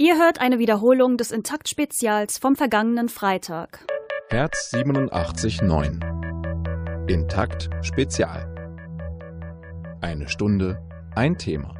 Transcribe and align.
Ihr 0.00 0.16
hört 0.16 0.40
eine 0.40 0.60
Wiederholung 0.60 1.16
des 1.16 1.32
Intakt-Spezials 1.32 2.38
vom 2.38 2.54
vergangenen 2.54 3.08
Freitag. 3.08 3.84
Herz 4.28 4.72
87.9 4.72 7.10
Intakt 7.10 7.68
Spezial. 7.82 8.46
Eine 10.00 10.28
Stunde, 10.28 10.80
ein 11.16 11.36
Thema. 11.36 11.74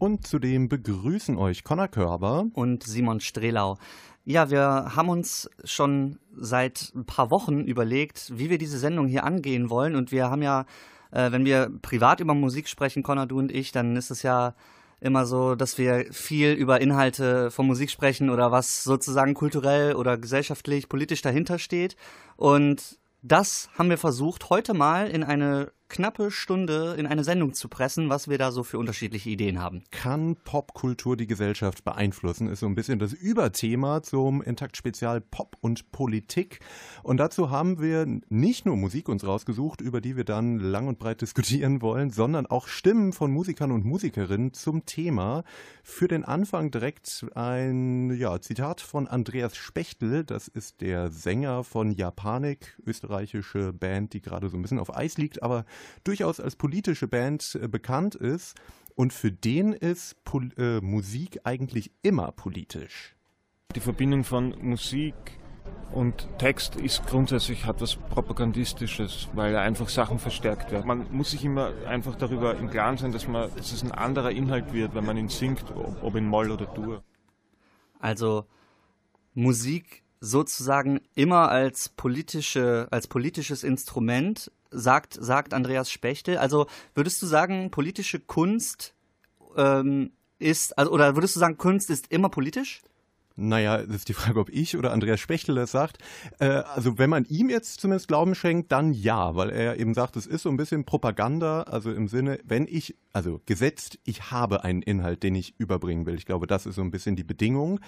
Und 0.00 0.26
zudem 0.26 0.66
begrüßen 0.66 1.38
euch 1.38 1.62
Conor 1.62 1.86
Körber 1.86 2.46
und 2.52 2.82
Simon 2.82 3.20
Strelau. 3.20 3.76
Ja, 4.24 4.50
wir 4.50 4.96
haben 4.96 5.08
uns 5.08 5.48
schon 5.62 6.18
seit 6.32 6.90
ein 6.96 7.06
paar 7.06 7.30
Wochen 7.30 7.60
überlegt, 7.60 8.32
wie 8.34 8.50
wir 8.50 8.58
diese 8.58 8.78
Sendung 8.78 9.06
hier 9.06 9.22
angehen 9.22 9.70
wollen. 9.70 9.94
Und 9.94 10.10
wir 10.10 10.30
haben 10.30 10.42
ja 10.42 10.64
äh, 11.10 11.32
wenn 11.32 11.44
wir 11.44 11.70
privat 11.82 12.20
über 12.20 12.34
Musik 12.34 12.68
sprechen, 12.68 13.02
Connor, 13.02 13.26
du 13.26 13.38
und 13.38 13.52
ich, 13.52 13.72
dann 13.72 13.96
ist 13.96 14.10
es 14.10 14.22
ja 14.22 14.54
immer 15.00 15.26
so, 15.26 15.54
dass 15.54 15.78
wir 15.78 16.06
viel 16.12 16.52
über 16.52 16.80
Inhalte 16.80 17.50
von 17.50 17.66
Musik 17.66 17.90
sprechen 17.90 18.30
oder 18.30 18.50
was 18.50 18.82
sozusagen 18.82 19.34
kulturell 19.34 19.94
oder 19.94 20.16
gesellschaftlich, 20.16 20.88
politisch 20.88 21.22
dahinter 21.22 21.58
steht. 21.58 21.96
Und 22.36 22.98
das 23.22 23.68
haben 23.76 23.90
wir 23.90 23.98
versucht, 23.98 24.50
heute 24.50 24.72
mal 24.72 25.08
in 25.08 25.22
eine 25.22 25.72
knappe 25.88 26.30
Stunde 26.30 26.94
in 26.98 27.06
eine 27.06 27.24
Sendung 27.24 27.54
zu 27.54 27.68
pressen, 27.68 28.08
was 28.08 28.28
wir 28.28 28.38
da 28.38 28.50
so 28.50 28.62
für 28.62 28.78
unterschiedliche 28.78 29.30
Ideen 29.30 29.60
haben. 29.60 29.84
Kann 29.90 30.36
Popkultur 30.36 31.16
die 31.16 31.26
Gesellschaft 31.26 31.84
beeinflussen? 31.84 32.48
Ist 32.48 32.60
so 32.60 32.66
ein 32.66 32.74
bisschen 32.74 32.98
das 32.98 33.12
Überthema 33.12 34.02
zum 34.02 34.42
Intakt-Spezial 34.42 35.20
Pop 35.20 35.56
und 35.60 35.92
Politik. 35.92 36.60
Und 37.02 37.18
dazu 37.18 37.50
haben 37.50 37.80
wir 37.80 38.06
nicht 38.28 38.66
nur 38.66 38.76
Musik 38.76 39.08
uns 39.08 39.26
rausgesucht, 39.26 39.80
über 39.80 40.00
die 40.00 40.16
wir 40.16 40.24
dann 40.24 40.58
lang 40.58 40.88
und 40.88 40.98
breit 40.98 41.20
diskutieren 41.20 41.82
wollen, 41.82 42.10
sondern 42.10 42.46
auch 42.46 42.68
Stimmen 42.68 43.12
von 43.12 43.30
Musikern 43.30 43.72
und 43.72 43.84
Musikerinnen 43.84 44.52
zum 44.52 44.86
Thema. 44.86 45.44
Für 45.82 46.08
den 46.08 46.24
Anfang 46.24 46.70
direkt 46.70 47.26
ein 47.34 48.10
ja, 48.16 48.40
Zitat 48.40 48.80
von 48.80 49.06
Andreas 49.06 49.56
Spechtel. 49.56 50.24
Das 50.24 50.48
ist 50.48 50.80
der 50.80 51.10
Sänger 51.10 51.64
von 51.64 51.92
Japanik, 51.92 52.76
österreichische 52.84 53.72
Band, 53.72 54.12
die 54.12 54.20
gerade 54.20 54.48
so 54.48 54.56
ein 54.56 54.62
bisschen 54.62 54.78
auf 54.78 54.94
Eis 54.94 55.16
liegt, 55.16 55.42
aber 55.42 55.64
durchaus 56.04 56.40
als 56.40 56.56
politische 56.56 57.08
Band 57.08 57.58
äh, 57.60 57.68
bekannt 57.68 58.14
ist. 58.14 58.56
Und 58.94 59.12
für 59.12 59.30
den 59.30 59.72
ist 59.72 60.24
Pol 60.24 60.50
äh, 60.56 60.80
Musik 60.80 61.40
eigentlich 61.44 61.90
immer 62.02 62.32
politisch. 62.32 63.14
Die 63.74 63.80
Verbindung 63.80 64.24
von 64.24 64.54
Musik 64.60 65.14
und 65.92 66.28
Text 66.38 66.76
ist 66.76 67.06
grundsätzlich 67.06 67.64
hat 67.64 67.80
was 67.80 67.96
Propagandistisches, 67.96 69.28
weil 69.34 69.56
einfach 69.56 69.88
Sachen 69.88 70.18
verstärkt 70.18 70.72
werden. 70.72 70.86
Man 70.86 71.12
muss 71.12 71.30
sich 71.30 71.44
immer 71.44 71.72
einfach 71.86 72.16
darüber 72.16 72.56
im 72.56 72.70
Klaren 72.70 72.96
sein, 72.96 73.12
dass, 73.12 73.28
man, 73.28 73.50
dass 73.56 73.72
es 73.72 73.82
ein 73.82 73.92
anderer 73.92 74.30
Inhalt 74.30 74.72
wird, 74.72 74.94
wenn 74.94 75.04
man 75.04 75.16
ihn 75.16 75.28
singt, 75.28 75.64
ob 76.02 76.14
in 76.16 76.26
Moll 76.26 76.50
oder 76.50 76.66
Dur. 76.66 77.02
Also 77.98 78.46
Musik 79.34 80.02
sozusagen 80.20 81.00
immer 81.14 81.50
als 81.50 81.88
politische, 81.90 82.88
als 82.90 83.06
politisches 83.06 83.62
Instrument 83.62 84.50
sagt, 84.70 85.14
sagt 85.14 85.54
Andreas 85.54 85.90
Spechtel. 85.90 86.38
Also 86.38 86.66
würdest 86.94 87.20
du 87.22 87.26
sagen, 87.26 87.70
politische 87.70 88.20
Kunst 88.20 88.94
ähm, 89.56 90.12
ist, 90.38 90.76
also, 90.78 90.90
oder 90.92 91.16
würdest 91.16 91.36
du 91.36 91.40
sagen, 91.40 91.56
Kunst 91.56 91.90
ist 91.90 92.10
immer 92.10 92.28
politisch? 92.28 92.82
Naja, 93.38 93.82
das 93.82 93.96
ist 93.96 94.08
die 94.08 94.14
Frage, 94.14 94.40
ob 94.40 94.48
ich 94.48 94.78
oder 94.78 94.92
Andreas 94.92 95.20
Spechtel 95.20 95.54
das 95.54 95.70
sagt. 95.70 95.98
Äh, 96.38 96.46
also 96.46 96.96
wenn 96.98 97.10
man 97.10 97.26
ihm 97.26 97.50
jetzt 97.50 97.80
zumindest 97.80 98.08
Glauben 98.08 98.34
schenkt, 98.34 98.72
dann 98.72 98.92
ja, 98.92 99.36
weil 99.36 99.50
er 99.50 99.78
eben 99.78 99.92
sagt, 99.92 100.16
es 100.16 100.26
ist 100.26 100.42
so 100.42 100.48
ein 100.48 100.56
bisschen 100.56 100.84
Propaganda, 100.84 101.62
also 101.62 101.92
im 101.92 102.08
Sinne, 102.08 102.38
wenn 102.44 102.66
ich, 102.66 102.96
also 103.12 103.42
gesetzt, 103.44 103.98
ich 104.04 104.30
habe 104.30 104.64
einen 104.64 104.80
Inhalt, 104.80 105.22
den 105.22 105.34
ich 105.34 105.54
überbringen 105.58 106.06
will. 106.06 106.14
Ich 106.14 106.24
glaube, 106.24 106.46
das 106.46 106.64
ist 106.64 106.76
so 106.76 106.82
ein 106.82 106.90
bisschen 106.90 107.14
die 107.14 107.24
Bedingung. 107.24 107.80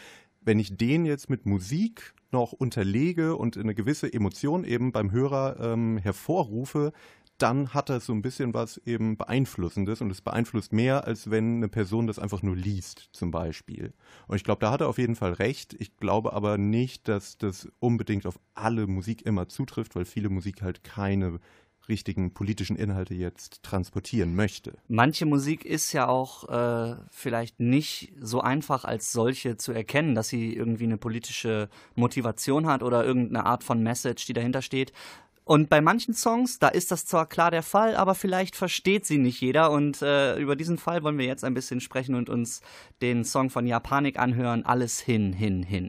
Wenn 0.42 0.58
ich 0.58 0.76
den 0.76 1.06
jetzt 1.06 1.30
mit 1.30 1.46
Musik 1.46 2.14
noch 2.30 2.52
unterlege 2.52 3.34
und 3.34 3.56
eine 3.56 3.74
gewisse 3.74 4.12
Emotion 4.12 4.64
eben 4.64 4.92
beim 4.92 5.10
Hörer 5.10 5.56
ähm, 5.60 5.96
hervorrufe, 5.96 6.92
dann 7.38 7.72
hat 7.72 7.88
das 7.88 8.06
so 8.06 8.12
ein 8.12 8.22
bisschen 8.22 8.52
was 8.52 8.78
eben 8.78 9.16
Beeinflussendes 9.16 10.00
und 10.00 10.10
es 10.10 10.20
beeinflusst 10.20 10.72
mehr, 10.72 11.06
als 11.06 11.30
wenn 11.30 11.56
eine 11.56 11.68
Person 11.68 12.06
das 12.06 12.18
einfach 12.18 12.42
nur 12.42 12.56
liest, 12.56 13.08
zum 13.12 13.30
Beispiel. 13.30 13.92
Und 14.26 14.36
ich 14.36 14.44
glaube, 14.44 14.60
da 14.60 14.70
hat 14.70 14.80
er 14.80 14.88
auf 14.88 14.98
jeden 14.98 15.16
Fall 15.16 15.32
recht. 15.32 15.74
Ich 15.78 15.96
glaube 15.96 16.32
aber 16.32 16.58
nicht, 16.58 17.08
dass 17.08 17.38
das 17.38 17.68
unbedingt 17.78 18.26
auf 18.26 18.38
alle 18.54 18.86
Musik 18.86 19.24
immer 19.24 19.48
zutrifft, 19.48 19.94
weil 19.94 20.04
viele 20.04 20.28
Musik 20.28 20.62
halt 20.62 20.84
keine 20.84 21.40
richtigen 21.88 22.34
politischen 22.34 22.76
Inhalte 22.76 23.14
jetzt 23.14 23.62
transportieren 23.62 24.34
möchte. 24.34 24.76
Manche 24.88 25.26
Musik 25.26 25.64
ist 25.64 25.92
ja 25.92 26.06
auch 26.06 26.48
äh, 26.48 26.96
vielleicht 27.10 27.60
nicht 27.60 28.12
so 28.20 28.40
einfach 28.40 28.84
als 28.84 29.12
solche 29.12 29.56
zu 29.56 29.72
erkennen, 29.72 30.14
dass 30.14 30.28
sie 30.28 30.54
irgendwie 30.54 30.84
eine 30.84 30.98
politische 30.98 31.68
Motivation 31.94 32.66
hat 32.66 32.82
oder 32.82 33.04
irgendeine 33.04 33.46
Art 33.46 33.64
von 33.64 33.82
Message, 33.82 34.26
die 34.26 34.34
dahinter 34.34 34.62
steht. 34.62 34.92
Und 35.48 35.70
bei 35.70 35.80
manchen 35.80 36.12
Songs, 36.12 36.58
da 36.58 36.68
ist 36.68 36.90
das 36.90 37.06
zwar 37.06 37.24
klar 37.24 37.50
der 37.50 37.62
Fall, 37.62 37.96
aber 37.96 38.14
vielleicht 38.14 38.54
versteht 38.54 39.06
sie 39.06 39.16
nicht 39.16 39.40
jeder. 39.40 39.70
Und 39.70 40.02
äh, 40.02 40.38
über 40.38 40.56
diesen 40.56 40.76
Fall 40.76 41.02
wollen 41.02 41.16
wir 41.16 41.24
jetzt 41.24 41.42
ein 41.42 41.54
bisschen 41.54 41.80
sprechen 41.80 42.16
und 42.16 42.28
uns 42.28 42.60
den 43.00 43.24
Song 43.24 43.48
von 43.48 43.66
Japanik 43.66 44.18
anhören. 44.18 44.66
Alles 44.66 45.00
hin, 45.00 45.32
hin, 45.32 45.62
hin. 45.62 45.88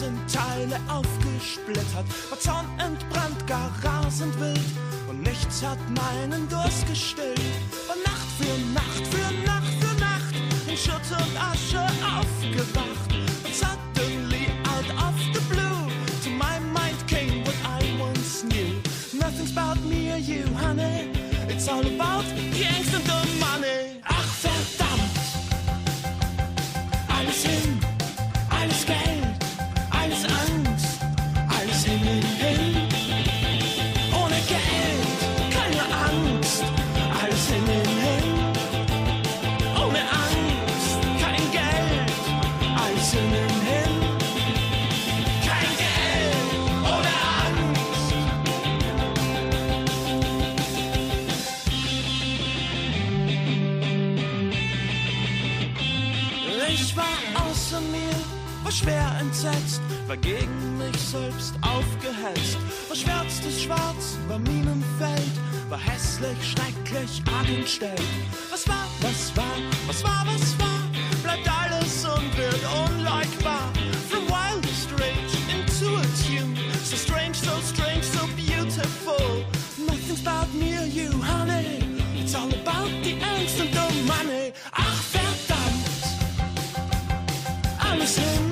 Teile 0.00 0.80
aufgesplittert, 0.88 2.06
war 2.30 2.40
Zorn 2.40 2.66
entbrannt, 2.78 3.46
gar 3.46 3.70
rasend 3.82 4.38
wild 4.40 4.58
und 5.10 5.22
nichts 5.22 5.62
hat 5.62 5.78
meinen 5.90 6.48
Durst 6.48 6.86
gestillt. 6.86 7.38
War 7.86 7.96
Nacht 7.96 8.28
für 8.38 8.56
Nacht 8.72 9.06
für 9.10 9.46
Nacht 9.46 9.74
für 9.78 10.00
Nacht 10.00 10.34
in 10.66 10.76
Schutt 10.76 11.04
und 11.10 11.36
Asche 11.36 11.84
aufgewacht 12.16 13.12
und 13.44 13.54
suddenly 13.54 14.46
out 14.64 14.88
of 15.04 15.14
the 15.34 15.40
blue 15.52 15.92
to 16.24 16.30
my 16.30 16.58
mind 16.72 16.96
came 17.06 17.44
what 17.44 17.56
I 17.64 17.84
once 18.00 18.42
knew. 18.42 18.80
Nothing's 19.12 19.52
about 19.52 19.78
me 19.84 20.12
or 20.12 20.16
you, 20.16 20.46
honey. 20.54 21.10
It's 21.46 21.68
all 21.68 21.86
about 21.86 22.24
entsetzt, 59.44 59.80
war 60.06 60.16
gegen 60.18 60.78
mich 60.78 60.98
selbst 61.00 61.54
aufgehetzt, 61.62 62.58
war 62.88 63.24
des 63.24 63.62
Schwarz 63.62 64.18
über 64.24 64.38
Minenfeld, 64.38 65.32
war 65.68 65.78
hässlich, 65.78 66.36
schrecklich, 66.42 67.22
arg 67.32 67.48
entstellt. 67.48 68.02
Was 68.50 68.68
war, 68.68 68.86
was 69.00 69.34
war, 69.36 69.56
was 69.86 70.04
war, 70.04 70.26
was 70.26 70.58
war, 70.58 70.80
bleibt 71.22 71.48
alles 71.48 72.04
und 72.04 72.36
wird 72.36 72.60
unleugbar. 72.86 73.72
From 74.10 74.28
wildest 74.28 74.90
rage 74.98 75.34
into 75.48 75.96
a 75.96 76.02
tune, 76.26 76.54
so 76.84 76.96
strange, 76.96 77.34
so 77.34 77.60
strange, 77.62 78.02
so 78.02 78.26
beautiful. 78.36 79.44
Nothing's 79.78 80.20
about 80.20 80.52
me 80.54 80.76
or 80.76 80.86
you, 80.86 81.10
honey, 81.22 81.78
it's 82.14 82.34
all 82.34 82.48
about 82.48 82.90
the 83.02 83.14
angst 83.20 83.60
and 83.60 83.72
the 83.72 84.02
money. 84.06 84.52
Ach, 84.72 85.02
verdammt, 85.02 86.04
alles 87.78 88.18
hin. 88.18 88.49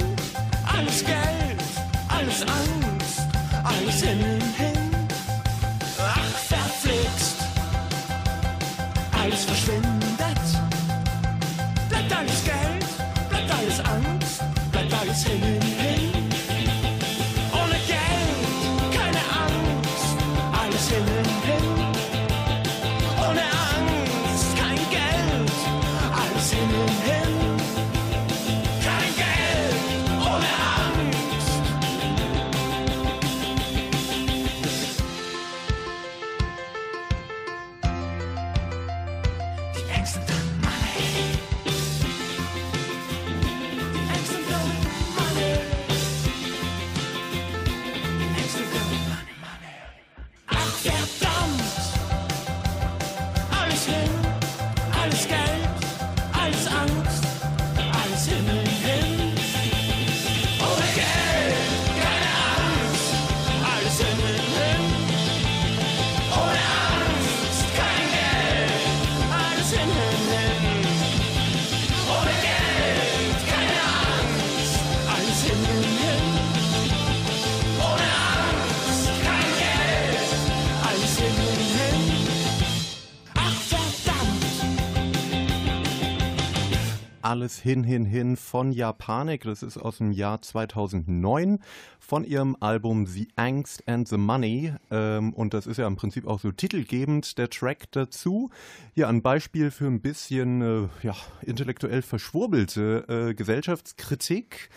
Hin, 87.59 87.85
hin, 87.85 88.05
hin 88.05 88.37
von 88.37 88.73
Japanik. 88.73 89.45
Das 89.45 89.63
ist 89.63 89.79
aus 89.79 89.99
dem 89.99 90.13
Jahr 90.13 90.43
2009 90.43 91.59
von 91.99 92.25
ihrem 92.25 92.57
Album 92.61 93.07
The 93.07 93.29
Angst 93.37 93.87
and 93.87 94.09
the 94.09 94.17
Money. 94.17 94.73
Ähm, 94.91 95.35
und 95.35 95.55
das 95.55 95.67
ist 95.67 95.77
ja 95.77 95.87
im 95.87 95.97
Prinzip 95.97 96.27
auch 96.27 96.41
so 96.41 96.53
titelgebend 96.53 97.37
der 97.39 97.51
Track 97.51 97.93
dazu. 97.93 98.51
Hier 98.95 99.09
ein 99.09 99.23
Beispiel 99.23 99.71
für 99.71 99.87
ein 99.87 100.01
bisschen 100.01 100.63
äh, 100.63 100.89
ja, 101.03 101.15
intellektuell 101.43 102.03
verschwurbelte 102.03 103.05
äh, 103.09 103.35
Gesellschaftskritik. 103.35 104.71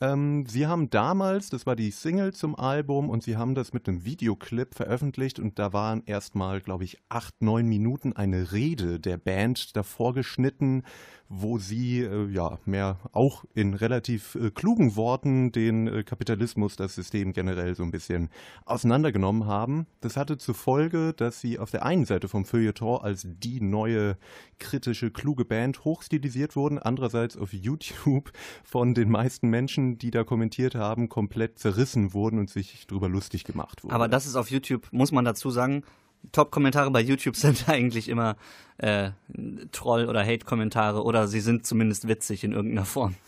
Ähm, 0.00 0.46
sie 0.46 0.66
haben 0.66 0.90
damals, 0.90 1.50
das 1.50 1.66
war 1.66 1.76
die 1.76 1.90
Single 1.90 2.32
zum 2.32 2.58
Album, 2.58 3.10
und 3.10 3.22
sie 3.22 3.36
haben 3.36 3.54
das 3.54 3.72
mit 3.72 3.88
einem 3.88 4.04
Videoclip 4.04 4.74
veröffentlicht. 4.74 5.38
Und 5.38 5.58
da 5.58 5.72
waren 5.72 6.02
erstmal, 6.06 6.60
glaube 6.60 6.84
ich, 6.84 6.98
acht, 7.08 7.42
neun 7.42 7.66
Minuten 7.66 8.14
eine 8.14 8.52
Rede 8.52 8.98
der 8.98 9.18
Band 9.18 9.76
davor 9.76 10.14
geschnitten 10.14 10.84
wo 11.28 11.58
sie 11.58 12.00
äh, 12.00 12.26
ja 12.28 12.58
mehr 12.64 12.98
auch 13.12 13.44
in 13.54 13.74
relativ 13.74 14.34
äh, 14.34 14.50
klugen 14.50 14.96
Worten 14.96 15.52
den 15.52 15.86
äh, 15.86 16.02
Kapitalismus, 16.02 16.76
das 16.76 16.94
System 16.94 17.32
generell 17.32 17.74
so 17.74 17.82
ein 17.82 17.90
bisschen 17.90 18.30
auseinandergenommen 18.64 19.46
haben. 19.46 19.86
Das 20.00 20.16
hatte 20.16 20.38
zur 20.38 20.54
Folge, 20.54 21.12
dass 21.12 21.40
sie 21.40 21.58
auf 21.58 21.70
der 21.70 21.84
einen 21.84 22.06
Seite 22.06 22.28
vom 22.28 22.44
Feuilleton 22.44 23.02
als 23.02 23.26
die 23.26 23.60
neue 23.60 24.16
kritische, 24.58 25.10
kluge 25.10 25.44
Band 25.44 25.84
hochstilisiert 25.84 26.56
wurden, 26.56 26.78
andererseits 26.78 27.36
auf 27.36 27.52
YouTube 27.52 28.32
von 28.64 28.94
den 28.94 29.10
meisten 29.10 29.48
Menschen, 29.48 29.98
die 29.98 30.10
da 30.10 30.24
kommentiert 30.24 30.74
haben, 30.74 31.08
komplett 31.08 31.58
zerrissen 31.58 32.14
wurden 32.14 32.38
und 32.38 32.48
sich 32.48 32.86
darüber 32.86 33.08
lustig 33.08 33.44
gemacht 33.44 33.84
wurden. 33.84 33.92
Aber 33.92 34.08
das 34.08 34.26
ist 34.26 34.36
auf 34.36 34.50
YouTube, 34.50 34.88
muss 34.92 35.12
man 35.12 35.26
dazu 35.26 35.50
sagen, 35.50 35.84
Top-Kommentare 36.32 36.90
bei 36.90 37.00
YouTube 37.00 37.36
sind 37.36 37.68
eigentlich 37.68 38.08
immer 38.08 38.36
äh, 38.78 39.10
Troll- 39.72 40.08
oder 40.08 40.24
Hate-Kommentare 40.24 41.02
oder 41.02 41.26
sie 41.26 41.40
sind 41.40 41.66
zumindest 41.66 42.06
witzig 42.06 42.44
in 42.44 42.52
irgendeiner 42.52 42.86
Form. 42.86 43.14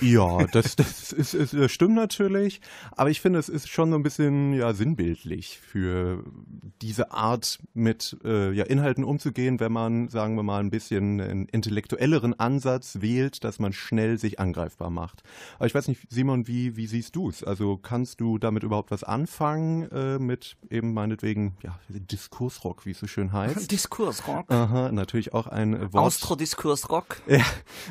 Ja, 0.00 0.46
das, 0.46 0.76
das, 0.76 1.12
ist, 1.12 1.34
ist, 1.34 1.52
das 1.52 1.70
stimmt 1.70 1.94
natürlich, 1.94 2.60
aber 2.92 3.10
ich 3.10 3.20
finde, 3.20 3.38
es 3.38 3.48
ist 3.48 3.68
schon 3.68 3.90
so 3.90 3.96
ein 3.96 4.02
bisschen 4.02 4.54
ja, 4.54 4.72
sinnbildlich 4.72 5.58
für 5.58 6.24
diese 6.80 7.12
Art 7.12 7.58
mit 7.74 8.16
äh, 8.24 8.50
ja, 8.52 8.64
Inhalten 8.64 9.04
umzugehen, 9.04 9.60
wenn 9.60 9.72
man, 9.72 10.08
sagen 10.08 10.36
wir 10.36 10.42
mal, 10.42 10.60
ein 10.60 10.70
bisschen 10.70 11.20
einen 11.20 11.46
intellektuelleren 11.46 12.38
Ansatz 12.38 12.98
wählt, 13.00 13.44
dass 13.44 13.58
man 13.58 13.72
schnell 13.72 14.18
sich 14.18 14.40
angreifbar 14.40 14.90
macht. 14.90 15.22
Aber 15.56 15.66
ich 15.66 15.74
weiß 15.74 15.88
nicht, 15.88 16.00
Simon, 16.08 16.48
wie, 16.48 16.76
wie 16.76 16.86
siehst 16.86 17.14
du 17.14 17.28
es? 17.28 17.44
Also 17.44 17.76
kannst 17.76 18.20
du 18.20 18.38
damit 18.38 18.62
überhaupt 18.62 18.90
was 18.90 19.04
anfangen 19.04 19.90
äh, 19.90 20.18
mit 20.18 20.56
eben 20.70 20.94
meinetwegen 20.94 21.56
ja, 21.62 21.78
Diskursrock, 22.44 22.84
wie 22.84 22.90
es 22.90 22.98
so 22.98 23.06
schön 23.06 23.32
heißt? 23.32 23.70
Diskursrock? 23.70 24.50
Aha, 24.50 24.92
natürlich 24.92 25.32
auch 25.32 25.46
ein 25.46 25.92
Wort. 25.92 26.04
Austro-Diskursrock? 26.04 27.22
Ja, 27.26 27.44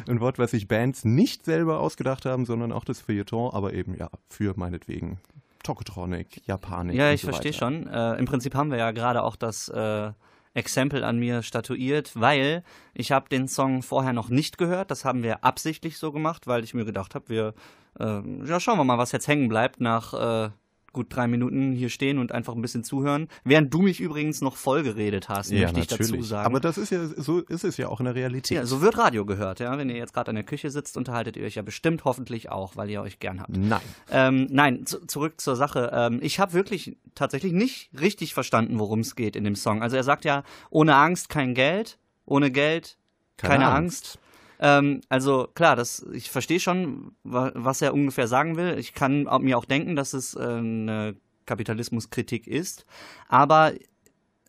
ein 0.07 0.19
Wort, 0.19 0.37
was 0.37 0.51
sich 0.51 0.67
Bands 0.67 1.05
nicht 1.05 1.45
selber 1.45 1.79
ausgedacht 1.79 2.25
haben, 2.25 2.45
sondern 2.45 2.71
auch 2.71 2.85
das 2.85 3.01
Feuilleton, 3.01 3.51
aber 3.53 3.73
eben 3.73 3.95
ja 3.97 4.09
für 4.29 4.53
meinetwegen 4.55 5.19
Tokotronic, 5.63 6.45
Japanik. 6.45 6.95
Ja, 6.95 7.11
ich 7.11 7.21
so 7.21 7.29
verstehe 7.29 7.53
schon. 7.53 7.87
Äh, 7.87 8.15
Im 8.15 8.25
Prinzip 8.25 8.53
haben 8.53 8.69
wir 8.69 8.77
ja 8.77 8.91
gerade 8.91 9.23
auch 9.23 9.35
das 9.35 9.69
äh, 9.69 10.11
Exempel 10.53 11.03
an 11.03 11.17
mir 11.17 11.41
statuiert, 11.41 12.11
weil 12.13 12.63
ich 12.93 13.11
habe 13.11 13.29
den 13.29 13.47
Song 13.47 13.81
vorher 13.81 14.13
noch 14.13 14.29
nicht 14.29 14.57
gehört. 14.57 14.91
Das 14.91 15.03
haben 15.03 15.23
wir 15.23 15.43
absichtlich 15.43 15.97
so 15.97 16.11
gemacht, 16.11 16.47
weil 16.47 16.63
ich 16.63 16.73
mir 16.73 16.85
gedacht 16.85 17.15
habe, 17.15 17.29
wir 17.29 17.53
äh, 17.99 18.21
ja 18.45 18.59
schauen 18.59 18.77
wir 18.77 18.83
mal, 18.83 18.97
was 18.97 19.11
jetzt 19.11 19.27
hängen 19.27 19.49
bleibt 19.49 19.81
nach 19.81 20.13
äh, 20.13 20.49
gut 20.93 21.07
drei 21.09 21.27
Minuten 21.27 21.73
hier 21.73 21.89
stehen 21.89 22.19
und 22.19 22.31
einfach 22.31 22.55
ein 22.55 22.61
bisschen 22.61 22.83
zuhören. 22.83 23.27
Während 23.43 23.73
du 23.73 23.81
mich 23.81 23.99
übrigens 23.99 24.41
noch 24.41 24.55
vollgeredet 24.55 25.27
hast, 25.27 25.51
Ja, 25.51 25.63
möchte 25.63 25.79
ich 25.81 25.87
dazu 25.87 26.03
natürlich. 26.03 26.27
sagen. 26.27 26.45
Aber 26.45 26.59
das 26.59 26.77
ist 26.77 26.91
ja, 26.91 27.05
so 27.05 27.39
ist 27.39 27.63
es 27.63 27.77
ja 27.77 27.89
auch 27.89 27.99
in 27.99 28.05
der 28.05 28.15
Realität. 28.15 28.55
ja, 28.57 28.65
so 28.65 28.81
wird 28.81 28.97
Radio 28.97 29.25
gehört, 29.25 29.59
ja. 29.59 29.77
Wenn 29.77 29.89
ihr 29.89 29.97
jetzt 29.97 30.13
gerade 30.13 30.29
in 30.31 30.35
der 30.35 30.45
Küche 30.45 30.69
sitzt, 30.69 30.95
unterhaltet 30.95 31.35
ihr 31.35 31.43
euch 31.45 31.55
ja 31.55 31.61
bestimmt 31.63 32.05
hoffentlich 32.05 32.49
auch, 32.51 32.77
weil 32.77 32.89
ihr 32.89 33.01
euch 33.01 33.19
gern 33.19 33.41
habt. 33.41 33.57
Nein. 33.57 33.81
Ähm, 34.11 34.47
nein, 34.51 34.85
zu, 34.85 35.05
zurück 35.05 35.41
zur 35.41 35.55
Sache. 35.55 35.91
Ähm, 35.93 36.19
ich 36.21 36.39
habe 36.39 36.53
wirklich 36.53 36.95
tatsächlich 37.15 37.51
nicht 37.53 37.89
richtig 37.99 38.33
verstanden, 38.33 38.79
worum 38.79 38.99
es 38.99 39.15
geht 39.15 39.35
in 39.35 39.43
dem 39.43 39.55
Song. 39.55 39.81
Also 39.81 39.95
er 39.97 40.03
sagt 40.03 40.23
ja, 40.25 40.43
ohne 40.69 40.95
Angst 40.95 41.29
kein 41.29 41.53
Geld, 41.55 41.97
ohne 42.25 42.51
Geld 42.51 42.97
keine, 43.37 43.67
Angst. 43.67 44.19
Ähm, 44.59 45.01
also 45.09 45.47
klar, 45.53 45.75
das, 45.75 46.05
ich 46.13 46.29
verstehe 46.29 46.59
schon, 46.59 47.13
wa 47.23 47.51
was 47.55 47.81
er 47.81 47.93
ungefähr 47.93 48.27
sagen 48.27 48.57
will. 48.57 48.77
Ich 48.77 48.93
kann 48.93 49.27
mir 49.41 49.57
auch 49.57 49.65
denken, 49.65 49.95
dass 49.95 50.13
es 50.13 50.35
äh, 50.35 50.39
eine 50.41 51.15
Kapitalismuskritik 51.45 52.47
ist. 52.47 52.85
Aber 53.27 53.73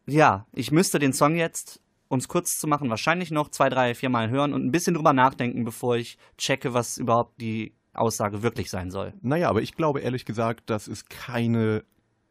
ja, 0.06 0.46
ich 0.52 0.70
müsste 0.70 0.98
den 0.98 1.12
Song 1.12 1.36
jetzt, 1.36 1.80
um 2.08 2.18
es 2.18 2.28
kurz 2.28 2.58
zu 2.58 2.66
machen, 2.66 2.90
wahrscheinlich 2.90 3.30
noch 3.30 3.48
zwei, 3.48 3.68
drei, 3.68 3.94
vier 3.94 4.10
Mal 4.10 4.30
hören 4.30 4.52
und 4.52 4.64
ein 4.64 4.70
bisschen 4.70 4.94
drüber 4.94 5.12
nachdenken, 5.12 5.64
bevor 5.64 5.96
ich 5.96 6.18
checke, 6.38 6.74
was 6.74 6.98
überhaupt 6.98 7.40
die 7.40 7.74
Aussage 7.94 8.42
wirklich 8.42 8.70
sein 8.70 8.90
soll. 8.90 9.14
Naja, 9.22 9.48
aber 9.48 9.62
ich 9.62 9.74
glaube 9.74 10.00
ehrlich 10.00 10.24
gesagt, 10.24 10.68
dass 10.68 10.88
es 10.88 11.06
keine 11.06 11.84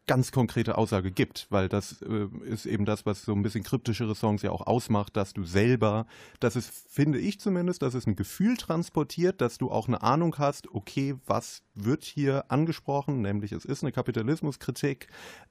ganz 0.06 0.32
konkrete 0.32 0.78
Aussage 0.78 1.12
gibt, 1.12 1.48
weil 1.50 1.70
das 1.70 2.02
äh, 2.02 2.28
ist 2.46 2.66
eben 2.66 2.86
das, 2.86 3.06
was 3.06 3.24
so 3.24 3.32
ein 3.34 3.42
bisschen 3.42 3.64
kryptischere 3.64 4.16
Songs 4.16 4.42
ja 4.42 4.52
auch 4.52 4.68
ausmacht, 4.68 5.16
dass 5.16 5.34
du 5.34 5.44
selber, 5.46 6.06
dass 6.40 6.56
es, 6.56 6.68
finde 6.90 7.20
ich 7.20 7.40
zumindest, 7.40 7.82
dass 7.82 7.94
es 7.94 8.06
ein 8.06 8.16
Gefühl 8.16 8.58
transportiert, 8.58 9.40
dass 9.40 9.58
du 9.58 9.72
auch 9.72 9.88
eine 9.88 10.04
Ahnung 10.04 10.36
hast, 10.38 10.74
okay, 10.74 11.16
was 11.26 11.64
wird 11.76 12.04
hier 12.04 12.52
angesprochen, 12.52 13.22
nämlich 13.22 13.52
es 13.54 13.66
ist 13.66 13.84
eine 13.84 13.92
Kapitalismuskritik, 13.92 15.08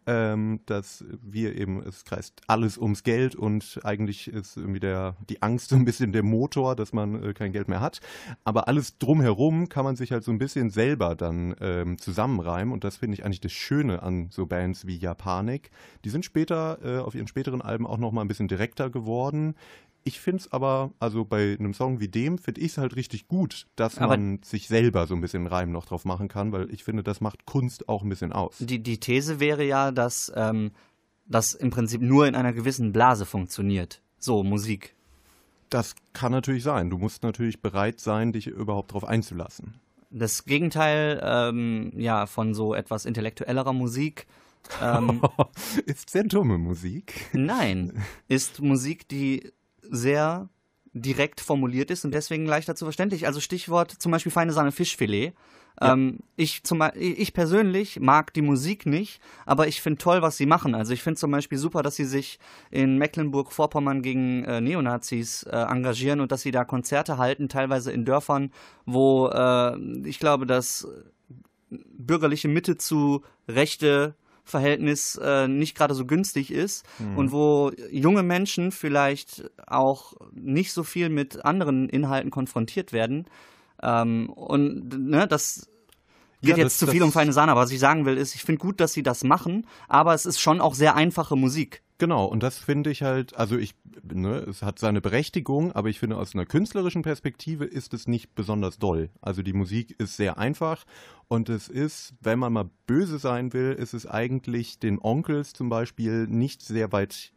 ähm, 0.07 0.61
dass 0.67 1.05
wir 1.23 1.57
eben, 1.57 1.83
es 1.83 2.05
kreist 2.05 2.43
alles 2.47 2.77
ums 2.77 3.05
Geld 3.05 3.35
und 3.35 3.81
eigentlich 3.85 4.29
ist 4.29 4.57
irgendwie 4.57 4.81
der, 4.81 5.17
die 5.29 5.43
Angst 5.43 5.71
so 5.71 5.77
ein 5.77 5.85
bisschen 5.85 6.13
der 6.13 6.23
Motor, 6.23 6.77
dass 6.77 6.93
man 6.93 7.23
äh, 7.23 7.33
kein 7.33 7.53
Geld 7.53 7.69
mehr 7.69 7.81
hat, 7.81 8.01
aber 8.45 8.69
alles 8.69 8.99
drumherum 8.99 9.69
kann 9.69 9.85
man 9.85 9.97
sich 9.97 10.13
halt 10.13 10.25
so 10.25 10.31
ein 10.31 10.39
bisschen 10.39 10.71
selber 10.71 11.15
dann 11.15 11.55
ähm, 11.61 11.99
zusammenreimen 11.99 12.73
und 12.73 12.85
das 12.85 12.99
finde 12.99 13.15
ich 13.15 13.25
eigentlich 13.25 13.41
das 13.41 13.53
Schöne 13.53 14.03
an 14.03 14.29
so 14.31 14.42
Bands 14.47 14.87
wie 14.87 14.97
Japanik. 14.97 15.71
Die 16.05 16.11
sind 16.11 16.25
später 16.25 16.79
äh, 16.83 16.99
auf 17.01 17.15
ihren 17.15 17.27
späteren 17.27 17.63
Alben 17.63 17.87
auch 17.87 17.99
noch 17.99 18.13
mal 18.13 18.21
ein 18.23 18.29
bisschen 18.29 18.49
direkter 18.49 18.91
geworden. 18.91 19.55
Ich 20.05 20.21
finde 20.21 20.41
es 20.43 20.53
aber, 20.53 20.91
also 20.99 21.25
bei 21.25 21.57
einem 21.59 21.75
Song 21.75 22.01
wie 22.01 22.09
dem, 22.09 22.37
finde 22.39 22.61
ich 22.61 22.73
es 22.73 22.79
halt 22.79 22.97
richtig 22.97 23.29
gut, 23.29 23.67
dass 23.77 23.99
Aber- 23.99 24.17
man 24.17 24.41
sich 24.43 24.67
selber 24.67 25.07
so 25.07 25.15
ein 25.15 25.21
bisschen 25.21 25.47
Reim 25.47 25.71
noch 25.71 25.87
drauf 25.87 26.05
machen 26.05 26.27
kann, 26.29 26.51
weil 26.51 26.73
ich 26.75 26.83
finde, 26.83 27.03
das 27.05 27.21
macht 27.21 27.47
Kunst 27.47 27.89
auch 27.89 28.03
ein 28.03 28.09
bisschen 28.09 28.33
aus. 28.33 28.57
Die, 28.59 28.83
die 28.83 28.99
These 28.99 29.39
wäre 29.39 29.65
ja, 29.65 29.93
dass 29.93 30.33
ähm, 30.35 30.73
das 31.27 31.55
im 31.55 31.71
Prinzip 31.71 32.01
nur 32.03 32.27
in 32.27 32.35
einer 32.35 32.53
gewissen 32.53 32.93
Blase 32.93 33.27
funktioniert. 33.27 34.03
So, 34.19 34.43
Musik. 34.43 34.97
Das 35.71 35.95
kann 36.13 36.33
natürlich 36.33 36.65
sein. 36.65 36.91
Du 36.91 36.99
musst 36.99 37.23
natürlich 37.23 37.63
bereit 37.63 38.01
sein, 38.01 38.33
dich 38.33 38.49
überhaupt 38.49 38.91
darauf 38.91 39.05
einzulassen. 39.05 39.75
Das 40.13 40.45
Gegenteil 40.45 41.21
ähm, 41.25 41.93
ja, 41.97 42.27
von 42.27 42.55
so 42.55 42.75
etwas 42.75 43.07
intellektuellerer 43.07 43.73
Musik. 43.73 44.27
Ähm, 44.81 45.23
ist 45.87 46.11
sehr 46.11 46.25
dumme 46.25 46.59
Musik. 46.59 47.31
nein, 47.33 48.05
ist 48.29 48.61
Musik, 48.61 49.09
die 49.09 49.53
sehr 49.83 50.49
direkt 50.93 51.41
formuliert 51.41 51.91
ist 51.91 52.05
und 52.05 52.13
deswegen 52.13 52.47
leichter 52.47 52.75
zu 52.75 52.85
verständlich. 52.85 53.27
Also 53.27 53.41
Stichwort 53.41 53.91
zum 53.91 54.13
Beispiel 54.13 54.33
feine 54.33 54.53
Sahne 54.53 54.73
Fischfilet. 54.73 55.33
Ähm, 55.81 56.21
ich, 56.37 56.63
zum, 56.65 56.83
ich 56.95 57.33
persönlich 57.33 58.01
mag 58.01 58.33
die 58.35 58.43
Musik 58.43 58.87
nicht, 58.87 59.21
aber 59.47 59.69
ich 59.69 59.81
finde 59.81 59.99
toll, 59.99 60.23
was 60.23 60.37
sie 60.37 60.47
machen. 60.47 60.75
Also 60.75 60.93
ich 60.93 61.03
finde 61.03 61.19
zum 61.19 61.31
Beispiel 61.31 61.59
super, 61.59 61.83
dass 61.83 61.97
sie 61.97 62.05
sich 62.05 62.39
in 62.71 62.99
Mecklenburg-Vorpommern 62.99 64.03
gegen 64.03 64.45
äh, 64.45 64.61
Neonazis 64.61 65.45
äh, 65.45 65.57
engagieren 65.57 66.21
und 66.21 66.33
dass 66.33 66.43
sie 66.43 66.51
da 66.51 66.65
Konzerte 66.65 67.19
halten, 67.19 67.49
teilweise 67.49 67.93
in 67.93 68.05
Dörfern, 68.05 68.53
wo 68.87 69.29
äh, 69.29 69.79
ich 70.07 70.19
glaube, 70.19 70.47
das 70.47 70.87
bürgerliche 71.71 72.49
Mitte 72.49 72.77
zu 72.77 73.23
rechte 73.49 74.15
Verhältnis 74.45 75.17
äh, 75.23 75.47
nicht 75.47 75.77
gerade 75.77 75.95
so 75.95 76.05
günstig 76.05 76.51
ist 76.53 76.85
und 77.17 77.31
wo 77.31 77.71
junge 77.91 78.25
Menschen 78.25 78.73
vielleicht 78.73 79.51
auch 79.67 80.15
nicht 80.33 80.73
so 80.73 80.83
viel 80.83 81.11
mit 81.11 81.45
anderen 81.45 81.89
Inhalten 81.89 82.31
konfrontiert 82.31 82.93
werden. 82.93 83.27
Ähm, 83.83 84.29
und 84.31 85.09
ne, 85.09 85.27
das 85.27 85.69
Wird 86.45 86.59
Ja, 86.59 86.65
jetzt 86.65 86.73
das- 86.75 86.79
zu 86.79 86.87
viel 86.89 87.03
um 87.05 87.13
feine 87.13 87.33
Sahne, 87.33 87.53
aber 87.53 87.61
was 87.61 87.71
ich 87.71 87.79
sagen 87.79 88.05
will, 88.05 88.17
ist, 88.17 88.35
ich 88.35 88.43
finde 88.43 88.59
gut, 88.59 88.81
dass 88.81 88.93
sie 88.93 89.05
das 89.05 89.23
machen, 89.23 89.65
aber 89.87 90.13
es 90.13 90.27
ist 90.27 90.41
schon 90.41 90.61
auch 90.61 90.75
sehr 90.75 90.97
einfache 90.97 91.37
Musik. 91.37 91.83
Genau, 91.99 92.25
und 92.25 92.43
das 92.43 92.59
finde 92.59 92.91
ich 92.91 93.03
halt, 93.05 93.37
also 93.37 93.57
ich, 93.57 93.77
ne, 94.13 94.39
es 94.39 94.63
hat 94.63 94.81
seine 94.81 95.01
Berechtigung, 95.01 95.71
aber 95.71 95.89
ich 95.89 96.01
finde 96.01 96.17
aus 96.17 96.35
einer 96.35 96.45
künstlerischen 96.45 97.03
Perspektive 97.03 97.65
ist 97.65 97.95
es 97.95 98.09
nicht 98.09 98.35
besonders 98.35 98.81
doll. 98.81 99.11
Also 99.21 99.43
die 99.43 99.53
Musik 99.53 99.95
ist 100.01 100.17
sehr 100.17 100.37
einfach 100.37 100.83
und 101.29 101.49
es 101.49 101.69
ist, 101.69 102.13
wenn 102.21 102.41
man 102.41 102.53
mal 102.53 102.69
böse 102.89 103.19
sein 103.21 103.53
will, 103.53 103.71
ist 103.73 103.95
es 103.95 104.05
eigentlich 104.05 104.81
den 104.81 104.99
Onkels 105.01 105.53
zum 105.53 105.69
Beispiel 105.69 106.27
nicht 106.27 106.61
sehr 106.63 106.91
weit 106.91 107.31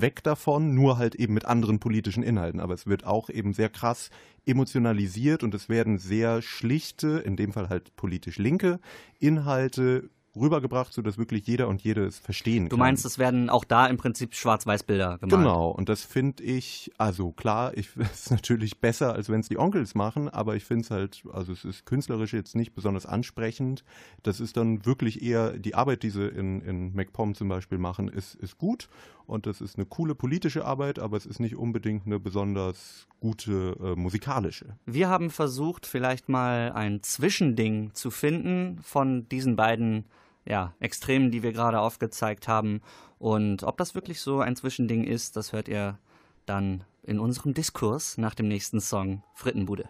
weg 0.00 0.22
davon, 0.22 0.74
nur 0.74 0.98
halt 0.98 1.14
eben 1.14 1.34
mit 1.34 1.44
anderen 1.44 1.78
politischen 1.80 2.22
Inhalten. 2.22 2.60
Aber 2.60 2.74
es 2.74 2.86
wird 2.86 3.04
auch 3.04 3.30
eben 3.30 3.52
sehr 3.52 3.68
krass 3.68 4.10
emotionalisiert 4.46 5.42
und 5.42 5.54
es 5.54 5.68
werden 5.68 5.98
sehr 5.98 6.42
schlichte, 6.42 7.18
in 7.18 7.36
dem 7.36 7.52
Fall 7.52 7.68
halt 7.68 7.94
politisch 7.96 8.38
linke 8.38 8.80
Inhalte 9.18 10.10
rübergebracht, 10.36 10.92
sodass 10.92 11.18
wirklich 11.18 11.46
jeder 11.46 11.68
und 11.68 11.82
jede 11.82 12.04
es 12.04 12.18
verstehen 12.18 12.64
Du 12.68 12.76
kann. 12.76 12.78
meinst, 12.80 13.04
es 13.04 13.18
werden 13.18 13.50
auch 13.50 13.64
da 13.64 13.86
im 13.86 13.96
Prinzip 13.96 14.34
Schwarz-Weiß-Bilder 14.34 15.18
gemalt. 15.18 15.30
Genau, 15.42 15.70
und 15.70 15.88
das 15.88 16.04
finde 16.04 16.42
ich, 16.44 16.92
also 16.98 17.32
klar, 17.32 17.76
ich 17.76 17.88
es 17.96 18.26
ist 18.26 18.30
natürlich 18.30 18.80
besser, 18.80 19.14
als 19.14 19.28
wenn 19.28 19.40
es 19.40 19.48
die 19.48 19.58
Onkels 19.58 19.94
machen, 19.94 20.28
aber 20.28 20.56
ich 20.56 20.64
finde 20.64 20.84
es 20.84 20.90
halt, 20.90 21.22
also 21.32 21.52
es 21.52 21.64
ist 21.64 21.86
künstlerisch 21.86 22.32
jetzt 22.32 22.54
nicht 22.54 22.74
besonders 22.74 23.06
ansprechend. 23.06 23.84
Das 24.22 24.40
ist 24.40 24.56
dann 24.56 24.86
wirklich 24.86 25.22
eher 25.22 25.58
die 25.58 25.74
Arbeit, 25.74 26.02
die 26.02 26.10
sie 26.10 26.26
in, 26.28 26.60
in 26.60 26.94
MacPom 26.94 27.34
zum 27.34 27.48
Beispiel 27.48 27.78
machen, 27.78 28.08
ist, 28.08 28.34
ist 28.36 28.58
gut 28.58 28.88
und 29.26 29.46
das 29.46 29.60
ist 29.60 29.76
eine 29.76 29.86
coole 29.86 30.14
politische 30.14 30.64
Arbeit, 30.64 30.98
aber 30.98 31.16
es 31.16 31.26
ist 31.26 31.38
nicht 31.40 31.56
unbedingt 31.56 32.06
eine 32.06 32.18
besonders 32.18 33.06
gute 33.20 33.76
äh, 33.80 33.94
musikalische. 33.94 34.76
Wir 34.86 35.08
haben 35.08 35.30
versucht, 35.30 35.86
vielleicht 35.86 36.28
mal 36.28 36.72
ein 36.72 37.02
Zwischending 37.02 37.94
zu 37.94 38.10
finden 38.10 38.78
von 38.82 39.28
diesen 39.28 39.54
beiden 39.56 40.04
ja, 40.50 40.74
Extremen, 40.80 41.30
die 41.30 41.44
wir 41.44 41.52
gerade 41.52 41.78
aufgezeigt 41.78 42.48
haben. 42.48 42.82
Und 43.20 43.62
ob 43.62 43.76
das 43.76 43.94
wirklich 43.94 44.20
so 44.20 44.40
ein 44.40 44.56
Zwischending 44.56 45.04
ist, 45.04 45.36
das 45.36 45.52
hört 45.52 45.68
ihr 45.68 45.96
dann 46.44 46.82
in 47.04 47.20
unserem 47.20 47.54
Diskurs 47.54 48.18
nach 48.18 48.34
dem 48.34 48.48
nächsten 48.48 48.80
Song 48.80 49.22
Frittenbude. 49.32 49.88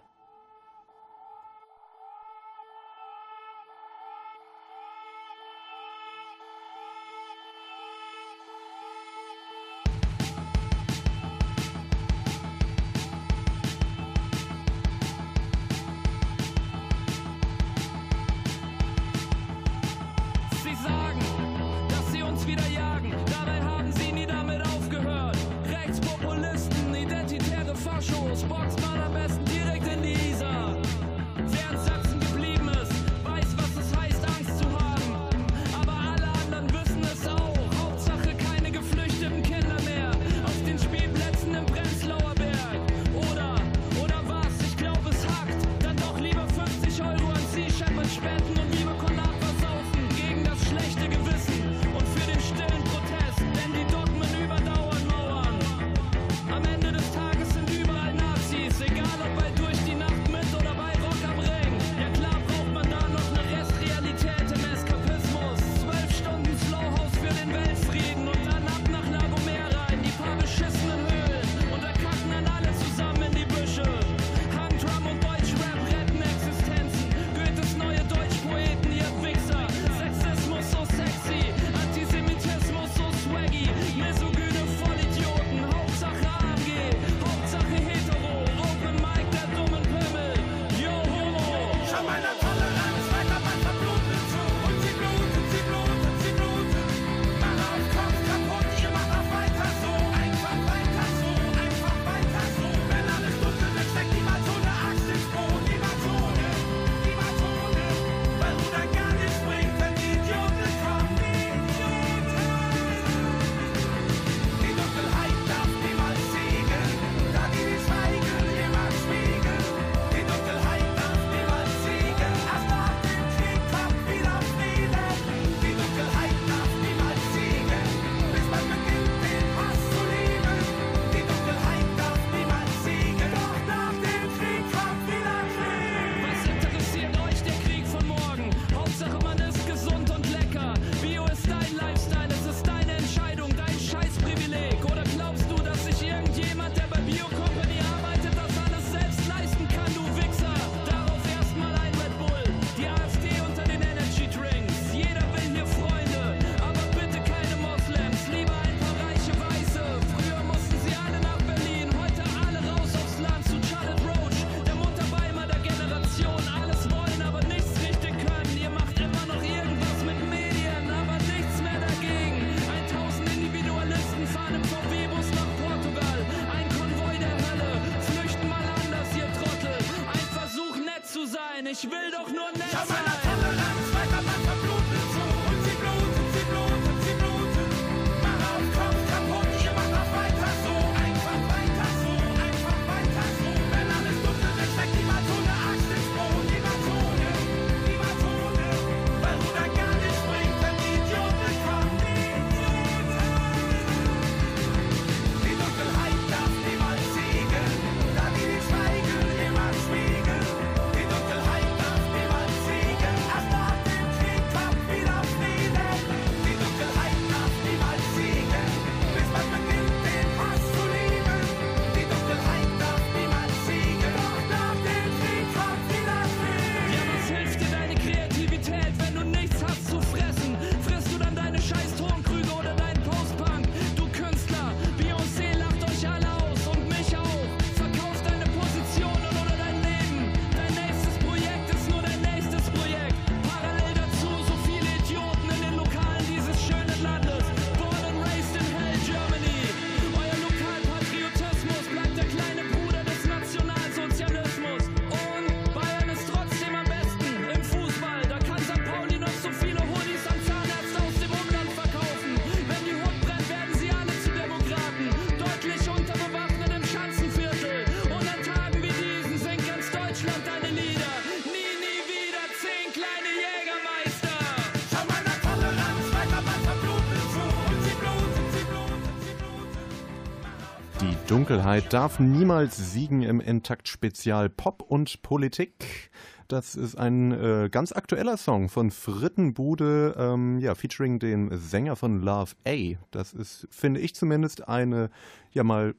Dunkelheit 281.30 281.92
darf 281.92 282.18
niemals 282.18 282.92
siegen 282.92 283.22
im 283.22 283.40
Intakt-Spezial 283.40 284.48
Pop 284.48 284.82
und 284.82 285.22
Politik. 285.22 286.10
Das 286.48 286.74
ist 286.74 286.96
ein 286.96 287.30
äh, 287.30 287.68
ganz 287.70 287.92
aktueller 287.92 288.36
Song 288.36 288.68
von 288.68 288.90
Frittenbude, 288.90 290.16
ähm, 290.18 290.58
ja, 290.58 290.74
featuring 290.74 291.20
den 291.20 291.56
Sänger 291.56 291.94
von 291.94 292.20
Love 292.20 292.56
A. 292.66 292.96
Das 293.12 293.32
ist, 293.32 293.68
finde 293.70 294.00
ich 294.00 294.16
zumindest, 294.16 294.66
eine 294.66 295.08
ja 295.52 295.62
mal 295.62 295.94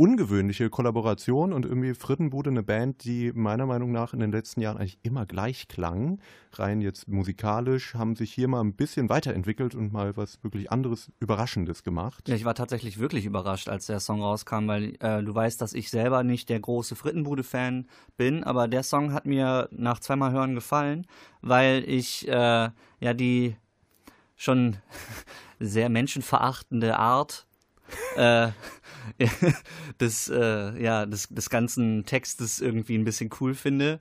ungewöhnliche 0.00 0.70
Kollaboration 0.70 1.52
und 1.52 1.66
irgendwie 1.66 1.92
Frittenbude 1.92 2.48
eine 2.48 2.62
Band, 2.62 3.04
die 3.04 3.32
meiner 3.34 3.66
Meinung 3.66 3.92
nach 3.92 4.14
in 4.14 4.20
den 4.20 4.32
letzten 4.32 4.62
Jahren 4.62 4.78
eigentlich 4.78 4.98
immer 5.02 5.26
gleich 5.26 5.68
klang. 5.68 6.22
Rein 6.54 6.80
jetzt 6.80 7.06
musikalisch 7.06 7.92
haben 7.92 8.16
sich 8.16 8.32
hier 8.32 8.48
mal 8.48 8.62
ein 8.62 8.72
bisschen 8.72 9.10
weiterentwickelt 9.10 9.74
und 9.74 9.92
mal 9.92 10.16
was 10.16 10.42
wirklich 10.42 10.72
anderes, 10.72 11.12
Überraschendes 11.20 11.82
gemacht. 11.82 12.30
Ja, 12.30 12.34
ich 12.34 12.46
war 12.46 12.54
tatsächlich 12.54 12.98
wirklich 12.98 13.26
überrascht, 13.26 13.68
als 13.68 13.84
der 13.84 14.00
Song 14.00 14.22
rauskam, 14.22 14.68
weil 14.68 14.96
äh, 15.00 15.22
du 15.22 15.34
weißt, 15.34 15.60
dass 15.60 15.74
ich 15.74 15.90
selber 15.90 16.24
nicht 16.24 16.48
der 16.48 16.60
große 16.60 16.96
Frittenbude-Fan 16.96 17.86
bin, 18.16 18.42
aber 18.42 18.68
der 18.68 18.84
Song 18.84 19.12
hat 19.12 19.26
mir 19.26 19.68
nach 19.70 20.00
zweimal 20.00 20.32
Hören 20.32 20.54
gefallen, 20.54 21.06
weil 21.42 21.84
ich 21.86 22.26
äh, 22.26 22.70
ja 23.00 23.14
die 23.14 23.54
schon 24.34 24.78
sehr 25.60 25.90
menschenverachtende 25.90 26.98
Art 26.98 27.46
äh, 28.16 28.48
des, 30.00 30.28
äh, 30.28 30.82
ja, 30.82 31.06
des, 31.06 31.28
des 31.28 31.50
ganzen 31.50 32.04
Textes 32.04 32.60
irgendwie 32.60 32.96
ein 32.96 33.04
bisschen 33.04 33.30
cool 33.40 33.54
finde. 33.54 34.00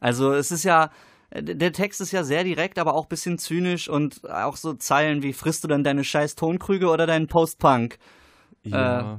Also 0.00 0.32
es 0.32 0.50
ist 0.50 0.64
ja, 0.64 0.90
der 1.32 1.72
Text 1.72 2.00
ist 2.00 2.12
ja 2.12 2.24
sehr 2.24 2.44
direkt, 2.44 2.78
aber 2.78 2.94
auch 2.94 3.04
ein 3.04 3.08
bisschen 3.08 3.38
zynisch 3.38 3.88
und 3.88 4.28
auch 4.30 4.56
so 4.56 4.74
Zeilen 4.74 5.22
wie 5.22 5.32
frisst 5.32 5.64
du 5.64 5.68
dann 5.68 5.84
deine 5.84 6.04
scheiß 6.04 6.34
Tonkrüge 6.34 6.88
oder 6.88 7.06
deinen 7.06 7.26
Postpunk? 7.26 7.98
Ja. 8.62 9.14
Äh, 9.14 9.18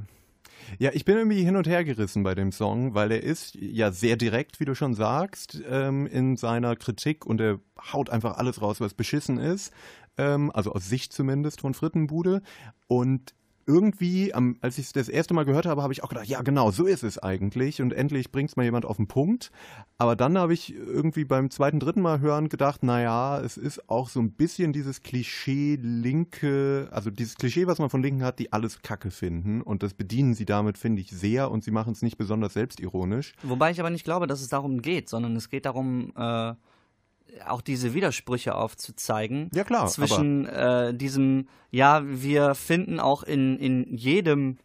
ja, 0.78 0.90
ich 0.92 1.04
bin 1.04 1.16
irgendwie 1.16 1.42
hin 1.42 1.56
und 1.56 1.66
her 1.66 1.82
gerissen 1.82 2.22
bei 2.22 2.34
dem 2.34 2.52
Song, 2.52 2.94
weil 2.94 3.10
er 3.10 3.22
ist 3.22 3.54
ja 3.54 3.90
sehr 3.90 4.16
direkt, 4.16 4.60
wie 4.60 4.66
du 4.66 4.74
schon 4.74 4.94
sagst, 4.94 5.62
ähm, 5.68 6.06
in 6.06 6.36
seiner 6.36 6.76
Kritik 6.76 7.24
und 7.24 7.40
er 7.40 7.58
haut 7.92 8.10
einfach 8.10 8.36
alles 8.36 8.60
raus, 8.60 8.80
was 8.80 8.92
beschissen 8.92 9.38
ist. 9.38 9.72
Ähm, 10.18 10.50
also 10.52 10.72
aus 10.72 10.86
Sicht 10.86 11.12
zumindest 11.12 11.62
von 11.62 11.72
Frittenbude. 11.72 12.42
Und 12.86 13.34
irgendwie, 13.68 14.32
als 14.32 14.78
ich 14.78 14.86
es 14.86 14.92
das 14.92 15.10
erste 15.10 15.34
Mal 15.34 15.44
gehört 15.44 15.66
habe, 15.66 15.82
habe 15.82 15.92
ich 15.92 16.02
auch 16.02 16.08
gedacht, 16.08 16.26
ja 16.26 16.40
genau, 16.40 16.70
so 16.70 16.86
ist 16.86 17.04
es 17.04 17.18
eigentlich 17.18 17.82
und 17.82 17.92
endlich 17.92 18.32
bringt 18.32 18.48
es 18.48 18.56
mal 18.56 18.64
jemand 18.64 18.86
auf 18.86 18.96
den 18.96 19.06
Punkt. 19.06 19.52
Aber 19.98 20.16
dann 20.16 20.38
habe 20.38 20.54
ich 20.54 20.74
irgendwie 20.74 21.24
beim 21.24 21.50
zweiten, 21.50 21.78
dritten 21.78 22.00
Mal 22.00 22.20
hören 22.20 22.48
gedacht, 22.48 22.82
naja, 22.82 23.38
es 23.40 23.58
ist 23.58 23.90
auch 23.90 24.08
so 24.08 24.20
ein 24.20 24.32
bisschen 24.32 24.72
dieses 24.72 25.02
Klischee 25.02 25.78
Linke, 25.80 26.88
also 26.90 27.10
dieses 27.10 27.36
Klischee, 27.36 27.66
was 27.66 27.78
man 27.78 27.90
von 27.90 28.02
Linken 28.02 28.24
hat, 28.24 28.38
die 28.38 28.54
alles 28.54 28.80
Kacke 28.80 29.10
finden 29.10 29.60
und 29.60 29.82
das 29.82 29.92
bedienen 29.92 30.32
sie 30.32 30.46
damit, 30.46 30.78
finde 30.78 31.02
ich, 31.02 31.10
sehr 31.10 31.50
und 31.50 31.62
sie 31.62 31.70
machen 31.70 31.92
es 31.92 32.00
nicht 32.00 32.16
besonders 32.16 32.54
selbstironisch. 32.54 33.34
Wobei 33.42 33.70
ich 33.70 33.80
aber 33.80 33.90
nicht 33.90 34.04
glaube, 34.04 34.26
dass 34.26 34.40
es 34.40 34.48
darum 34.48 34.80
geht, 34.80 35.10
sondern 35.10 35.36
es 35.36 35.50
geht 35.50 35.66
darum, 35.66 36.12
äh 36.16 36.54
auch 37.46 37.60
diese 37.60 37.94
Widersprüche 37.94 38.54
aufzuzeigen. 38.54 39.50
Ja, 39.54 39.64
klar. 39.64 39.86
Zwischen 39.86 40.46
äh, 40.46 40.94
diesem, 40.94 41.48
ja, 41.70 42.02
wir 42.04 42.54
finden 42.54 43.00
auch 43.00 43.22
in, 43.22 43.58
in 43.58 43.96
jedem 43.96 44.58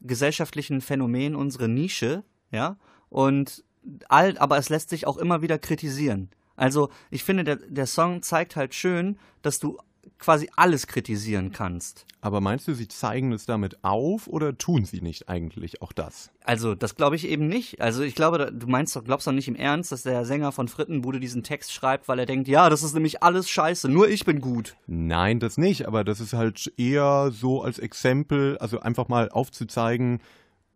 gesellschaftlichen 0.00 0.80
Phänomen 0.80 1.34
unsere 1.34 1.68
Nische, 1.68 2.24
ja, 2.50 2.76
und 3.08 3.64
all, 4.08 4.36
aber 4.38 4.58
es 4.58 4.68
lässt 4.68 4.90
sich 4.90 5.06
auch 5.06 5.16
immer 5.16 5.42
wieder 5.42 5.58
kritisieren. 5.58 6.30
Also 6.56 6.90
ich 7.10 7.24
finde, 7.24 7.44
der, 7.44 7.56
der 7.56 7.86
Song 7.86 8.22
zeigt 8.22 8.56
halt 8.56 8.74
schön, 8.74 9.18
dass 9.42 9.58
du 9.60 9.78
quasi 10.18 10.50
alles 10.56 10.86
kritisieren 10.86 11.52
kannst. 11.52 12.06
Aber 12.20 12.40
meinst 12.40 12.66
du, 12.66 12.74
sie 12.74 12.88
zeigen 12.88 13.32
es 13.32 13.46
damit 13.46 13.84
auf 13.84 14.26
oder 14.26 14.58
tun 14.58 14.84
sie 14.84 15.00
nicht 15.00 15.28
eigentlich 15.28 15.82
auch 15.82 15.92
das? 15.92 16.30
Also, 16.44 16.74
das 16.74 16.96
glaube 16.96 17.14
ich 17.14 17.28
eben 17.28 17.46
nicht. 17.46 17.80
Also, 17.80 18.02
ich 18.02 18.16
glaube, 18.16 18.50
du 18.52 18.66
meinst 18.66 18.96
doch, 18.96 19.04
glaubst 19.04 19.26
doch 19.26 19.32
nicht 19.32 19.46
im 19.46 19.54
Ernst, 19.54 19.92
dass 19.92 20.02
der 20.02 20.24
Sänger 20.24 20.50
von 20.50 20.66
Frittenbude 20.66 21.20
diesen 21.20 21.44
Text 21.44 21.72
schreibt, 21.72 22.08
weil 22.08 22.18
er 22.18 22.26
denkt, 22.26 22.48
ja, 22.48 22.70
das 22.70 22.82
ist 22.82 22.94
nämlich 22.94 23.22
alles 23.22 23.48
scheiße, 23.48 23.88
nur 23.88 24.08
ich 24.08 24.24
bin 24.24 24.40
gut. 24.40 24.76
Nein, 24.86 25.38
das 25.38 25.58
nicht, 25.58 25.86
aber 25.86 26.02
das 26.02 26.18
ist 26.18 26.32
halt 26.32 26.72
eher 26.76 27.30
so 27.32 27.62
als 27.62 27.78
Exempel, 27.78 28.58
also 28.58 28.80
einfach 28.80 29.08
mal 29.08 29.28
aufzuzeigen, 29.28 30.20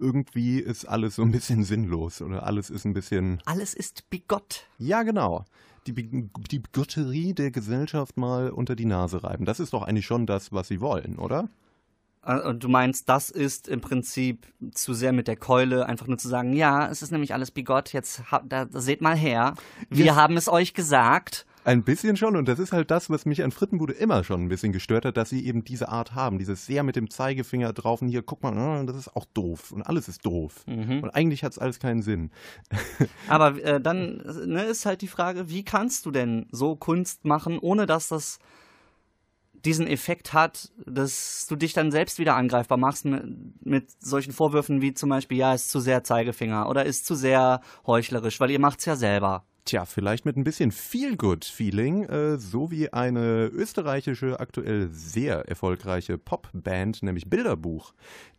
irgendwie 0.02 0.58
ist 0.58 0.84
alles 0.84 1.14
so 1.14 1.22
ein 1.22 1.30
bisschen 1.30 1.64
sinnlos 1.64 2.20
oder 2.20 2.44
alles 2.46 2.68
ist 2.68 2.84
ein 2.84 2.92
bisschen. 2.92 3.40
Alles 3.46 3.72
ist 3.72 4.10
bigott. 4.10 4.66
Ja, 4.78 5.02
genau 5.02 5.46
die, 5.86 5.92
die 5.92 6.58
Bigotterie 6.58 7.34
der 7.34 7.50
Gesellschaft 7.50 8.16
mal 8.16 8.50
unter 8.50 8.76
die 8.76 8.84
Nase 8.84 9.24
reiben. 9.24 9.44
Das 9.44 9.60
ist 9.60 9.72
doch 9.72 9.82
eigentlich 9.82 10.06
schon 10.06 10.26
das, 10.26 10.52
was 10.52 10.68
sie 10.68 10.80
wollen, 10.80 11.18
oder? 11.18 11.48
Äh, 12.24 12.40
und 12.40 12.62
du 12.62 12.68
meinst, 12.68 13.08
das 13.08 13.30
ist 13.30 13.68
im 13.68 13.80
Prinzip 13.80 14.46
zu 14.72 14.94
sehr 14.94 15.12
mit 15.12 15.28
der 15.28 15.36
Keule, 15.36 15.86
einfach 15.86 16.06
nur 16.06 16.18
zu 16.18 16.28
sagen, 16.28 16.52
ja, 16.52 16.88
es 16.88 17.02
ist 17.02 17.10
nämlich 17.10 17.34
alles 17.34 17.50
bigott, 17.50 17.92
jetzt 17.92 18.22
da, 18.44 18.66
seht 18.70 19.00
mal 19.00 19.16
her, 19.16 19.54
wir 19.90 20.06
yes. 20.06 20.14
haben 20.14 20.36
es 20.36 20.48
euch 20.48 20.74
gesagt. 20.74 21.46
Ein 21.64 21.84
bisschen 21.84 22.16
schon 22.16 22.36
und 22.36 22.48
das 22.48 22.58
ist 22.58 22.72
halt 22.72 22.90
das, 22.90 23.08
was 23.08 23.24
mich 23.24 23.44
an 23.44 23.52
Frittenbude 23.52 23.92
immer 23.92 24.24
schon 24.24 24.42
ein 24.42 24.48
bisschen 24.48 24.72
gestört 24.72 25.04
hat, 25.04 25.16
dass 25.16 25.30
sie 25.30 25.46
eben 25.46 25.62
diese 25.62 25.88
Art 25.88 26.14
haben, 26.14 26.38
dieses 26.38 26.66
sehr 26.66 26.82
mit 26.82 26.96
dem 26.96 27.08
Zeigefinger 27.08 27.72
drauf 27.72 28.02
und 28.02 28.08
hier, 28.08 28.22
guck 28.22 28.42
mal, 28.42 28.56
ah, 28.56 28.82
das 28.84 28.96
ist 28.96 29.16
auch 29.16 29.26
doof 29.26 29.70
und 29.70 29.82
alles 29.82 30.08
ist 30.08 30.26
doof 30.26 30.64
mhm. 30.66 31.04
und 31.04 31.10
eigentlich 31.10 31.44
hat 31.44 31.52
es 31.52 31.58
alles 31.58 31.78
keinen 31.78 32.02
Sinn. 32.02 32.30
Aber 33.28 33.62
äh, 33.62 33.80
dann 33.80 34.16
ne, 34.46 34.64
ist 34.64 34.86
halt 34.86 35.02
die 35.02 35.08
Frage, 35.08 35.48
wie 35.50 35.64
kannst 35.64 36.04
du 36.06 36.10
denn 36.10 36.46
so 36.50 36.74
Kunst 36.74 37.24
machen, 37.24 37.58
ohne 37.60 37.86
dass 37.86 38.08
das 38.08 38.40
diesen 39.64 39.86
Effekt 39.86 40.32
hat, 40.32 40.72
dass 40.86 41.46
du 41.48 41.56
dich 41.56 41.72
dann 41.72 41.92
selbst 41.92 42.18
wieder 42.18 42.34
angreifbar 42.34 42.78
machst 42.78 43.04
mit, 43.04 43.22
mit 43.64 44.04
solchen 44.04 44.32
Vorwürfen 44.32 44.82
wie 44.82 44.94
zum 44.94 45.10
Beispiel, 45.10 45.38
ja, 45.38 45.54
ist 45.54 45.70
zu 45.70 45.78
sehr 45.78 46.02
Zeigefinger 46.02 46.68
oder 46.68 46.84
ist 46.84 47.06
zu 47.06 47.14
sehr 47.14 47.60
heuchlerisch, 47.86 48.40
weil 48.40 48.50
ihr 48.50 48.58
macht's 48.58 48.84
ja 48.84 48.96
selber. 48.96 49.44
Tja, 49.64 49.84
vielleicht 49.84 50.24
mit 50.24 50.36
ein 50.36 50.42
bisschen 50.42 50.72
Feel-Good-Feeling, 50.72 52.04
äh, 52.04 52.36
so 52.36 52.72
wie 52.72 52.92
eine 52.92 53.46
österreichische, 53.46 54.40
aktuell 54.40 54.88
sehr 54.90 55.48
erfolgreiche 55.48 56.18
Popband, 56.18 57.02
nämlich 57.04 57.30
Bilderbuch. 57.30 57.94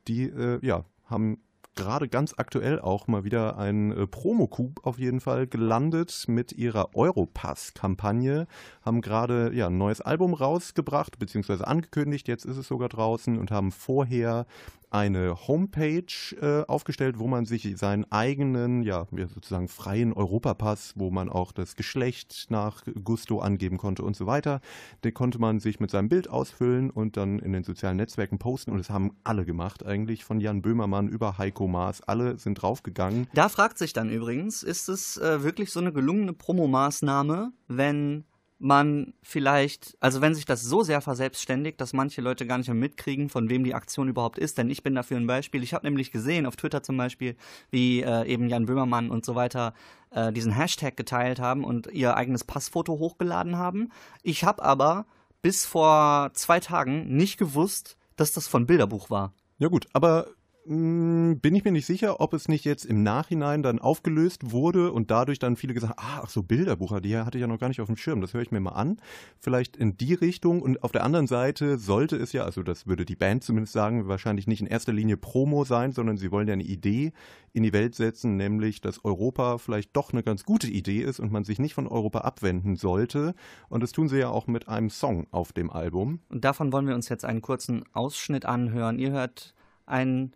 Die, 0.07 0.23
äh, 0.23 0.59
ja, 0.61 0.83
haben 1.05 1.37
gerade 1.75 2.07
ganz 2.07 2.35
aktuell 2.37 2.79
auch 2.79 3.07
mal 3.07 3.23
wieder 3.23 3.57
ein 3.57 3.91
äh, 3.91 4.07
Promo-Coup 4.07 4.81
auf 4.83 4.99
jeden 4.99 5.21
Fall 5.21 5.47
gelandet 5.47 6.25
mit 6.27 6.51
ihrer 6.51 6.95
Europass-Kampagne. 6.95 8.47
Haben 8.83 9.01
gerade 9.01 9.51
ja, 9.53 9.67
ein 9.67 9.77
neues 9.77 10.01
Album 10.01 10.33
rausgebracht, 10.33 11.19
beziehungsweise 11.19 11.67
angekündigt, 11.67 12.27
jetzt 12.27 12.45
ist 12.45 12.57
es 12.57 12.67
sogar 12.67 12.89
draußen 12.89 13.37
und 13.39 13.51
haben 13.51 13.71
vorher 13.71 14.45
eine 14.93 15.47
Homepage 15.47 16.35
äh, 16.39 16.65
aufgestellt, 16.67 17.17
wo 17.17 17.27
man 17.27 17.45
sich 17.45 17.73
seinen 17.77 18.09
eigenen, 18.11 18.83
ja, 18.83 19.07
sozusagen 19.33 19.67
freien 19.67 20.13
Europapass, 20.13 20.93
wo 20.95 21.09
man 21.09 21.29
auch 21.29 21.51
das 21.51 21.75
Geschlecht 21.75 22.47
nach 22.49 22.83
Gusto 23.03 23.39
angeben 23.39 23.77
konnte 23.77 24.03
und 24.03 24.15
so 24.15 24.27
weiter, 24.27 24.61
den 25.03 25.13
konnte 25.13 25.39
man 25.39 25.59
sich 25.59 25.79
mit 25.79 25.89
seinem 25.89 26.09
Bild 26.09 26.29
ausfüllen 26.29 26.89
und 26.89 27.17
dann 27.17 27.39
in 27.39 27.53
den 27.53 27.63
sozialen 27.63 27.97
Netzwerken 27.97 28.37
posten 28.37 28.71
und 28.71 28.77
das 28.77 28.89
haben 28.89 29.15
alle 29.23 29.45
gemacht 29.45 29.85
eigentlich, 29.85 30.23
von 30.23 30.39
Jan 30.39 30.61
Böhmermann 30.61 31.07
über 31.07 31.37
Heiko 31.37 31.67
Maas, 31.67 32.01
alle 32.01 32.37
sind 32.37 32.55
draufgegangen. 32.55 33.27
Da 33.33 33.49
fragt 33.49 33.79
sich 33.79 33.93
dann 33.93 34.09
übrigens, 34.09 34.61
ist 34.61 34.89
es 34.89 35.17
äh, 35.17 35.43
wirklich 35.43 35.71
so 35.71 35.79
eine 35.79 35.91
gelungene 35.91 36.33
Promomaßnahme, 36.33 37.51
wenn 37.67 38.25
man 38.59 39.13
vielleicht, 39.21 39.97
also 39.99 40.21
wenn 40.21 40.35
sich 40.35 40.45
das 40.45 40.63
so 40.63 40.83
sehr 40.83 41.01
verselbstständigt, 41.01 41.81
dass 41.81 41.93
manche 41.93 42.21
Leute 42.21 42.47
gar 42.47 42.57
nicht 42.57 42.67
mehr 42.67 42.75
mitkriegen, 42.75 43.29
von 43.29 43.49
wem 43.49 43.63
die 43.63 43.73
Aktion 43.73 44.07
überhaupt 44.07 44.37
ist, 44.37 44.57
denn 44.57 44.69
ich 44.69 44.83
bin 44.83 44.95
dafür 44.95 45.17
ein 45.17 45.27
Beispiel. 45.27 45.63
Ich 45.63 45.73
habe 45.73 45.85
nämlich 45.85 46.11
gesehen 46.11 46.45
auf 46.45 46.55
Twitter 46.55 46.81
zum 46.83 46.95
Beispiel, 46.97 47.35
wie 47.71 48.01
äh, 48.01 48.25
eben 48.25 48.47
Jan 48.47 48.65
Böhmermann 48.65 49.09
und 49.09 49.25
so 49.25 49.35
weiter 49.35 49.73
äh, 50.11 50.31
diesen 50.31 50.53
Hashtag 50.53 50.95
geteilt 50.95 51.39
haben 51.39 51.63
und 51.63 51.87
ihr 51.87 52.15
eigenes 52.15 52.43
Passfoto 52.43 52.99
hochgeladen 52.99 53.57
haben. 53.57 53.89
Ich 54.21 54.43
habe 54.43 54.63
aber 54.63 55.05
bis 55.41 55.65
vor 55.65 56.31
zwei 56.33 56.59
Tagen 56.59 57.15
nicht 57.15 57.37
gewusst, 57.37 57.97
dass 58.15 58.31
das 58.31 58.47
von 58.47 58.65
Bilderbuch 58.65 59.09
war. 59.09 59.33
Ja 59.57 59.67
gut, 59.67 59.87
aber 59.93 60.27
bin 60.65 61.55
ich 61.55 61.65
mir 61.65 61.71
nicht 61.73 61.85
sicher, 61.85 62.21
ob 62.21 62.33
es 62.33 62.47
nicht 62.47 62.63
jetzt 62.63 62.85
im 62.85 63.03
Nachhinein 63.03 63.63
dann 63.63 63.79
aufgelöst 63.79 64.51
wurde 64.51 64.93
und 64.93 65.11
dadurch 65.11 65.37
dann 65.37 65.57
viele 65.57 65.73
gesagt 65.73 65.97
haben, 65.97 66.07
ah, 66.07 66.21
ach 66.23 66.29
so, 66.29 66.41
Bilderbucher, 66.41 67.01
die 67.01 67.17
hatte 67.17 67.37
ich 67.37 67.41
ja 67.41 67.47
noch 67.47 67.59
gar 67.59 67.67
nicht 67.67 67.81
auf 67.81 67.87
dem 67.87 67.97
Schirm, 67.97 68.21
das 68.21 68.33
höre 68.33 68.43
ich 68.43 68.51
mir 68.51 68.61
mal 68.61 68.71
an. 68.71 69.01
Vielleicht 69.39 69.75
in 69.75 69.97
die 69.97 70.13
Richtung 70.13 70.61
und 70.61 70.81
auf 70.83 70.93
der 70.93 71.03
anderen 71.03 71.27
Seite 71.27 71.77
sollte 71.77 72.15
es 72.15 72.31
ja, 72.31 72.43
also 72.43 72.63
das 72.63 72.87
würde 72.87 73.03
die 73.03 73.17
Band 73.17 73.43
zumindest 73.43 73.73
sagen, 73.73 74.07
wahrscheinlich 74.07 74.47
nicht 74.47 74.61
in 74.61 74.67
erster 74.67 74.93
Linie 74.93 75.17
Promo 75.17 75.65
sein, 75.65 75.91
sondern 75.91 76.15
sie 76.15 76.31
wollen 76.31 76.47
ja 76.47 76.53
eine 76.53 76.63
Idee 76.63 77.11
in 77.51 77.63
die 77.63 77.73
Welt 77.73 77.95
setzen, 77.95 78.37
nämlich, 78.37 78.79
dass 78.79 79.03
Europa 79.03 79.57
vielleicht 79.57 79.95
doch 79.95 80.13
eine 80.13 80.23
ganz 80.23 80.45
gute 80.45 80.67
Idee 80.67 81.01
ist 81.01 81.19
und 81.19 81.31
man 81.31 81.43
sich 81.43 81.59
nicht 81.59 81.73
von 81.73 81.87
Europa 81.87 82.19
abwenden 82.19 82.77
sollte. 82.77 83.35
Und 83.67 83.83
das 83.83 83.91
tun 83.91 84.07
sie 84.07 84.17
ja 84.17 84.29
auch 84.29 84.47
mit 84.47 84.69
einem 84.69 84.89
Song 84.89 85.27
auf 85.31 85.51
dem 85.51 85.69
Album. 85.69 86.19
Und 86.29 86.45
davon 86.45 86.71
wollen 86.71 86.87
wir 86.87 86.95
uns 86.95 87.09
jetzt 87.09 87.25
einen 87.25 87.41
kurzen 87.41 87.83
Ausschnitt 87.91 88.45
anhören. 88.45 88.97
Ihr 88.97 89.11
hört 89.11 89.53
einen 89.85 90.33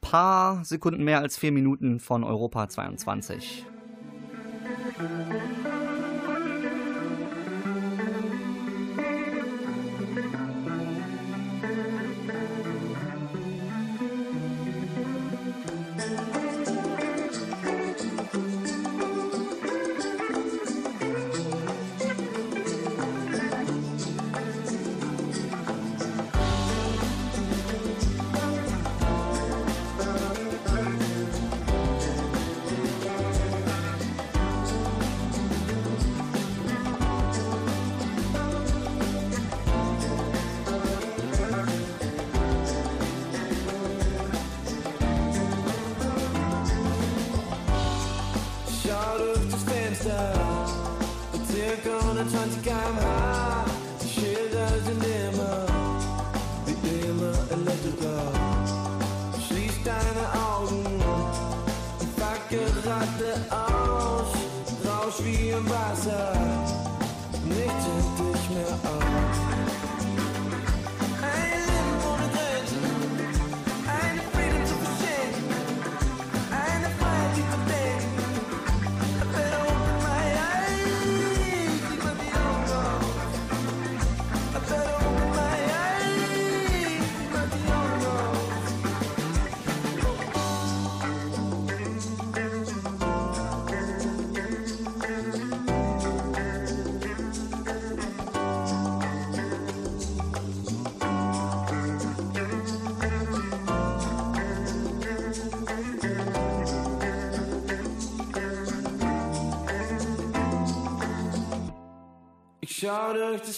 paar 0.00 0.64
Sekunden 0.64 1.04
mehr 1.04 1.20
als 1.20 1.38
vier 1.38 1.52
Minuten 1.52 2.00
von 2.00 2.24
Europa 2.24 2.68
22. 2.68 3.66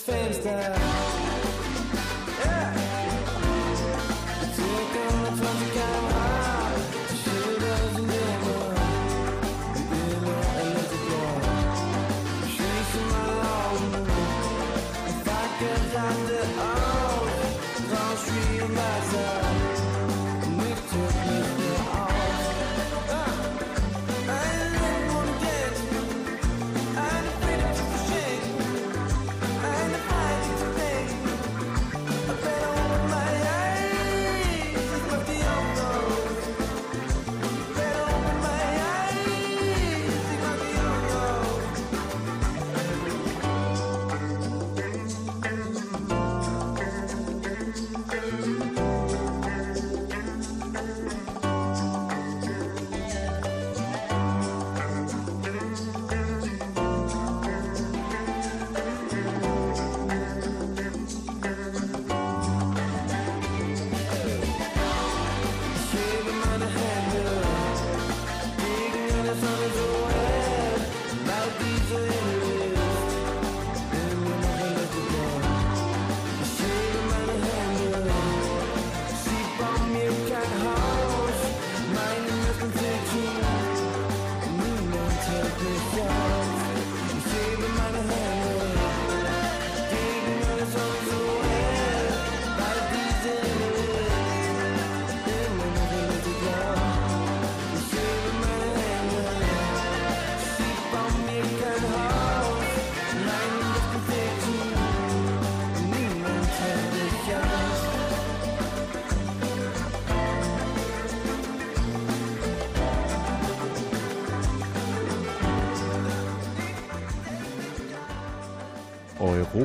schau 0.05 0.13
durch 0.13 0.27
das 0.27 0.39
Fenster. 0.39 0.75
Yeah. 2.45 2.73
Circa 4.55 5.03
120 5.09 5.73
km/h. 5.73 6.19
Die 7.09 7.19
Schilder 7.23 7.77
sind 7.95 8.11
immer, 8.11 8.71
wie 9.91 10.07
immer 10.17 10.43
Elektriker. 10.61 11.33
Ich 12.47 12.53
schließe 12.55 13.01
meine 13.11 13.43
Augen 13.63 13.93
und 15.07 15.17
fuck 15.25 15.53
gerade 15.61 16.39
auf. 16.59 17.31
Rausch 17.93 18.27
wie 18.33 18.59
im 18.59 18.73
Wasser. 18.77 19.31
Nichts 19.63 19.72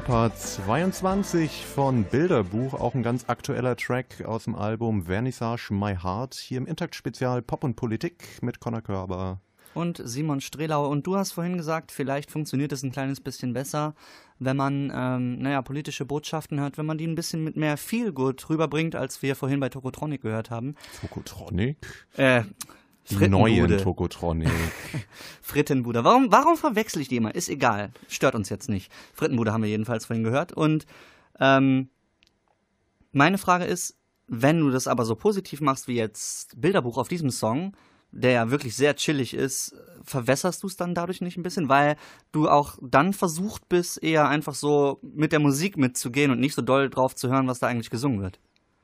Europa 0.08 0.34
22 0.34 1.66
von 1.66 2.06
Bilderbuch, 2.06 2.74
auch 2.74 2.96
ein 2.96 3.04
ganz 3.04 3.26
aktueller 3.28 3.76
Track 3.76 4.24
aus 4.26 4.46
dem 4.46 4.56
Album 4.56 5.04
Vernissage 5.04 5.74
My 5.74 5.98
Heart, 5.98 6.36
hier 6.36 6.60
im 6.60 6.66
Intakt-Spezial 6.66 7.42
Pop 7.42 7.66
und 7.66 7.76
Politik 7.76 8.42
mit 8.42 8.62
Conor 8.62 8.82
Körber. 8.82 9.42
Und 9.74 10.02
Simon 10.02 10.40
Strelau. 10.40 10.88
Und 10.88 11.06
du 11.06 11.18
hast 11.18 11.34
vorhin 11.34 11.58
gesagt, 11.58 11.92
vielleicht 11.92 12.32
funktioniert 12.32 12.72
es 12.72 12.84
ein 12.84 12.94
kleines 12.94 13.20
bisschen 13.20 13.52
besser, 13.52 13.96
wenn 14.40 14.56
man, 14.56 14.94
ähm, 14.96 15.40
naja, 15.40 15.62
politische 15.62 16.06
Botschaften 16.06 16.58
hört, 16.62 16.78
wenn 16.78 16.86
man 16.86 16.98
die 16.98 17.06
ein 17.06 17.16
bisschen 17.16 17.44
mit 17.44 17.58
mehr 17.58 17.76
Feelgood 17.76 18.50
rüberbringt, 18.50 18.96
als 18.96 19.22
wir 19.22 19.36
vorhin 19.36 19.60
bei 19.60 19.68
Tokotronic 19.68 20.22
gehört 20.22 20.52
haben. 20.52 20.76
Tokotronic? 21.02 21.78
Äh, 22.16 22.44
Die 23.10 23.28
neuen 23.28 23.78
Tokotronic. 23.78 24.50
Frittenbude. 25.42 26.04
Warum, 26.04 26.32
warum 26.32 26.58
verwechsel 26.58 27.02
ich 27.02 27.08
die 27.08 27.18
immer? 27.18 27.34
Ist 27.34 27.50
egal. 27.50 27.92
Stört 28.08 28.36
uns 28.36 28.50
jetzt 28.50 28.70
nicht. 28.70 28.92
Frittenbude 29.14 29.54
haben 29.54 29.64
wir 29.64 29.70
jedenfalls 29.70 30.06
vorhin 30.06 30.24
gehört. 30.24 30.52
Und 30.52 30.86
ähm, 31.40 31.90
meine 33.12 33.38
Frage 33.38 33.66
ist, 33.66 33.98
wenn 34.28 34.60
du 34.60 34.70
das 34.70 34.88
aber 34.88 35.06
so 35.06 35.16
positiv 35.16 35.62
machst 35.62 35.88
wie 35.88 35.96
jetzt 35.96 36.60
Bilderbuch 36.60 36.98
auf 36.98 37.08
diesem 37.08 37.30
Song, 37.30 37.76
der 38.12 38.32
ja 38.32 38.52
wirklich 38.52 38.76
sehr 38.76 38.96
chillig 38.96 39.34
ist, 39.34 39.76
verwässerst 40.04 40.64
du 40.64 40.68
es 40.68 40.76
dann 40.76 40.96
dadurch 40.96 41.22
nicht 41.22 41.38
ein 41.38 41.44
bisschen, 41.44 41.70
weil 41.70 41.96
du 42.32 42.50
auch 42.50 42.78
dann 42.82 43.14
versucht 43.14 43.70
bist, 43.70 44.02
eher 44.02 44.28
einfach 44.28 44.56
so 44.56 45.00
mit 45.02 45.32
der 45.32 45.40
Musik 45.40 45.78
mitzugehen 45.78 46.32
und 46.32 46.40
nicht 46.40 46.56
so 46.56 46.62
doll 46.62 46.90
drauf 46.90 47.16
zu 47.16 47.30
hören, 47.30 47.48
was 47.48 47.60
da 47.60 47.68
eigentlich 47.68 47.90
gesungen 47.90 48.22
wird. 48.22 48.40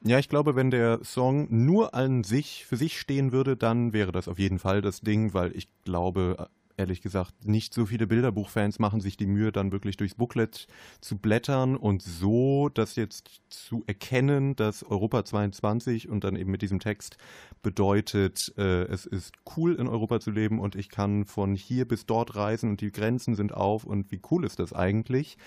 Ja, 0.05 0.19
ich 0.19 0.27
glaube, 0.27 0.55
wenn 0.55 0.69
der 0.69 1.01
Song 1.03 1.47
nur 1.49 1.93
an 1.93 2.25
sich, 2.25 2.65
für 2.65 2.75
sich 2.75 2.99
stehen 2.99 3.31
würde, 3.31 3.55
dann 3.55 3.93
wäre 3.93 4.11
das 4.11 4.27
auf 4.27 4.37
jeden 4.37 4.59
Fall 4.59 4.81
das 4.81 4.99
Ding, 4.99 5.33
weil 5.33 5.55
ich 5.55 5.69
glaube, 5.85 6.49
ehrlich 6.75 7.01
gesagt, 7.01 7.45
nicht 7.47 7.73
so 7.73 7.85
viele 7.85 8.05
Bilderbuchfans 8.05 8.79
machen 8.79 8.99
sich 8.99 9.15
die 9.15 9.27
Mühe, 9.27 9.53
dann 9.53 9.71
wirklich 9.71 9.95
durchs 9.95 10.15
Booklet 10.15 10.67
zu 10.99 11.17
blättern 11.17 11.77
und 11.77 12.01
so 12.01 12.67
das 12.73 12.97
jetzt 12.97 13.43
zu 13.49 13.83
erkennen, 13.87 14.57
dass 14.57 14.83
Europa 14.83 15.23
22 15.23 16.09
und 16.09 16.25
dann 16.25 16.35
eben 16.35 16.51
mit 16.51 16.63
diesem 16.63 16.81
Text 16.81 17.15
bedeutet, 17.61 18.51
äh, 18.57 18.83
es 18.83 19.05
ist 19.05 19.33
cool 19.55 19.75
in 19.75 19.87
Europa 19.87 20.19
zu 20.19 20.31
leben 20.31 20.59
und 20.59 20.75
ich 20.75 20.89
kann 20.89 21.23
von 21.23 21.55
hier 21.55 21.87
bis 21.87 22.05
dort 22.05 22.35
reisen 22.35 22.71
und 22.71 22.81
die 22.81 22.91
Grenzen 22.91 23.35
sind 23.35 23.53
auf 23.53 23.85
und 23.85 24.11
wie 24.11 24.19
cool 24.31 24.43
ist 24.43 24.59
das 24.59 24.73
eigentlich? 24.73 25.37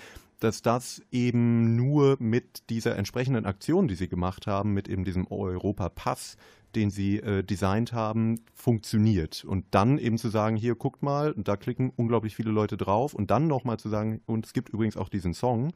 Dass 0.40 0.62
das 0.62 1.02
eben 1.10 1.76
nur 1.76 2.16
mit 2.18 2.68
dieser 2.70 2.96
entsprechenden 2.96 3.46
Aktion, 3.46 3.88
die 3.88 3.94
sie 3.94 4.08
gemacht 4.08 4.46
haben, 4.46 4.72
mit 4.72 4.88
eben 4.88 5.04
diesem 5.04 5.26
Europa-Pass, 5.26 6.36
den 6.74 6.90
sie 6.90 7.18
äh, 7.18 7.42
designt 7.42 7.92
haben, 7.92 8.40
funktioniert. 8.54 9.44
Und 9.44 9.64
dann 9.70 9.98
eben 9.98 10.18
zu 10.18 10.28
sagen, 10.28 10.56
hier 10.56 10.74
guckt 10.74 11.02
mal, 11.02 11.34
da 11.36 11.56
klicken 11.56 11.90
unglaublich 11.96 12.36
viele 12.36 12.50
Leute 12.50 12.76
drauf 12.76 13.14
und 13.14 13.30
dann 13.30 13.46
nochmal 13.46 13.78
zu 13.78 13.88
sagen, 13.88 14.20
und 14.26 14.46
es 14.46 14.52
gibt 14.52 14.68
übrigens 14.68 14.96
auch 14.96 15.08
diesen 15.08 15.32
Song. 15.32 15.72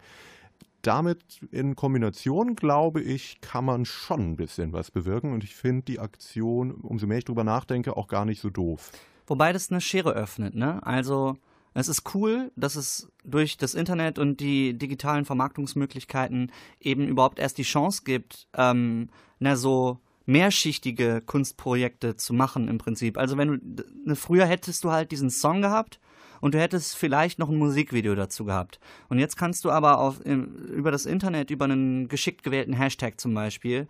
Damit 0.82 1.40
in 1.50 1.76
Kombination, 1.76 2.54
glaube 2.54 3.02
ich, 3.02 3.40
kann 3.40 3.64
man 3.64 3.84
schon 3.84 4.32
ein 4.32 4.36
bisschen 4.36 4.72
was 4.72 4.90
bewirken. 4.90 5.32
Und 5.32 5.44
ich 5.44 5.54
finde 5.54 5.82
die 5.82 5.98
Aktion, 5.98 6.72
umso 6.72 7.06
mehr 7.06 7.18
ich 7.18 7.24
drüber 7.24 7.44
nachdenke, 7.44 7.96
auch 7.96 8.08
gar 8.08 8.24
nicht 8.24 8.40
so 8.40 8.48
doof. 8.48 8.92
Wobei 9.26 9.52
das 9.52 9.70
eine 9.70 9.80
Schere 9.80 10.12
öffnet, 10.12 10.54
ne? 10.54 10.84
Also 10.84 11.36
es 11.74 11.88
ist 11.88 12.14
cool, 12.14 12.50
dass 12.56 12.76
es 12.76 13.10
durch 13.24 13.56
das 13.56 13.74
Internet 13.74 14.18
und 14.18 14.40
die 14.40 14.76
digitalen 14.76 15.24
Vermarktungsmöglichkeiten 15.24 16.50
eben 16.80 17.06
überhaupt 17.06 17.38
erst 17.38 17.58
die 17.58 17.62
Chance 17.62 18.02
gibt, 18.04 18.48
ähm, 18.56 19.08
na, 19.38 19.56
so 19.56 20.00
mehrschichtige 20.26 21.22
Kunstprojekte 21.24 22.16
zu 22.16 22.34
machen 22.34 22.68
im 22.68 22.78
Prinzip. 22.78 23.18
Also 23.18 23.36
wenn 23.36 23.60
du, 23.62 23.84
ne, 24.04 24.16
früher 24.16 24.46
hättest 24.46 24.84
du 24.84 24.90
halt 24.90 25.12
diesen 25.12 25.30
Song 25.30 25.62
gehabt 25.62 26.00
und 26.40 26.54
du 26.54 26.60
hättest 26.60 26.96
vielleicht 26.96 27.38
noch 27.38 27.48
ein 27.48 27.56
Musikvideo 27.56 28.14
dazu 28.14 28.44
gehabt. 28.44 28.80
Und 29.08 29.18
jetzt 29.18 29.36
kannst 29.36 29.64
du 29.64 29.70
aber 29.70 29.98
auf, 29.98 30.20
über 30.20 30.90
das 30.90 31.06
Internet, 31.06 31.50
über 31.50 31.66
einen 31.66 32.08
geschickt 32.08 32.42
gewählten 32.42 32.72
Hashtag 32.72 33.20
zum 33.20 33.34
Beispiel, 33.34 33.88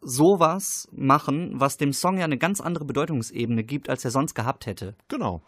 sowas 0.00 0.88
machen, 0.92 1.52
was 1.54 1.76
dem 1.76 1.92
Song 1.92 2.18
ja 2.18 2.24
eine 2.24 2.38
ganz 2.38 2.60
andere 2.60 2.84
Bedeutungsebene 2.84 3.64
gibt, 3.64 3.90
als 3.90 4.04
er 4.04 4.10
sonst 4.10 4.34
gehabt 4.34 4.66
hätte. 4.66 4.94
Genau. 5.08 5.42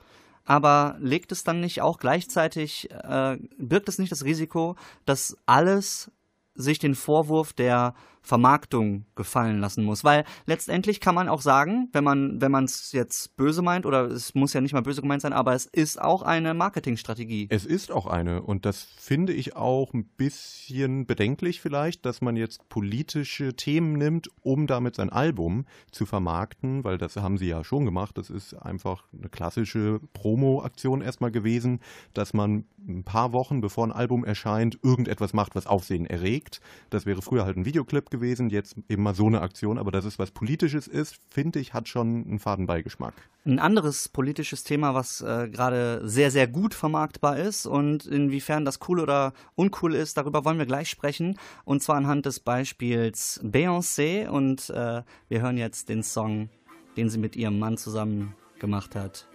Aber 0.45 0.97
legt 1.01 1.33
es 1.33 1.45
dann 1.45 1.61
nicht 1.61 1.81
auch 1.83 1.99
gleichzeitig, 1.99 2.91
äh, 2.91 3.37
birgt 3.59 3.89
es 3.89 3.99
nicht 3.99 4.13
das 4.13 4.25
Risiko, 4.25 4.77
dass 5.05 5.37
alles 5.47 6.11
sich 6.55 6.79
den 6.79 6.95
Vorwurf 6.95 7.53
der 7.53 7.95
Vermarktung 8.23 9.05
gefallen 9.17 9.61
lassen 9.61 9.85
muss. 9.85 10.05
Weil 10.05 10.25
letztendlich 10.47 11.01
kann 11.01 11.15
man 11.15 11.29
auch 11.29 11.43
sagen, 11.43 11.89
wenn 11.93 12.05
man 12.05 12.41
wenn 12.41 12.65
es 12.65 12.93
jetzt 12.93 13.37
böse 13.37 13.63
meint, 13.63 13.85
oder 13.87 14.05
es 14.05 14.35
muss 14.35 14.53
ja 14.53 14.61
nicht 14.61 14.73
mal 14.73 14.83
böse 14.83 15.03
gemeint 15.03 15.23
sein, 15.23 15.33
aber 15.33 15.55
es 15.55 15.67
ist 15.67 16.01
auch 16.01 16.23
eine 16.23 16.55
Marketingstrategie. 16.55 17.49
Es 17.51 17.67
ist 17.67 17.91
auch 17.91 18.07
eine 18.07 18.43
und 18.43 18.65
das 18.65 18.83
finde 18.83 19.33
ich 19.33 19.57
auch 19.57 19.93
ein 19.93 20.05
bisschen 20.05 21.07
bedenklich 21.07 21.61
vielleicht, 21.61 22.07
dass 22.07 22.21
man 22.21 22.37
jetzt 22.37 22.69
politische 22.69 23.55
Themen 23.55 23.95
nimmt, 23.95 24.31
um 24.41 24.67
damit 24.67 24.97
sein 24.97 25.11
Album 25.11 25.67
zu 25.91 26.07
vermarkten, 26.07 26.85
weil 26.85 26.99
das 26.99 27.17
haben 27.17 27.39
sie 27.39 27.49
ja 27.49 27.65
schon 27.65 27.85
gemacht. 27.85 28.17
Das 28.19 28.31
ist 28.31 28.55
einfach 28.55 29.05
eine 29.13 29.29
klassische 29.29 30.01
Promo-Aktion 30.13 31.01
erstmal 31.03 31.33
gewesen, 31.33 31.81
dass 32.15 32.35
man 32.35 32.65
ein 32.87 33.05
paar 33.05 33.33
Wochen 33.33 33.61
bevor 33.61 33.87
ein 33.87 33.93
Album 33.93 34.25
erscheint, 34.25 34.79
irgendetwas 34.83 35.33
macht, 35.33 35.55
was 35.55 35.67
Aufsehen 35.67 36.07
erregt. 36.07 36.61
Das 36.91 37.07
wäre 37.07 37.23
früher 37.23 37.45
halt 37.45 37.57
ein 37.57 37.65
Videoclip 37.65 38.11
gewesen, 38.13 38.51
jetzt 38.51 38.77
eben 38.89 39.03
mal 39.03 39.15
so 39.15 39.27
eine 39.27 39.41
Aktion, 39.41 39.77
aber 39.77 39.91
dass 39.91 40.05
es 40.05 40.21
was 40.21 40.31
Politisches 40.31 40.87
ist, 40.87 41.19
finde 41.29 41.59
ich, 41.59 41.75
hat 41.75 41.89
schon 41.89 42.25
einen 42.25 42.39
Fadenbeigeschmack. 42.39 43.15
Ein 43.45 43.59
anderes 43.59 44.09
politisches 44.09 44.63
Thema, 44.63 44.95
was 44.95 45.21
äh, 45.21 45.49
gerade 45.49 46.01
sehr, 46.09 46.31
sehr 46.31 46.47
gut 46.47 46.75
vermarktbar 46.75 47.39
ist 47.39 47.67
und 47.67 48.07
inwiefern 48.07 48.65
das 48.65 48.79
cool 48.87 49.01
oder 49.01 49.33
uncool 49.57 49.97
ist, 49.97 50.17
darüber 50.17 50.45
wollen 50.45 50.59
wir 50.59 50.67
gleich 50.67 50.89
sprechen. 50.89 51.37
Und 51.65 51.83
zwar 51.83 51.97
anhand 51.97 52.27
des 52.27 52.39
Beispiels 52.39 53.41
Beyoncé. 53.43 54.29
Und 54.29 54.71
äh, 54.71 55.03
wir 55.29 55.43
hören 55.43 55.57
jetzt 55.57 55.89
den 55.89 56.05
Song, 56.05 56.51
den 56.97 57.11
sie 57.11 57.19
mit 57.19 57.35
ihrem 57.35 57.59
Mann 57.59 57.77
zusammen 57.77 58.37
gemacht 58.61 58.95
hat. 58.95 59.27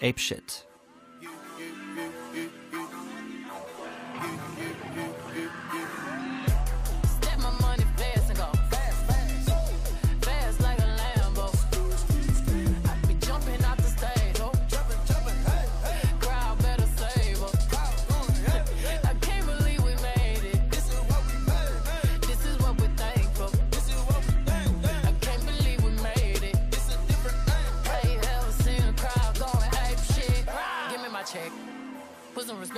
Ape 0.00 0.18
Shit. 0.18 0.66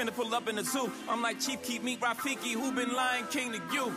finna 0.00 0.14
pull 0.14 0.34
up 0.34 0.48
in 0.48 0.56
the 0.56 0.64
zoo. 0.64 0.90
I'm 1.08 1.20
like 1.20 1.38
Chief 1.40 1.62
Keep 1.62 1.82
Meat 1.82 2.00
Rafiki, 2.00 2.52
who 2.52 2.72
been 2.72 2.94
lying 2.94 3.26
King 3.26 3.52
to 3.52 3.60
you? 3.72 3.92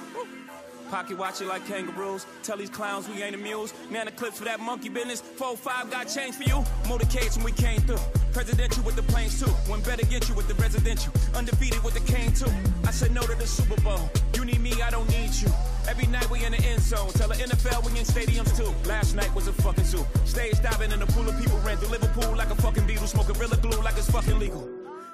Pocket 0.89 1.17
watch 1.17 1.39
it 1.39 1.47
like 1.47 1.65
kangaroos. 1.65 2.25
Tell 2.43 2.57
these 2.57 2.69
clowns 2.69 3.07
we 3.07 3.23
ain't 3.23 3.35
amused. 3.35 3.73
Man, 3.89 4.05
the 4.05 4.11
clips 4.11 4.37
for 4.37 4.43
that 4.43 4.59
monkey 4.59 4.89
business. 4.89 5.21
4-5 5.21 5.89
got 5.89 6.09
change 6.09 6.35
for 6.35 6.43
you. 6.43 6.57
Motorcades 6.83 7.37
when 7.37 7.45
we 7.45 7.51
came 7.53 7.79
through. 7.81 8.03
Presidential 8.33 8.83
with 8.83 8.95
the 8.95 9.01
planes 9.03 9.39
too. 9.39 9.49
One 9.71 9.81
better 9.81 10.05
get 10.05 10.27
you 10.27 10.35
with 10.35 10.47
the 10.47 10.55
residential. 10.55 11.13
Undefeated 11.35 11.81
with 11.83 11.93
the 11.93 12.11
cane 12.11 12.33
too. 12.33 12.51
I 12.85 12.91
said 12.91 13.13
no 13.13 13.21
to 13.21 13.35
the 13.35 13.47
Super 13.47 13.79
Bowl. 13.81 14.09
You 14.35 14.43
need 14.43 14.59
me, 14.59 14.73
I 14.81 14.89
don't 14.89 15.09
need 15.09 15.33
you. 15.33 15.47
Every 15.87 16.07
night 16.07 16.29
we 16.29 16.43
in 16.43 16.51
the 16.51 16.61
end 16.63 16.81
zone. 16.81 17.11
Tell 17.13 17.29
the 17.29 17.35
NFL 17.35 17.85
we 17.85 17.97
in 17.97 18.05
stadiums 18.05 18.55
too. 18.57 18.71
Last 18.87 19.15
night 19.15 19.33
was 19.33 19.47
a 19.47 19.53
fucking 19.53 19.85
zoo. 19.85 20.05
Stage 20.25 20.61
diving 20.61 20.91
in 20.91 21.01
a 21.01 21.07
pool 21.07 21.27
of 21.29 21.39
people 21.39 21.57
ran 21.59 21.77
through 21.77 21.89
Liverpool 21.89 22.35
like 22.35 22.49
a 22.49 22.55
fucking 22.55 22.85
beetle. 22.85 23.07
Smoking 23.07 23.35
Gorilla 23.35 23.55
glue 23.57 23.81
like 23.81 23.97
it's 23.97 24.11
fucking 24.11 24.37
legal. 24.37 24.82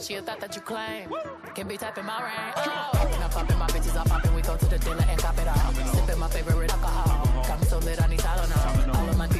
She 0.00 0.14
a 0.14 0.22
thought 0.22 0.40
that 0.40 0.56
you 0.56 0.62
claim. 0.62 1.12
Can 1.54 1.68
be 1.68 1.76
tapping 1.76 2.06
my 2.06 2.22
ring. 2.22 2.54
Oh. 2.56 3.16
Now 3.20 3.28
popping 3.28 3.58
my 3.58 3.66
bitches 3.66 4.00
off 4.00 4.08
popping. 4.08 4.34
We 4.34 4.40
go 4.40 4.56
to 4.56 4.64
the 4.66 4.78
dealer 4.78 5.04
and 5.06 5.20
cop 5.20 5.38
it 5.38 5.46
all. 5.46 5.72
Sipping 5.92 6.18
my 6.18 6.28
favorite 6.28 6.72
alcohol. 6.72 7.44
Got 7.46 7.60
me 7.60 7.66
so 7.66 7.78
lit, 7.80 8.00
I 8.02 8.06
need 8.08 8.20
Tylenol. 8.20 8.96
All 8.96 9.08
of 9.10 9.18
my 9.18 9.28
people, 9.28 9.39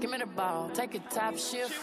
give 0.00 0.10
me 0.10 0.18
the 0.18 0.26
ball. 0.26 0.70
Take 0.74 0.94
a 0.94 0.98
top 0.98 1.36
shift. 1.38 1.74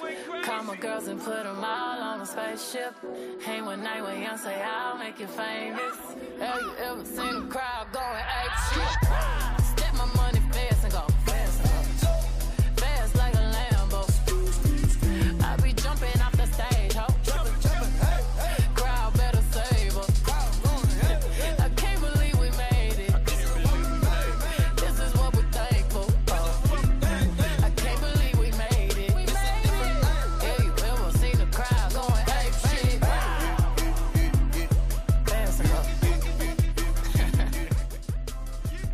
Call 0.43 0.63
my 0.63 0.76
girls 0.76 1.08
and 1.08 1.19
put 1.19 1.43
them 1.43 1.63
all 1.63 2.02
on 2.02 2.22
a 2.22 2.26
spaceship. 2.26 2.95
Hang 3.43 3.65
one 3.65 3.84
night 3.84 4.04
when 4.04 4.22
young 4.22 4.38
say 4.38 4.62
I'll 4.62 4.98
make 4.98 5.19
you 5.19 5.28
famous. 5.28 5.98
Have 6.39 6.62
you 6.62 6.74
ever 6.78 7.06
seen 7.06 7.43
a 7.43 7.48
crowd 7.48 7.88
going 7.91 8.24
ape 8.41 8.52
shit? 8.74 9.59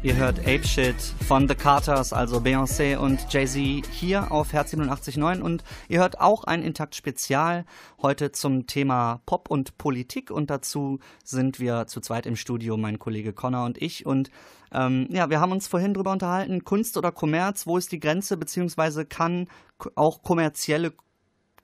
Ihr 0.05 0.17
hört 0.17 0.41
Ape 0.41 0.63
Shit 0.63 1.01
von 1.27 1.47
The 1.47 1.55
Carters, 1.55 2.13
also 2.13 2.37
Beyoncé 2.37 2.95
und 2.95 3.25
Jay-Z 3.33 3.87
hier 3.91 4.31
auf 4.31 4.53
Herz 4.53 4.71
87.9 4.71 5.41
und 5.41 5.63
ihr 5.89 5.97
hört 5.97 6.21
auch 6.21 6.43
ein 6.43 6.61
Intakt-Spezial 6.61 7.65
heute 8.03 8.31
zum 8.31 8.67
Thema 8.67 9.21
Pop 9.25 9.49
und 9.49 9.79
Politik. 9.79 10.29
Und 10.29 10.51
dazu 10.51 10.99
sind 11.23 11.59
wir 11.59 11.87
zu 11.87 12.01
zweit 12.01 12.27
im 12.27 12.35
Studio, 12.35 12.77
mein 12.77 12.99
Kollege 12.99 13.33
Connor 13.33 13.65
und 13.65 13.81
ich. 13.81 14.05
Und 14.05 14.29
ähm, 14.71 15.07
ja, 15.09 15.31
wir 15.31 15.39
haben 15.39 15.51
uns 15.51 15.67
vorhin 15.67 15.95
drüber 15.95 16.11
unterhalten, 16.11 16.63
Kunst 16.63 16.97
oder 16.97 17.11
Kommerz, 17.11 17.65
wo 17.65 17.75
ist 17.75 17.91
die 17.91 17.99
Grenze, 17.99 18.37
beziehungsweise 18.37 19.05
kann 19.05 19.47
auch 19.95 20.21
kommerzielle 20.21 20.93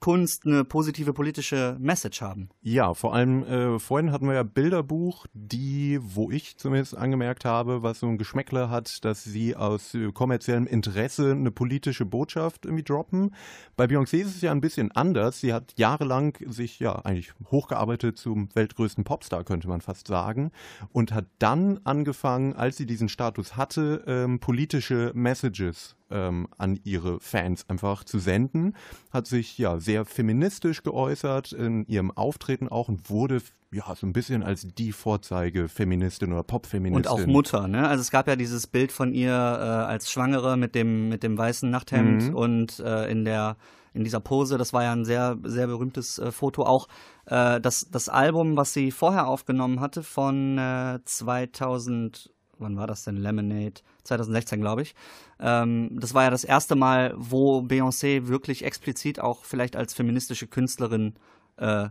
Kunst 0.02 0.46
eine 0.46 0.64
positive 0.64 1.12
politische 1.12 1.76
Message 1.78 2.22
haben? 2.22 2.48
Ja, 2.60 2.92
vor 2.92 3.14
allem 3.14 3.44
äh, 3.44 3.78
vorhin 3.78 4.10
hatten 4.10 4.26
wir 4.26 4.34
ja 4.34 4.42
Bilderbuch, 4.42 5.26
die, 5.32 6.00
wo 6.02 6.28
ich 6.28 6.56
zumindest 6.56 6.96
angemerkt 6.96 7.44
habe, 7.44 7.84
was 7.84 8.00
so 8.00 8.08
ein 8.08 8.18
Geschmäckle 8.18 8.68
hat, 8.68 9.04
dass 9.04 9.22
sie 9.22 9.54
aus 9.54 9.94
äh, 9.94 10.10
kommerziellem 10.10 10.66
Interesse 10.66 11.30
eine 11.30 11.52
politische 11.52 12.04
Botschaft 12.04 12.64
irgendwie 12.64 12.82
droppen. 12.82 13.32
Bei 13.76 13.84
Beyoncé 13.84 14.16
ist 14.16 14.34
es 14.34 14.40
ja 14.40 14.50
ein 14.50 14.60
bisschen 14.60 14.90
anders. 14.90 15.38
Sie 15.38 15.52
hat 15.52 15.72
jahrelang 15.76 16.36
sich 16.46 16.80
ja 16.80 16.96
eigentlich 16.96 17.32
hochgearbeitet 17.52 18.18
zum 18.18 18.48
weltgrößten 18.56 19.04
Popstar, 19.04 19.44
könnte 19.44 19.68
man 19.68 19.82
fast 19.82 20.08
sagen, 20.08 20.50
und 20.90 21.12
hat 21.12 21.26
dann 21.38 21.78
angefangen, 21.84 22.54
als 22.54 22.76
sie 22.76 22.86
diesen 22.86 23.08
Status 23.08 23.56
hatte, 23.56 24.02
ähm, 24.08 24.40
politische 24.40 25.12
Messages 25.14 25.94
ähm, 26.12 26.46
an 26.58 26.78
ihre 26.84 27.18
Fans 27.20 27.68
einfach 27.68 28.04
zu 28.04 28.18
senden, 28.18 28.74
hat 29.10 29.26
sich 29.26 29.58
ja 29.58 29.78
sehr 29.80 30.04
feministisch 30.04 30.82
geäußert 30.82 31.52
in 31.52 31.86
ihrem 31.86 32.10
Auftreten 32.10 32.68
auch 32.68 32.88
und 32.88 33.10
wurde 33.10 33.40
ja 33.70 33.94
so 33.96 34.06
ein 34.06 34.12
bisschen 34.12 34.42
als 34.42 34.66
die 34.76 34.92
Vorzeige-Feministin 34.92 36.32
oder 36.32 36.42
Pop-Feministin. 36.42 37.10
Und 37.12 37.22
auch 37.22 37.26
Mutter, 37.26 37.68
ne? 37.68 37.88
Also 37.88 38.02
es 38.02 38.10
gab 38.10 38.28
ja 38.28 38.36
dieses 38.36 38.66
Bild 38.66 38.92
von 38.92 39.12
ihr 39.14 39.32
äh, 39.32 39.34
als 39.34 40.10
Schwangere 40.10 40.56
mit 40.56 40.74
dem 40.74 41.08
mit 41.08 41.22
dem 41.22 41.36
weißen 41.38 41.70
Nachthemd 41.70 42.28
Mhm. 42.30 42.34
und 42.36 42.78
äh, 42.80 43.10
in 43.10 43.24
der 43.24 43.56
in 43.94 44.04
dieser 44.04 44.20
Pose. 44.20 44.56
Das 44.58 44.72
war 44.72 44.82
ja 44.84 44.92
ein 44.92 45.04
sehr 45.04 45.38
sehr 45.42 45.66
berühmtes 45.66 46.18
äh, 46.18 46.32
Foto. 46.32 46.64
Auch 46.64 46.88
äh, 47.26 47.60
das 47.60 47.88
das 47.90 48.08
Album, 48.08 48.56
was 48.56 48.72
sie 48.72 48.90
vorher 48.90 49.26
aufgenommen 49.26 49.80
hatte 49.80 50.02
von 50.02 50.58
äh, 50.58 50.98
2000 51.04 52.30
Wann 52.58 52.76
war 52.76 52.86
das 52.86 53.04
denn? 53.04 53.16
Lemonade 53.16 53.80
2016, 54.04 54.60
glaube 54.60 54.82
ich. 54.82 54.94
Ähm, 55.40 55.90
das 56.00 56.14
war 56.14 56.24
ja 56.24 56.30
das 56.30 56.44
erste 56.44 56.74
Mal, 56.74 57.14
wo 57.16 57.60
Beyoncé 57.60 58.28
wirklich 58.28 58.64
explizit 58.64 59.20
auch 59.20 59.44
vielleicht 59.44 59.76
als 59.76 59.94
feministische 59.94 60.46
Künstlerin 60.46 61.14
äh, 61.56 61.88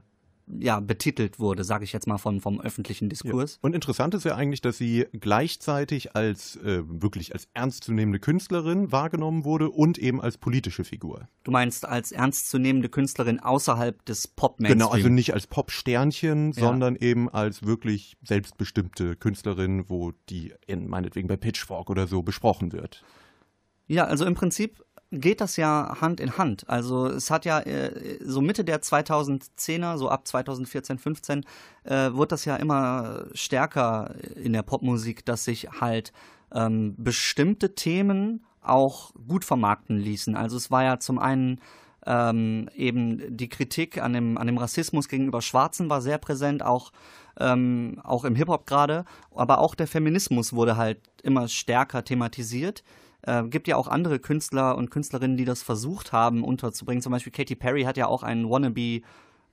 ja, 0.48 0.80
betitelt 0.80 1.40
wurde, 1.40 1.64
sage 1.64 1.84
ich 1.84 1.94
jetzt 1.94 2.08
mal 2.08 2.18
vom, 2.18 2.42
vom 2.42 2.60
öffentlichen 2.62 3.10
Diskurs. 3.10 3.60
Und 3.62 3.74
interessant 3.74 4.14
ist 4.14 4.26
ja 4.26 4.36
eigentlich, 4.36 4.62
dass 4.62 4.78
sie 4.78 5.06
gleichzeitig 5.14 6.16
als 6.16 6.56
äh, 6.58 6.84
wirklich 6.86 7.34
als 7.34 7.48
ernstzunehmende 7.54 8.20
Künstlerin 8.20 8.92
wahrgenommen 8.92 9.46
wurde 9.46 9.70
und 9.70 9.98
eben 9.98 10.22
als 10.22 10.38
politische 10.38 10.84
Figur. 10.84 11.28
Du 11.44 11.52
meinst 11.52 11.86
als 11.86 12.12
ernstzunehmende 12.12 12.90
Künstlerin 12.90 13.40
außerhalb 13.40 14.04
des 14.06 14.28
Pop-Mainstream? 14.28 14.80
Genau, 14.80 14.92
also 14.92 15.10
nicht 15.10 15.34
als 15.34 15.48
Pop-Sternchen, 15.48 16.52
Ja. 16.54 16.62
sondern 16.62 16.96
eben 16.96 17.30
als 17.30 17.64
wirklich 17.66 18.18
selbstbestimmte 18.24 19.16
Künstlerin, 19.16 19.86
wo 19.88 20.12
die 20.30 20.54
in, 20.68 20.88
meinetwegen 20.88 21.28
bei 21.28 21.38
Pitchfork 21.38 21.90
oder 21.90 22.08
so 22.08 22.22
besprochen 22.24 22.72
wird. 22.72 23.04
Ja, 23.88 24.06
also 24.06 24.26
im 24.26 24.36
Prinzip 24.36 24.82
geht 25.12 25.42
das 25.42 25.58
ja 25.58 25.98
Hand 26.00 26.20
in 26.20 26.38
Hand. 26.38 26.70
Also 26.70 27.08
es 27.08 27.30
hat 27.30 27.46
ja 27.46 27.60
äh, 27.60 28.18
so 28.24 28.42
Mitte 28.42 28.64
der 28.64 28.82
2010er, 28.82 29.98
so 29.98 30.10
ab 30.10 30.28
2014, 30.28 30.98
15, 30.98 31.46
äh, 31.84 32.14
wurde 32.14 32.30
das 32.30 32.46
ja 32.46 32.56
immer 32.56 33.26
stärker 33.34 34.16
in 34.36 34.54
der 34.54 34.64
Popmusik, 34.64 35.26
dass 35.26 35.44
sich 35.44 35.70
halt 35.82 36.14
ähm, 36.54 36.96
bestimmte 36.98 37.76
Themen 37.76 38.46
auch 38.62 39.12
gut 39.28 39.44
vermarkten 39.44 39.98
ließen. 39.98 40.36
Also 40.36 40.58
es 40.58 40.72
war 40.72 40.84
ja 40.84 41.00
zum 41.00 41.20
einen 41.20 41.60
ähm, 42.06 42.70
eben 42.76 43.36
die 43.36 43.50
Kritik 43.50 44.02
an 44.02 44.14
dem, 44.14 44.38
an 44.38 44.48
dem 44.48 44.58
Rassismus 44.58 45.08
gegenüber 45.08 45.42
Schwarzen 45.42 45.90
war 45.90 46.02
sehr 46.02 46.18
präsent, 46.18 46.64
auch, 46.64 46.92
ähm, 47.40 48.00
auch 48.04 48.24
im 48.24 48.36
Hip-Hop 48.36 48.66
gerade, 48.66 49.06
aber 49.36 49.60
auch 49.60 49.76
der 49.76 49.88
Feminismus 49.88 50.54
wurde 50.54 50.78
halt 50.78 51.00
immer 51.22 51.48
stärker 51.48 52.04
thematisiert. 52.04 52.84
Äh, 53.24 53.44
gibt 53.44 53.68
ja 53.68 53.76
auch 53.76 53.88
andere 53.88 54.20
Künstler 54.20 54.78
und 54.78 54.90
Künstlerinnen, 54.92 55.38
die 55.38 55.46
das 55.46 55.64
versucht 55.64 56.12
haben 56.12 56.44
unterzubringen. 56.44 57.02
Zum 57.02 57.12
Beispiel 57.12 57.32
Katy 57.32 57.56
Perry 57.56 57.84
hat 57.84 57.98
ja 57.98 58.08
auch 58.08 58.24
ein 58.24 58.50
Wannabe 58.50 59.02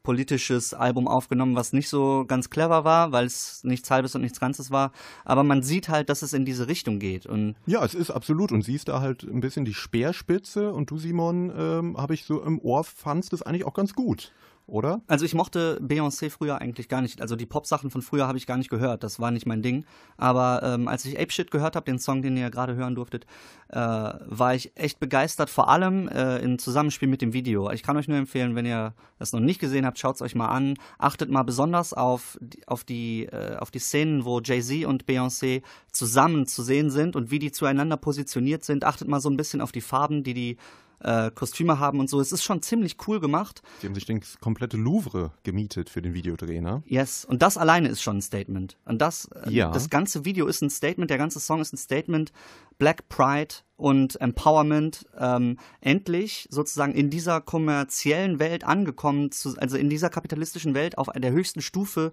politisches 0.03 0.73
Album 0.73 1.07
aufgenommen, 1.07 1.55
was 1.55 1.75
nicht 1.75 1.89
so 1.89 2.25
ganz 2.27 2.49
clever 2.49 2.85
war, 2.85 3.13
weil 3.13 3.27
es 3.27 3.63
nichts 3.65 3.91
Halbes 3.91 4.15
und 4.15 4.23
nichts 4.23 4.41
Ganzes 4.41 4.71
war. 4.71 4.93
Aber 5.27 5.43
man 5.43 5.63
sieht 5.63 5.91
halt, 5.91 6.09
dass 6.09 6.23
es 6.23 6.33
in 6.33 6.47
diese 6.47 6.67
Richtung 6.67 6.99
geht. 6.99 7.27
Und 7.27 7.57
Ja, 7.67 7.85
es 7.85 7.95
ist 7.95 8.11
absolut. 8.11 8.51
Und 8.51 8.63
sie 8.63 8.75
ist 8.75 8.89
da 8.89 9.01
halt 9.01 9.25
ein 9.25 9.41
bisschen 9.41 9.67
die 9.67 9.75
Speerspitze. 9.75 10.73
Und 10.73 10.91
du, 10.91 10.97
Simon, 10.97 11.53
ähm, 11.55 11.97
habe 11.99 12.15
ich 12.15 12.25
so 12.25 12.43
im 12.43 12.59
Ohr, 12.59 12.85
fandst 12.85 13.35
es 13.35 13.43
eigentlich 13.43 13.67
auch 13.67 13.75
ganz 13.75 13.93
gut, 13.93 14.33
oder? 14.69 15.01
Also 15.07 15.25
ich 15.25 15.35
mochte 15.35 15.81
Beyoncé 15.83 16.31
früher 16.31 16.61
eigentlich 16.61 16.89
gar 16.89 17.01
nicht. 17.01 17.23
Also 17.23 17.37
die 17.37 17.47
Pop-Sachen 17.47 17.91
von 17.91 18.03
früher 18.03 18.29
habe 18.29 18.37
ich 18.37 18.47
gar 18.47 18.59
nicht 18.59 18.69
gehört. 18.69 19.03
Das 19.03 19.19
war 19.19 19.31
nicht 19.31 19.47
mein 19.47 19.63
Ding. 19.63 19.87
Aber 20.19 20.61
ähm, 20.63 20.89
als 20.89 21.07
ich 21.07 21.19
Ape 21.19 21.33
Shit 21.33 21.51
gehört 21.51 21.75
habe, 21.75 21.87
den 21.87 21.99
Song, 21.99 22.21
den 22.21 22.37
ihr 22.37 22.51
gerade 22.51 22.77
hören 22.77 22.95
durftet, 22.95 23.25
äh, 23.71 23.77
war 23.79 24.55
ich 24.55 24.77
echt 24.77 25.01
begeistert. 25.01 25.49
Vor 25.49 25.69
allem 25.69 26.07
äh, 26.09 26.39
im 26.39 26.59
Zusammenspiel 26.59 27.09
mit 27.09 27.23
dem 27.23 27.33
Video. 27.33 27.71
Ich 27.71 27.83
kann 27.83 27.97
euch 27.97 28.09
nur 28.09 28.19
empfehlen, 28.19 28.55
wenn 28.55 28.67
ihr 28.67 28.93
das 29.19 29.33
noch 29.33 29.41
nicht 29.41 29.59
gesehen 29.59 29.87
habt, 29.87 29.99
schaut 29.99 30.17
es 30.17 30.23
euch 30.23 30.35
mal 30.35 30.49
an. 30.49 30.75
Achtet 30.99 31.31
mal 31.31 31.45
besonders 31.45 31.95
auf 31.95 32.39
die, 32.41 32.69
auf 32.69 32.85
die, 32.85 33.25
äh, 33.25 33.57
auf 33.57 33.71
die 33.71 33.79
Szenen, 33.79 34.27
wo 34.27 34.41
Jay-Z 34.41 34.85
und 34.85 35.07
Beyoncé 35.07 35.63
zusammen 35.93 36.47
zu 36.47 36.63
sehen 36.63 36.91
sind 36.91 37.17
und 37.17 37.31
wie 37.31 37.39
die 37.39 37.53
zueinander 37.53 37.97
positioniert 37.97 38.65
sind. 38.65 38.85
Achtet 38.85 39.09
mal 39.09 39.21
so 39.21 39.31
ein 39.31 39.39
bisschen 39.39 39.63
auf 39.63 39.73
die 39.73 39.81
Farben, 39.81 40.23
die 40.23 40.35
die 40.35 40.57
äh, 41.01 41.31
Kostüme 41.31 41.79
haben 41.79 42.01
und 42.01 42.09
so. 42.11 42.21
Es 42.21 42.33
ist 42.33 42.43
schon 42.43 42.63
ziemlich 42.63 42.97
cool 43.07 43.21
gemacht. 43.21 43.63
Sie 43.81 43.87
haben 43.87 43.95
sich 43.95 44.07
das 44.07 44.39
komplette 44.41 44.77
Louvre 44.77 45.33
gemietet 45.43 45.91
für 45.91 46.03
den 46.03 46.15
Videodreh, 46.15 46.61
ne? 46.61 46.83
Yes, 46.87 47.25
und 47.25 47.43
das 47.43 47.57
alleine 47.57 47.89
ist 47.89 48.03
schon 48.03 48.19
ein 48.19 48.23
Statement. 48.23 48.77
Und 48.85 49.01
das, 49.01 49.27
äh, 49.45 49.51
Ja. 49.51 49.71
das 49.71 49.91
ganze 49.91 50.25
Video 50.25 50.47
ist 50.47 50.63
ein 50.63 50.71
Statement, 50.71 51.11
der 51.11 51.19
ganze 51.19 51.41
Song 51.41 51.61
ist 51.61 51.73
ein 51.73 51.77
Statement. 51.77 52.33
Black 52.79 53.09
Pride 53.09 53.55
und 53.77 54.21
Empowerment 54.21 55.07
ähm, 55.19 55.59
endlich 55.81 56.47
sozusagen 56.51 56.93
in 56.93 57.11
dieser 57.11 57.41
kommerziellen 57.41 58.39
Welt 58.39 58.65
angekommen, 58.65 59.31
zu, 59.33 59.57
also 59.59 59.77
in 59.77 59.89
dieser 59.91 60.11
kapitalistischen 60.11 60.75
Welt 60.75 60.99
auf 60.99 61.09
der 61.15 61.33
höchsten 61.33 61.61
Stufe 61.61 62.13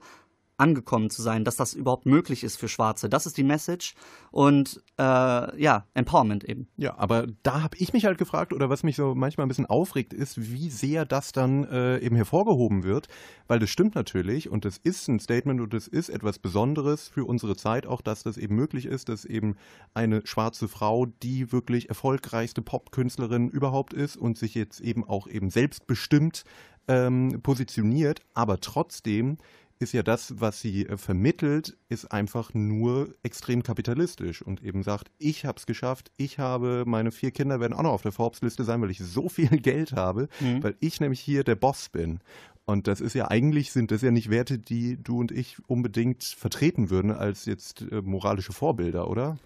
angekommen 0.57 1.09
zu 1.09 1.21
sein, 1.21 1.43
dass 1.43 1.55
das 1.55 1.73
überhaupt 1.73 2.05
möglich 2.05 2.43
ist 2.43 2.57
für 2.57 2.67
Schwarze. 2.67 3.09
Das 3.09 3.25
ist 3.25 3.37
die 3.37 3.43
Message 3.43 3.93
und 4.31 4.81
äh, 4.97 5.61
ja, 5.61 5.85
Empowerment 5.93 6.43
eben. 6.43 6.67
Ja, 6.77 6.97
aber 6.97 7.27
da 7.43 7.61
habe 7.61 7.77
ich 7.77 7.93
mich 7.93 8.05
halt 8.05 8.17
gefragt, 8.17 8.53
oder 8.53 8.69
was 8.69 8.83
mich 8.83 8.95
so 8.95 9.15
manchmal 9.15 9.45
ein 9.45 9.49
bisschen 9.49 9.65
aufregt, 9.65 10.13
ist, 10.13 10.51
wie 10.51 10.69
sehr 10.69 11.05
das 11.05 11.31
dann 11.31 11.65
äh, 11.65 11.99
eben 11.99 12.15
hervorgehoben 12.15 12.83
wird, 12.83 13.07
weil 13.47 13.59
das 13.59 13.69
stimmt 13.69 13.95
natürlich 13.95 14.49
und 14.49 14.65
das 14.65 14.77
ist 14.77 15.07
ein 15.07 15.19
Statement 15.19 15.59
und 15.59 15.73
das 15.73 15.87
ist 15.87 16.09
etwas 16.09 16.39
Besonderes 16.39 17.09
für 17.09 17.25
unsere 17.25 17.55
Zeit, 17.55 17.85
auch 17.85 18.01
dass 18.01 18.23
das 18.23 18.37
eben 18.37 18.55
möglich 18.55 18.85
ist, 18.85 19.09
dass 19.09 19.25
eben 19.25 19.57
eine 19.93 20.25
schwarze 20.25 20.67
Frau 20.67 21.05
die 21.05 21.51
wirklich 21.51 21.89
erfolgreichste 21.89 22.61
Popkünstlerin 22.61 23.49
überhaupt 23.49 23.93
ist 23.93 24.15
und 24.15 24.37
sich 24.37 24.55
jetzt 24.55 24.79
eben 24.79 25.03
auch 25.03 25.27
eben 25.27 25.49
selbstbestimmt 25.49 26.45
ähm, 26.87 27.39
positioniert, 27.41 28.21
aber 28.33 28.59
trotzdem 28.59 29.37
ist 29.79 29.93
ja 29.93 30.03
das, 30.03 30.39
was 30.39 30.61
sie 30.61 30.85
äh, 30.87 30.97
vermittelt, 30.97 31.77
ist 31.89 32.11
einfach 32.11 32.53
nur 32.53 33.09
extrem 33.23 33.61
kapitalistisch 33.63 34.41
und 34.41 34.63
eben 34.63 34.83
sagt, 34.83 35.11
ich 35.17 35.45
habe 35.45 35.57
es 35.57 35.65
geschafft, 35.65 36.11
ich 36.17 36.39
habe, 36.39 36.83
meine 36.85 37.11
vier 37.11 37.31
Kinder 37.31 37.59
werden 37.59 37.73
auch 37.73 37.83
noch 37.83 37.91
auf 37.91 38.01
der 38.01 38.11
Forbes-Liste 38.11 38.63
sein, 38.63 38.81
weil 38.81 38.91
ich 38.91 38.99
so 38.99 39.27
viel 39.29 39.49
Geld 39.49 39.93
habe, 39.93 40.29
Mhm. 40.39 40.63
weil 40.63 40.75
ich 40.79 40.99
nämlich 40.99 41.19
hier 41.19 41.43
der 41.43 41.55
Boss 41.55 41.89
bin. 41.89 42.19
Und 42.65 42.87
das 42.87 42.99
ist 42.99 43.13
ja 43.13 43.29
eigentlich, 43.29 43.71
sind 43.71 43.91
das 43.91 44.01
ja 44.01 44.09
nicht 44.11 44.29
Werte, 44.31 44.57
die 44.57 44.97
du 44.97 45.19
und 45.19 45.31
ich 45.31 45.57
unbedingt 45.67 46.23
vertreten 46.23 46.89
würden 46.89 47.11
als 47.11 47.45
jetzt 47.45 47.83
äh, 47.91 48.01
moralische 48.01 48.53
Vorbilder, 48.53 49.07
oder? 49.09 49.37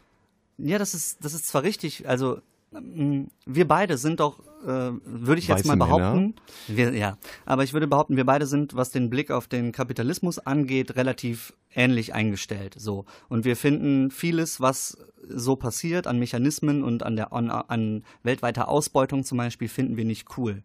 Ja, 0.58 0.78
das 0.78 0.94
ist, 0.94 1.24
das 1.26 1.34
ist 1.34 1.48
zwar 1.48 1.64
richtig, 1.64 2.08
also 2.08 2.40
wir 2.72 3.68
beide 3.68 3.98
sind 3.98 4.20
doch, 4.20 4.40
äh, 4.64 4.92
würde 5.04 5.40
ich 5.40 5.48
jetzt 5.48 5.60
Weiße 5.60 5.68
mal 5.76 5.78
behaupten, 5.78 6.36
wir, 6.68 6.94
ja, 6.94 7.18
aber 7.46 7.64
ich 7.64 7.74
würde 7.74 7.88
behaupten, 7.88 8.16
wir 8.16 8.26
beide 8.26 8.46
sind, 8.46 8.76
was 8.76 8.92
den 8.92 9.10
Blick 9.10 9.32
auf 9.32 9.48
den 9.48 9.72
Kapitalismus 9.72 10.40
angeht, 10.40 10.96
relativ 10.96 11.54
ähnlich 11.74 12.14
eingestellt. 12.14 12.76
So. 12.78 13.06
Und 13.28 13.46
wir 13.46 13.56
finden 13.56 14.12
vieles, 14.12 14.62
was 14.62 14.98
so 15.28 15.56
passiert, 15.56 16.08
an 16.08 16.20
Mechanismen 16.20 16.84
und 16.84 17.04
an 17.04 17.16
der 17.16 17.34
an, 17.34 17.50
an 17.50 18.04
weltweiter 18.24 18.70
Ausbeutung 18.70 19.24
zum 19.24 19.38
Beispiel, 19.38 19.68
finden 19.68 19.98
wir 19.98 20.06
nicht 20.06 20.38
cool. 20.38 20.64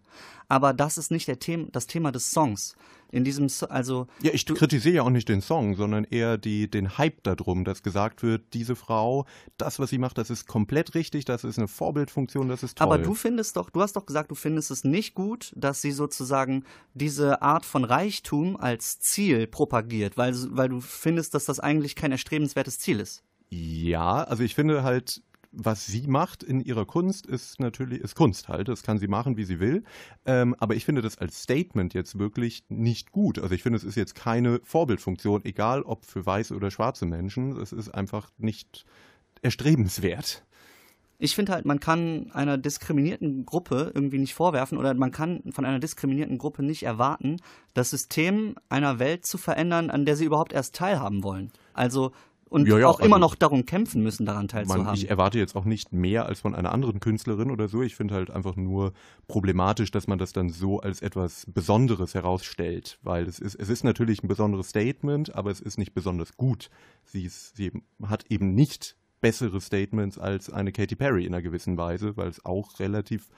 Aber 0.48 0.72
das 0.72 0.98
ist 0.98 1.11
nicht 1.11 1.28
der 1.28 1.38
Thema, 1.38 1.68
das 1.72 1.86
Thema 1.86 2.12
des 2.12 2.30
Songs. 2.30 2.76
In 3.11 3.24
diesem, 3.24 3.48
So- 3.48 3.68
also 3.68 4.07
Ja, 4.22 4.32
ich 4.32 4.46
kritisiere 4.46 4.94
ja 4.96 5.02
auch 5.02 5.11
nicht 5.11 5.28
den 5.28 5.40
Song, 5.40 5.76
sondern 5.76 6.05
eher 6.05 6.38
die, 6.38 6.70
den 6.70 6.98
Hype 6.98 7.22
darum, 7.22 7.64
dass 7.64 7.82
gesagt 7.82 8.22
wird, 8.22 8.55
diese 8.55 8.74
Frau, 8.76 9.26
das, 9.57 9.78
was 9.78 9.90
sie 9.90 9.98
macht, 9.98 10.18
das 10.18 10.30
ist 10.30 10.46
komplett 10.46 10.94
richtig, 10.94 11.24
das 11.24 11.44
ist 11.44 11.59
eine 11.59 11.68
Vorbildfunktion, 11.68 12.48
das 12.48 12.62
ist 12.62 12.78
toll. 12.78 12.86
Aber 12.86 12.98
du 12.98 13.14
findest 13.14 13.57
doch, 13.57 13.70
du 13.70 13.80
hast 13.80 13.94
doch 13.96 14.07
gesagt, 14.07 14.30
du 14.30 14.34
findest 14.34 14.70
es 14.70 14.84
nicht 14.84 15.14
gut, 15.14 15.52
dass 15.57 15.80
sie 15.80 15.92
sozusagen 15.92 16.64
diese 16.94 17.42
Art 17.42 17.64
von 17.64 17.84
Reichtum 17.84 18.57
als 18.57 18.98
Ziel 19.00 19.46
propagiert, 19.46 20.16
weil, 20.16 20.34
weil 20.50 20.68
du 20.68 20.80
findest, 20.80 21.34
dass 21.34 21.44
das 21.44 21.61
eigentlich 21.61 21.94
kein 21.96 22.12
erstrebenswertes 22.12 22.78
Ziel 22.78 23.00
ist. 23.00 23.22
Ja, 23.50 24.24
also 24.24 24.42
ich 24.42 24.55
finde 24.55 24.82
halt, 24.82 25.22
was 25.57 25.86
sie 25.86 26.07
macht 26.07 26.42
in 26.42 26.61
ihrer 26.61 26.84
Kunst 26.84 27.26
ist 27.26 27.61
natürlich 27.61 28.00
ist 28.00 28.14
Kunst 28.14 28.48
halt. 28.48 28.68
Das 28.68 28.82
kann 28.82 28.98
sie 28.98 29.09
machen, 29.09 29.36
wie 29.36 29.44
sie 29.44 29.61
will. 29.61 29.84
Ähm, 30.26 30.55
aber 30.59 30.74
ich 30.74 30.84
finde 30.84 31.02
das 31.02 31.18
als 31.18 31.42
Statement 31.42 31.94
jetzt 31.94 32.18
wirklich 32.18 32.64
nicht 32.68 33.12
gut. 33.12 33.38
Also 33.38 33.55
ich 33.55 33.62
finde, 33.62 33.76
es 33.76 33.84
ist 33.84 33.96
jetzt 33.96 34.14
keine 34.14 34.61
Vorbildfunktion, 34.64 35.44
egal 35.44 35.82
ob 35.82 36.05
für 36.05 36.24
weiße 36.24 36.55
oder 36.55 36.70
schwarze 36.70 37.07
Menschen. 37.07 37.57
Es 37.57 37.72
ist 37.72 37.90
einfach 37.90 38.30
nicht 38.38 38.84
erstrebenswert. 39.42 40.44
Ich 41.18 41.36
finde 41.36 41.52
halt, 41.52 41.64
man 41.64 41.78
kann 41.78 42.30
einer 42.32 42.59
diskriminierten 42.59 43.46
Gruppe 43.46 43.92
irgendwie 43.94 44.18
nicht 44.18 44.34
vorwerfen 44.34 44.78
oder 44.78 44.92
man 44.94 45.12
kann 45.12 45.42
von 45.52 45.64
einer 45.64 45.78
diskriminierten 45.78 46.38
Gruppe 46.38 46.62
nicht 46.64 46.82
erwarten, 46.82 47.36
das 47.72 47.90
System 47.90 48.57
einer 48.68 48.98
Welt 48.98 49.24
zu 49.24 49.38
verändern, 49.38 49.90
an 49.90 50.05
der 50.05 50.16
sie 50.16 50.24
überhaupt 50.24 50.52
erst 50.52 50.74
teilhaben 50.74 51.22
wollen. 51.22 51.52
Also 51.72 52.12
und 52.55 52.68
Ja, 52.68 52.78
ja, 52.78 52.86
auch 52.86 53.00
immer 53.00 53.16
also- 53.16 53.26
noch 53.26 53.34
darum 53.34 53.66
kämpfen 53.66 54.02
müssen, 54.02 54.24
daran 54.24 54.46
teilzuhaben. 54.46 54.86
Man, 54.86 54.94
ich 54.94 55.11
erwarte 55.11 55.38
jetzt 55.38 55.57
auch 55.57 55.64
nicht 55.64 55.92
mehr 55.92 56.26
als 56.26 56.40
von 56.40 56.55
einer 56.55 56.72
anderen 56.72 57.00
Künstlerin 57.00 57.50
oder 57.50 57.66
so. 57.66 57.82
Ich 57.82 57.96
finde 57.96 58.14
halt 58.14 58.30
einfach 58.30 58.55
nur 58.55 58.92
problematisch, 59.26 59.90
dass 59.90 60.07
man 60.07 60.18
das 60.18 60.32
dann 60.32 60.48
so 60.50 60.80
als 60.80 61.02
etwas 61.02 61.46
Besonderes 61.52 62.14
herausstellt, 62.14 62.98
weil 63.02 63.26
es 63.26 63.40
ist, 63.40 63.57
es 63.57 63.68
ist 63.68 63.82
natürlich 63.82 64.22
ein 64.22 64.28
besonderes 64.28 64.68
Statement, 64.68 65.34
aber 65.34 65.50
es 65.50 65.61
ist 65.61 65.78
nicht 65.78 65.94
besonders 65.94 66.36
gut. 66.36 66.70
Sie, 67.05 67.24
ist, 67.24 67.57
sie 67.57 67.72
hat 68.07 68.24
eben 68.30 68.55
nicht 68.55 68.96
bessere 69.20 69.61
Statements 69.61 70.18
als 70.18 70.48
eine 70.48 70.70
Katy 70.70 70.94
Perry 70.94 71.26
in 71.26 71.34
einer 71.34 71.42
gewissen 71.42 71.76
Weise, 71.76 72.16
weil 72.16 72.28
es 72.28 72.44
auch 72.44 72.78
relativ 72.78 73.30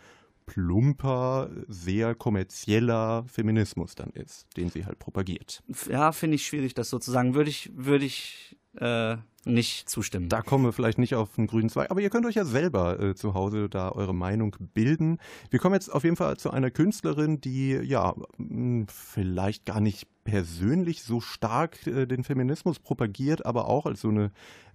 plumper, 0.45 1.51
sehr 1.69 2.15
kommerzieller 2.15 3.25
Feminismus 3.29 3.95
dann 3.95 4.11
ist, 4.11 4.47
den 4.57 4.69
sie 4.69 4.85
halt 4.85 4.99
propagiert. 4.99 5.63
ja, 5.91 6.13
finde 6.13 6.37
ich 6.37 6.47
schwierig, 6.47 6.75
das 6.75 6.91
so 6.91 6.99
zu 6.99 7.11
sagen. 7.11 7.35
Würde 7.35 7.51
ich, 7.51 7.71
würde 7.75 8.05
ich 8.05 8.57
äh, 8.79 9.17
nicht 9.47 9.89
zustimmen. 9.89 10.29
Da 10.29 10.43
kommen 10.43 10.65
wir 10.65 10.73
vielleicht 10.73 10.99
nicht 10.99 11.15
auf 11.15 11.37
den 11.37 11.47
grünen 11.47 11.69
Zweig, 11.69 11.91
aber 11.91 12.01
ihr 12.01 12.11
könnt 12.11 12.27
euch 12.27 12.35
ja 12.35 12.45
selber 12.45 12.99
äh, 13.01 13.15
zu 13.15 13.35
Hause 13.35 13.69
da 13.69 13.91
eure 13.91 14.15
Meinung 14.15 14.57
bilden. 14.75 15.19
Wir 15.51 15.61
kommen 15.61 15.75
jetzt 15.75 15.89
auf 15.93 16.05
jeden 16.05 16.17
Fall 16.17 16.37
zu 16.37 16.51
einer 16.51 16.71
Künstlerin, 16.71 17.41
die 17.41 17.71
ja 17.71 18.15
mh, 18.39 18.87
vielleicht 18.89 19.65
gar 19.65 19.81
nicht 19.81 20.09
persönlich 20.25 21.03
so 21.03 21.21
stark 21.21 21.87
äh, 21.87 22.07
den 22.07 22.25
Feminismus 22.25 22.81
propagiert, 22.81 23.47
aber 23.47 23.69
auch 23.69 23.87
als 23.87 24.01
so 24.01 24.09
eine 24.09 24.33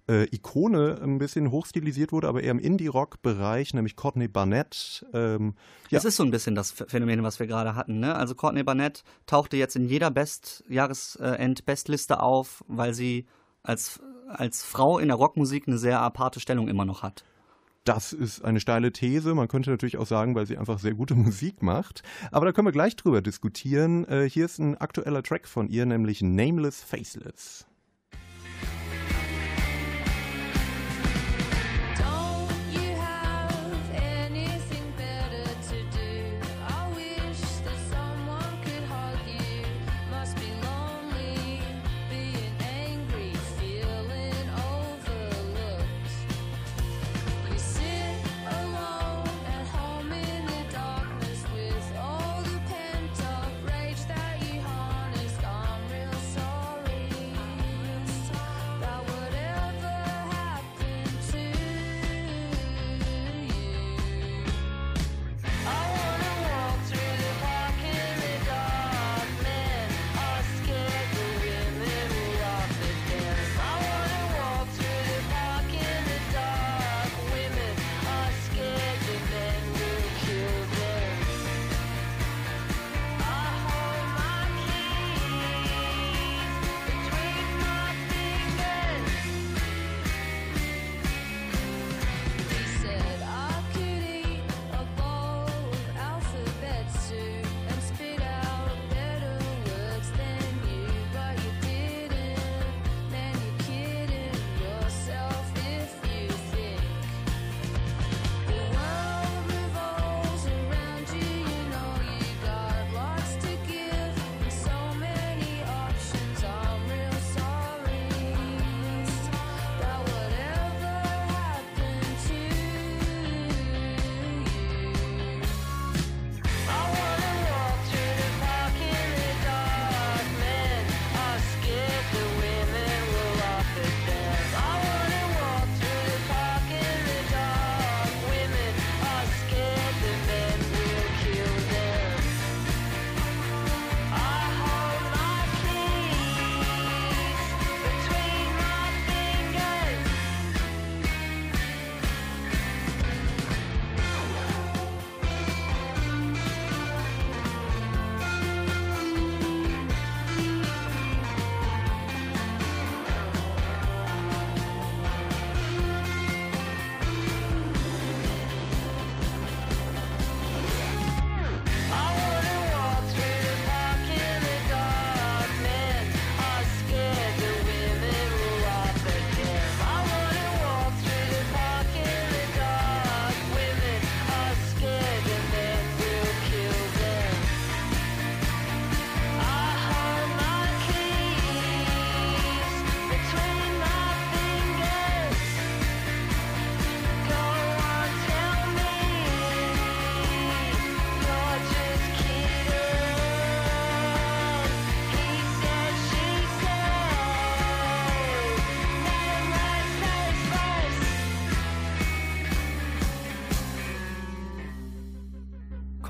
äh, 0.08 0.26
Ikone 0.34 0.98
ein 1.02 1.18
bisschen 1.18 1.50
hochstilisiert 1.50 2.10
wurde, 2.10 2.28
aber 2.28 2.42
eher 2.42 2.50
im 2.50 2.58
Indie-Rock-Bereich, 2.58 3.74
nämlich 3.74 3.94
Courtney 3.94 4.26
Barnett. 4.26 5.06
Ähm, 5.12 5.54
ja, 5.90 5.98
Es 5.98 6.04
ist 6.04 6.16
so 6.16 6.24
ein 6.24 6.30
bisschen 6.30 6.54
das 6.54 6.72
Phänomen, 6.72 7.22
was 7.22 7.38
wir 7.38 7.46
gerade 7.46 7.74
hatten. 7.74 8.00
Ne? 8.00 8.14
Also 8.14 8.34
Courtney 8.34 8.62
Barnett 8.62 9.04
tauchte 9.26 9.56
jetzt 9.56 9.76
in 9.76 9.84
jeder 9.84 10.10
Best 10.10 10.64
Jahresend-Bestliste 10.68 12.20
auf, 12.20 12.64
weil 12.66 12.94
sie 12.94 13.26
als, 13.62 14.00
als 14.28 14.62
Frau 14.62 14.98
in 14.98 15.08
der 15.08 15.16
Rockmusik 15.16 15.68
eine 15.68 15.78
sehr 15.78 16.00
aparte 16.00 16.40
Stellung 16.40 16.68
immer 16.68 16.84
noch 16.84 17.02
hat. 17.02 17.24
Das 17.84 18.12
ist 18.12 18.44
eine 18.44 18.60
steile 18.60 18.92
These. 18.92 19.34
Man 19.34 19.48
könnte 19.48 19.70
natürlich 19.70 19.96
auch 19.98 20.06
sagen, 20.06 20.36
weil 20.36 20.46
sie 20.46 20.56
einfach 20.56 20.78
sehr 20.78 20.94
gute 20.94 21.14
Musik 21.16 21.62
macht. 21.62 22.02
Aber 22.30 22.46
da 22.46 22.52
können 22.52 22.68
wir 22.68 22.72
gleich 22.72 22.96
drüber 22.96 23.22
diskutieren. 23.22 24.06
Äh, 24.06 24.28
hier 24.28 24.44
ist 24.44 24.58
ein 24.58 24.76
aktueller 24.76 25.22
Track 25.22 25.48
von 25.48 25.68
ihr, 25.68 25.84
nämlich 25.84 26.22
Nameless 26.22 26.80
Faceless. 26.82 27.66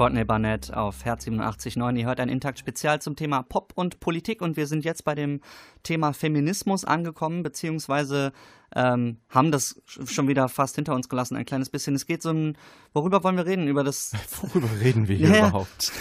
Courtney 0.03 0.25
Barnett 0.25 0.75
auf 0.75 1.05
Herz 1.05 1.29
87.9. 1.29 1.97
Ihr 1.97 2.07
hört 2.07 2.19
ein 2.19 2.29
Intakt-Spezial 2.29 3.01
zum 3.01 3.15
Thema 3.15 3.45
Pop 3.45 3.71
und 3.77 4.01
Politik 4.01 4.43
und 4.43 4.57
wir 4.57 4.67
sind 4.67 4.85
jetzt 4.85 5.05
bei 5.05 5.15
dem 5.15 5.41
Thema 5.85 6.13
Feminismus 6.13 6.85
angekommen, 6.85 7.45
beziehungsweise 7.45 8.33
ähm, 8.75 9.19
haben 9.29 9.53
das 9.53 9.81
schon 9.87 10.27
wieder 10.27 10.49
fast 10.49 10.75
hinter 10.75 10.97
uns 10.97 11.09
gelassen, 11.09 11.37
ein 11.37 11.45
kleines 11.45 11.71
bisschen. 11.71 11.95
Es 11.95 12.07
geht 12.07 12.21
so 12.21 12.31
ein, 12.31 12.59
worüber 12.93 13.23
wollen 13.23 13.37
wir 13.37 13.47
reden? 13.47 13.69
Über 13.69 13.85
das. 13.85 14.11
Worüber 14.41 14.69
reden 14.81 15.07
wir 15.07 15.15
hier 15.15 15.29
Ja, 15.29 15.35
ja. 15.37 15.49
überhaupt? 15.51 15.93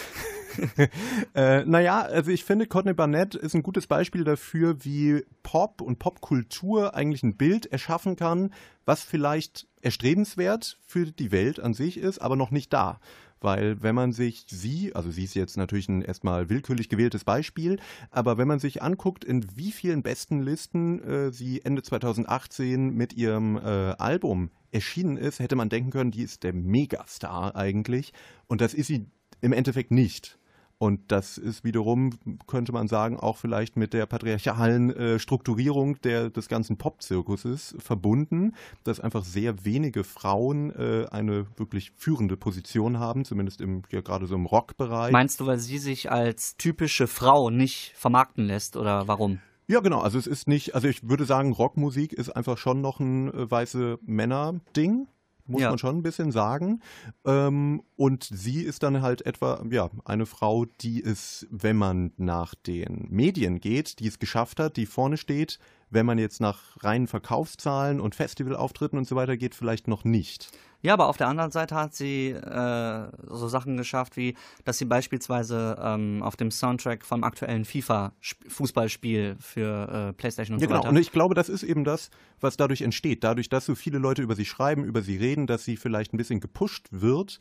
äh, 1.35 1.63
naja, 1.65 2.01
also 2.01 2.31
ich 2.31 2.43
finde, 2.43 2.65
Courtney 2.65 2.93
Barnett 2.93 3.35
ist 3.35 3.53
ein 3.53 3.61
gutes 3.61 3.85
Beispiel 3.85 4.23
dafür, 4.23 4.83
wie 4.83 5.23
Pop 5.43 5.79
und 5.79 5.99
Popkultur 5.99 6.95
eigentlich 6.95 7.21
ein 7.21 7.37
Bild 7.37 7.67
erschaffen 7.67 8.15
kann, 8.15 8.51
was 8.83 9.03
vielleicht 9.03 9.67
erstrebenswert 9.81 10.79
für 10.87 11.05
die 11.05 11.31
Welt 11.31 11.59
an 11.59 11.75
sich 11.75 11.97
ist, 11.97 12.19
aber 12.19 12.35
noch 12.35 12.49
nicht 12.49 12.73
da. 12.73 12.99
Weil 13.41 13.81
wenn 13.81 13.95
man 13.95 14.13
sich 14.13 14.45
sie, 14.47 14.95
also 14.95 15.09
sie 15.09 15.23
ist 15.23 15.33
jetzt 15.33 15.57
natürlich 15.57 15.89
ein 15.89 16.03
erstmal 16.03 16.49
willkürlich 16.49 16.89
gewähltes 16.89 17.23
Beispiel, 17.23 17.79
aber 18.11 18.37
wenn 18.37 18.47
man 18.47 18.59
sich 18.59 18.83
anguckt, 18.83 19.25
in 19.25 19.45
wie 19.55 19.71
vielen 19.71 20.03
besten 20.03 20.41
Listen 20.41 21.01
äh, 21.03 21.31
sie 21.31 21.65
Ende 21.65 21.81
2018 21.81 22.93
mit 22.93 23.13
ihrem 23.13 23.57
äh, 23.57 23.59
Album 23.97 24.51
erschienen 24.71 25.17
ist, 25.17 25.39
hätte 25.39 25.55
man 25.55 25.69
denken 25.69 25.89
können, 25.89 26.11
die 26.11 26.21
ist 26.21 26.43
der 26.43 26.53
Megastar 26.53 27.55
eigentlich. 27.55 28.13
Und 28.47 28.61
das 28.61 28.73
ist 28.75 28.87
sie 28.87 29.07
im 29.41 29.53
Endeffekt 29.53 29.91
nicht. 29.91 30.37
Und 30.82 31.11
das 31.11 31.38
ist 31.38 31.63
wiederum, 31.63 32.09
könnte 32.47 32.71
man 32.71 32.88
sagen, 32.88 33.19
auch 33.19 33.38
vielleicht 33.38 33.77
mit 33.77 33.93
der 33.93 34.07
patriarchalen 34.07 34.89
äh, 34.89 35.19
Strukturierung 35.19 36.01
der, 36.01 36.32
des 36.32 36.47
ganzen 36.47 36.77
Pop-Zirkuses 36.77 37.75
verbunden, 37.77 38.55
dass 38.84 38.99
einfach 38.99 39.23
sehr 39.23 39.63
wenige 39.63 40.03
Frauen 40.03 40.71
äh, 40.71 41.05
eine 41.11 41.45
wirklich 41.55 41.91
führende 41.97 42.36
Position 42.36 42.97
haben, 42.97 43.25
zumindest 43.25 43.61
im, 43.61 43.84
ja, 43.91 44.01
gerade 44.01 44.25
so 44.25 44.34
im 44.34 44.47
Rockbereich. 44.47 45.11
Meinst 45.11 45.39
du, 45.39 45.45
weil 45.45 45.59
sie 45.59 45.77
sich 45.77 46.11
als 46.11 46.57
typische 46.57 47.05
Frau 47.05 47.51
nicht 47.51 47.93
vermarkten 47.95 48.47
lässt 48.47 48.75
oder 48.75 49.07
warum? 49.07 49.38
Ja, 49.67 49.82
genau. 49.82 49.99
Also 49.99 50.17
es 50.17 50.25
ist 50.25 50.47
nicht, 50.47 50.73
also 50.73 50.88
ich 50.88 51.07
würde 51.07 51.25
sagen, 51.25 51.51
Rockmusik 51.51 52.11
ist 52.11 52.32
einfach 52.32 52.57
schon 52.57 52.82
noch 52.82 52.99
ein 52.99 53.32
äh, 53.32 53.51
weiße 53.51 53.99
Männer-Ding. 54.01 55.05
Muss 55.47 55.61
Ja. 55.61 55.69
man 55.69 55.77
schon 55.77 55.97
ein 55.97 56.03
bisschen 56.03 56.31
sagen. 56.31 56.81
Ähm, 57.25 57.83
und 57.95 58.23
sie 58.23 58.61
ist 58.63 58.83
dann 58.83 59.01
halt 59.01 59.25
etwa, 59.25 59.63
ja, 59.69 59.89
eine 60.05 60.25
Frau, 60.25 60.65
die 60.65 61.03
es, 61.03 61.47
wenn 61.49 61.77
man 61.77 62.11
nach 62.17 62.55
den 62.55 63.07
Medien 63.09 63.59
geht, 63.59 63.99
die 63.99 64.07
es 64.07 64.19
geschafft 64.19 64.59
hat, 64.59 64.77
die 64.77 64.85
vorne 64.85 65.17
steht, 65.17 65.59
wenn 65.91 66.05
man 66.05 66.17
jetzt 66.17 66.41
nach 66.41 66.59
reinen 66.81 67.07
Verkaufszahlen 67.07 67.99
und 67.99 68.15
Festivalauftritten 68.15 68.97
und 68.97 69.05
so 69.05 69.15
weiter 69.15 69.37
geht, 69.37 69.53
vielleicht 69.53 69.87
noch 69.87 70.03
nicht. 70.03 70.49
Ja, 70.83 70.93
aber 70.93 71.07
auf 71.09 71.17
der 71.17 71.27
anderen 71.27 71.51
Seite 71.51 71.75
hat 71.75 71.93
sie 71.93 72.29
äh, 72.29 73.07
so 73.27 73.47
Sachen 73.47 73.77
geschafft, 73.77 74.17
wie 74.17 74.35
dass 74.63 74.79
sie 74.79 74.85
beispielsweise 74.85 75.77
ähm, 75.79 76.23
auf 76.23 76.35
dem 76.35 76.49
Soundtrack 76.49 77.05
vom 77.05 77.23
aktuellen 77.23 77.65
FIFA-Fußballspiel 77.65 79.35
für 79.39 80.09
äh, 80.09 80.13
PlayStation 80.13 80.55
und 80.55 80.61
Ja, 80.61 80.67
so 80.67 80.69
genau. 80.69 80.79
weiter. 80.79 80.89
Und 80.89 80.97
ich 80.97 81.11
glaube, 81.11 81.35
das 81.35 81.49
ist 81.49 81.61
eben 81.61 81.83
das, 81.83 82.09
was 82.39 82.57
dadurch 82.57 82.81
entsteht. 82.81 83.23
Dadurch, 83.23 83.47
dass 83.49 83.65
so 83.65 83.75
viele 83.75 83.99
Leute 83.99 84.23
über 84.23 84.35
sie 84.35 84.45
schreiben, 84.45 84.83
über 84.83 85.03
sie 85.03 85.17
reden, 85.17 85.45
dass 85.45 85.65
sie 85.65 85.77
vielleicht 85.77 86.13
ein 86.13 86.17
bisschen 86.17 86.39
gepusht 86.39 86.87
wird, 86.89 87.39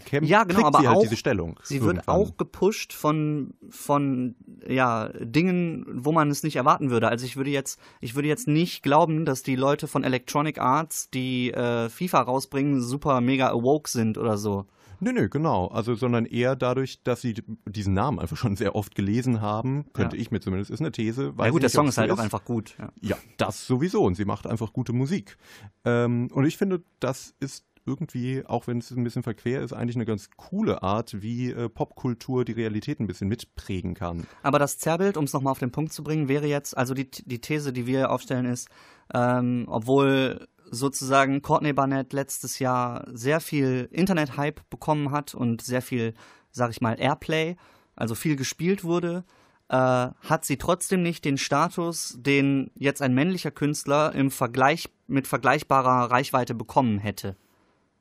kämpft, 0.00 0.28
Ja, 0.30 0.44
genau, 0.44 0.66
aber 0.66 0.80
sie 0.80 0.88
halt 0.88 0.98
auch- 0.98 1.02
diese 1.02 1.16
Stellung. 1.16 1.58
Sie 1.62 1.80
wird 1.82 1.96
irgendwann. 1.98 2.14
auch 2.16 2.36
gepusht 2.36 2.92
von, 2.92 3.54
von 3.70 4.34
ja, 4.68 5.08
Dingen, 5.20 5.86
wo 5.92 6.12
man 6.12 6.30
es 6.30 6.42
nicht 6.42 6.56
erwarten 6.56 6.90
würde. 6.90 7.08
Also 7.08 7.24
ich 7.26 7.36
würde 7.36 7.50
jetzt, 7.50 7.78
ich 8.00 8.14
würde 8.14 8.28
jetzt 8.28 8.48
nicht 8.48 8.82
glauben, 8.82 9.24
dass 9.24 9.42
die 9.42 9.56
Leute 9.56 9.88
von 9.88 10.04
Electronic 10.04 10.58
Arts, 10.58 11.10
die 11.10 11.50
äh, 11.52 11.88
FIFA 11.88 12.22
rausbringen, 12.22 12.80
super 12.80 13.20
mega 13.20 13.50
awoke 13.50 13.88
sind 13.90 14.18
oder 14.18 14.38
so. 14.38 14.66
Nö, 15.04 15.12
nö, 15.12 15.28
genau. 15.28 15.66
Also, 15.66 15.96
sondern 15.96 16.26
eher 16.26 16.54
dadurch, 16.54 17.02
dass 17.02 17.20
sie 17.20 17.34
diesen 17.66 17.92
Namen 17.92 18.20
einfach 18.20 18.36
schon 18.36 18.54
sehr 18.54 18.76
oft 18.76 18.94
gelesen 18.94 19.40
haben, 19.40 19.84
könnte 19.94 20.14
Ja. 20.16 20.22
ich 20.22 20.30
mir 20.30 20.38
zumindest, 20.38 20.70
ist 20.70 20.78
eine 20.78 20.92
These. 20.92 21.36
Weiß 21.36 21.50
gut, 21.50 21.60
der 21.60 21.66
nicht, 21.66 21.74
Song 21.74 21.86
ob's 21.86 21.94
ist 21.94 21.98
halt 21.98 22.10
so 22.10 22.14
auch 22.16 22.20
einfach 22.20 22.44
gut. 22.44 22.76
Ja. 22.78 22.92
Ja, 23.00 23.16
das 23.36 23.66
sowieso. 23.66 24.04
Und 24.04 24.14
sie 24.14 24.24
macht 24.24 24.46
einfach 24.46 24.72
gute 24.72 24.92
Musik. 24.92 25.38
Ähm, 25.84 26.28
und 26.32 26.44
ich 26.44 26.56
finde, 26.56 26.84
das 27.00 27.34
ist 27.40 27.64
irgendwie, 27.84 28.44
auch 28.46 28.66
wenn 28.66 28.78
es 28.78 28.90
ein 28.90 29.04
bisschen 29.04 29.22
verquer 29.22 29.60
ist, 29.60 29.72
eigentlich 29.72 29.96
eine 29.96 30.04
ganz 30.04 30.30
coole 30.36 30.82
Art, 30.82 31.22
wie 31.22 31.50
äh, 31.50 31.68
Popkultur 31.68 32.44
die 32.44 32.52
Realität 32.52 33.00
ein 33.00 33.06
bisschen 33.06 33.28
mitprägen 33.28 33.94
kann. 33.94 34.26
Aber 34.42 34.58
das 34.58 34.78
Zerrbild, 34.78 35.16
um 35.16 35.24
es 35.24 35.32
nochmal 35.32 35.52
auf 35.52 35.58
den 35.58 35.72
Punkt 35.72 35.92
zu 35.92 36.02
bringen, 36.04 36.28
wäre 36.28 36.46
jetzt, 36.46 36.76
also 36.76 36.94
die, 36.94 37.10
die 37.10 37.40
These, 37.40 37.72
die 37.72 37.86
wir 37.86 38.10
aufstellen, 38.10 38.46
ist, 38.46 38.68
ähm, 39.14 39.66
obwohl 39.68 40.46
sozusagen 40.70 41.42
Courtney 41.42 41.72
Barnett 41.72 42.12
letztes 42.12 42.58
Jahr 42.58 43.06
sehr 43.12 43.40
viel 43.40 43.88
Internet-Hype 43.90 44.68
bekommen 44.70 45.10
hat 45.10 45.34
und 45.34 45.60
sehr 45.60 45.82
viel, 45.82 46.14
sag 46.50 46.70
ich 46.70 46.80
mal, 46.80 46.98
Airplay, 46.98 47.56
also 47.94 48.14
viel 48.14 48.36
gespielt 48.36 48.82
wurde, 48.82 49.24
äh, 49.68 49.76
hat 49.76 50.44
sie 50.44 50.56
trotzdem 50.56 51.02
nicht 51.02 51.24
den 51.24 51.36
Status, 51.38 52.16
den 52.18 52.70
jetzt 52.74 53.02
ein 53.02 53.14
männlicher 53.14 53.50
Künstler 53.50 54.14
im 54.14 54.30
Vergleich 54.30 54.88
mit 55.06 55.26
vergleichbarer 55.26 56.10
Reichweite 56.10 56.54
bekommen 56.54 56.98
hätte. 56.98 57.36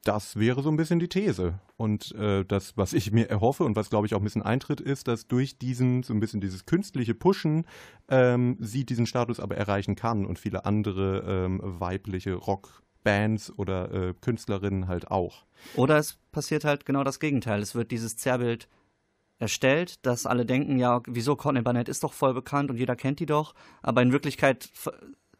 Das 0.04 0.36
wäre 0.36 0.64
so 0.64 0.70
ein 0.70 0.78
bisschen 0.78 1.00
die 1.00 1.10
These. 1.10 1.60
Und 1.78 2.16
äh, 2.16 2.44
das, 2.44 2.76
was 2.76 2.94
ich 2.94 3.12
mir 3.12 3.30
erhoffe 3.30 3.64
und 3.64 3.76
was, 3.76 3.90
glaube 3.90 4.08
ich, 4.08 4.16
auch 4.16 4.20
ein 4.20 4.24
bisschen 4.24 4.42
eintritt, 4.42 4.82
ist, 4.82 5.08
dass 5.08 5.28
durch 5.28 5.60
diesen, 5.60 6.02
so 6.02 6.14
ein 6.14 6.20
bisschen 6.20 6.42
dieses 6.42 6.66
künstliche 6.66 7.14
Pushen, 7.14 7.66
ähm, 8.08 8.58
sie 8.60 8.84
diesen 8.84 9.06
Status 9.06 9.40
aber 9.40 9.58
erreichen 9.58 9.96
kann 9.96 10.26
und 10.26 10.40
viele 10.40 10.66
andere 10.66 11.24
ähm, 11.28 11.62
weibliche 11.64 12.34
Rockbands 12.34 13.52
oder 13.58 13.94
äh, 13.94 14.14
Künstlerinnen 14.20 14.88
halt 14.88 15.12
auch. 15.12 15.46
Oder 15.76 15.98
es 15.98 16.18
passiert 16.32 16.64
halt 16.64 16.86
genau 16.86 17.04
das 17.04 17.20
Gegenteil. 17.20 17.62
Es 17.62 17.76
wird 17.76 17.92
dieses 17.92 18.18
Zerrbild 18.18 18.68
erstellt, 19.38 20.06
dass 20.06 20.26
alle 20.26 20.46
denken, 20.46 20.78
ja, 20.78 21.02
wieso 21.08 21.36
Courtney 21.36 21.62
Barnett 21.62 21.90
ist 21.90 22.04
doch 22.04 22.14
voll 22.14 22.34
bekannt 22.34 22.70
und 22.70 22.78
jeder 22.78 22.96
kennt 22.96 23.20
die 23.20 23.26
doch, 23.26 23.56
aber 23.82 24.02
in 24.02 24.12
Wirklichkeit 24.12 24.70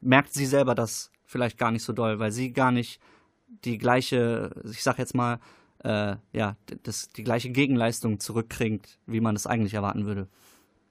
merkt 0.02 0.34
sie 0.34 0.48
selber 0.48 0.74
das 0.74 1.12
vielleicht 1.24 1.58
gar 1.58 1.72
nicht 1.72 1.84
so 1.84 1.94
doll, 1.94 2.20
weil 2.20 2.32
sie 2.32 2.52
gar 2.52 2.72
nicht 2.72 3.00
die 3.64 3.78
gleiche, 3.78 4.52
ich 4.70 4.84
sag 4.84 4.98
jetzt 4.98 5.16
mal, 5.16 5.40
äh, 5.84 6.16
ja, 6.34 6.56
das, 6.84 7.10
die 7.10 7.24
gleiche 7.24 7.50
Gegenleistung 7.50 8.20
zurückkriegt, 8.20 9.00
wie 9.06 9.22
man 9.22 9.36
das 9.36 9.48
eigentlich 9.48 9.74
erwarten 9.74 10.06
würde. 10.06 10.28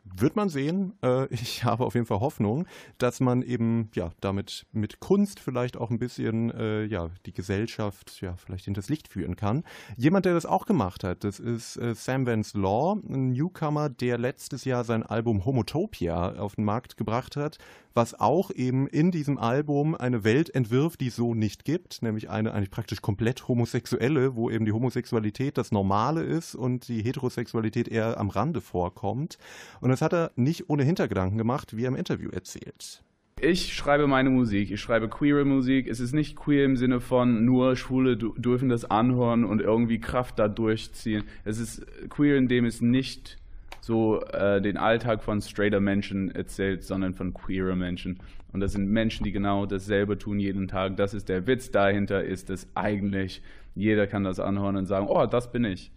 Wird 0.05 0.35
man 0.35 0.49
sehen. 0.49 0.95
Äh, 1.03 1.33
ich 1.33 1.65
habe 1.65 1.85
auf 1.85 1.95
jeden 1.95 2.07
Fall 2.07 2.21
Hoffnung, 2.21 2.67
dass 2.99 3.21
man 3.21 3.43
eben 3.43 3.91
ja 3.95 4.11
damit 4.21 4.67
mit 4.73 5.01
Kunst 5.01 5.41
vielleicht 5.41 5.77
auch 5.77 5.91
ein 5.91 5.99
bisschen 5.99 6.51
äh, 6.51 6.85
ja 6.85 7.11
die 7.27 7.33
Gesellschaft 7.33 8.21
ja 8.21 8.35
vielleicht 8.37 8.65
hinters 8.65 8.89
Licht 8.89 9.09
führen 9.09 9.37
kann. 9.37 9.65
Jemand, 9.97 10.25
der 10.25 10.35
das 10.35 10.47
auch 10.47 10.67
gemacht 10.67 11.05
hat, 11.05 11.25
das 11.25 11.39
ist 11.39 11.77
äh, 11.77 11.95
Sam 11.95 12.27
Vance 12.27 12.59
Law, 12.59 12.99
ein 13.09 13.33
Newcomer, 13.33 13.89
der 13.89 14.19
letztes 14.19 14.65
Jahr 14.65 14.85
sein 14.85 15.03
Album 15.03 15.45
Homotopia 15.45 16.35
auf 16.39 16.57
den 16.57 16.65
Markt 16.65 16.97
gebracht 16.97 17.37
hat, 17.37 17.59
was 17.95 18.18
auch 18.18 18.51
eben 18.51 18.86
in 18.86 19.11
diesem 19.11 19.38
Album 19.38 19.95
eine 19.95 20.24
Welt 20.24 20.55
entwirft, 20.55 21.01
die 21.01 21.09
es 21.09 21.16
so 21.16 21.34
nicht 21.34 21.64
gibt, 21.64 22.03
nämlich 22.03 22.30
eine 22.30 22.53
eigentlich 22.53 22.70
praktisch 22.70 23.03
komplett 23.03 23.49
homosexuelle, 23.49 24.36
wo 24.36 24.51
eben 24.51 24.64
die 24.64 24.72
Homosexualität 24.72 25.59
das 25.59 25.72
Normale 25.72 26.22
ist 26.22 26.55
und 26.55 26.88
die 26.88 27.03
Heterosexualität 27.03 27.88
eher 27.88 28.18
am 28.18 28.30
Rande 28.30 28.61
vorkommt. 28.61 29.38
Und 29.80 29.91
das 29.91 30.03
hat 30.03 30.12
er 30.12 30.32
nicht 30.36 30.68
ohne 30.68 30.84
Hintergedanken 30.84 31.38
gemacht, 31.38 31.76
wie 31.76 31.84
er 31.84 31.88
im 31.88 31.97
Interview 31.97 32.30
erzählt. 32.30 33.03
Ich 33.43 33.74
schreibe 33.74 34.07
meine 34.07 34.28
Musik. 34.28 34.70
Ich 34.70 34.80
schreibe 34.82 35.09
queere 35.09 35.47
Musik. 35.47 35.88
Es 35.88 35.99
ist 35.99 36.12
nicht 36.12 36.36
queer 36.36 36.66
im 36.66 36.76
Sinne 36.76 37.01
von 37.01 37.45
nur 37.47 37.74
Schwule 37.74 38.18
dürfen 38.18 38.68
das 38.68 38.84
anhören 38.84 39.45
und 39.45 39.62
irgendwie 39.62 39.99
Kraft 39.99 40.38
da 40.38 40.47
durchziehen. 40.47 41.24
Es 41.45 41.59
ist 41.59 41.86
queer, 42.11 42.36
indem 42.36 42.66
es 42.66 42.82
nicht 42.82 43.39
so 43.81 44.20
äh, 44.22 44.61
den 44.61 44.76
Alltag 44.76 45.22
von 45.22 45.41
straighter 45.41 45.81
Menschen 45.81 46.31
erzählt, 46.35 46.85
sondern 46.85 47.14
von 47.14 47.35
queerer 47.35 47.76
Menschen. 47.76 48.18
Und 48.53 48.61
das 48.61 48.72
sind 48.72 48.89
Menschen, 48.89 49.24
die 49.24 49.33
genau 49.33 49.66
dasselbe 49.66 50.18
tun 50.18 50.39
jeden 50.39 50.68
Tag. 50.68 50.97
Das 50.97 51.14
ist 51.14 51.28
der 51.28 51.47
Witz 51.47 51.70
dahinter, 51.70 52.22
ist 52.24 52.51
dass 52.51 52.66
eigentlich 52.74 53.43
jeder 53.74 54.07
kann 54.07 54.24
das 54.24 54.41
anhören 54.41 54.76
und 54.76 54.87
sagen, 54.87 55.07
oh, 55.09 55.26
das 55.26 55.53
bin 55.53 55.64
ich. 55.64 55.93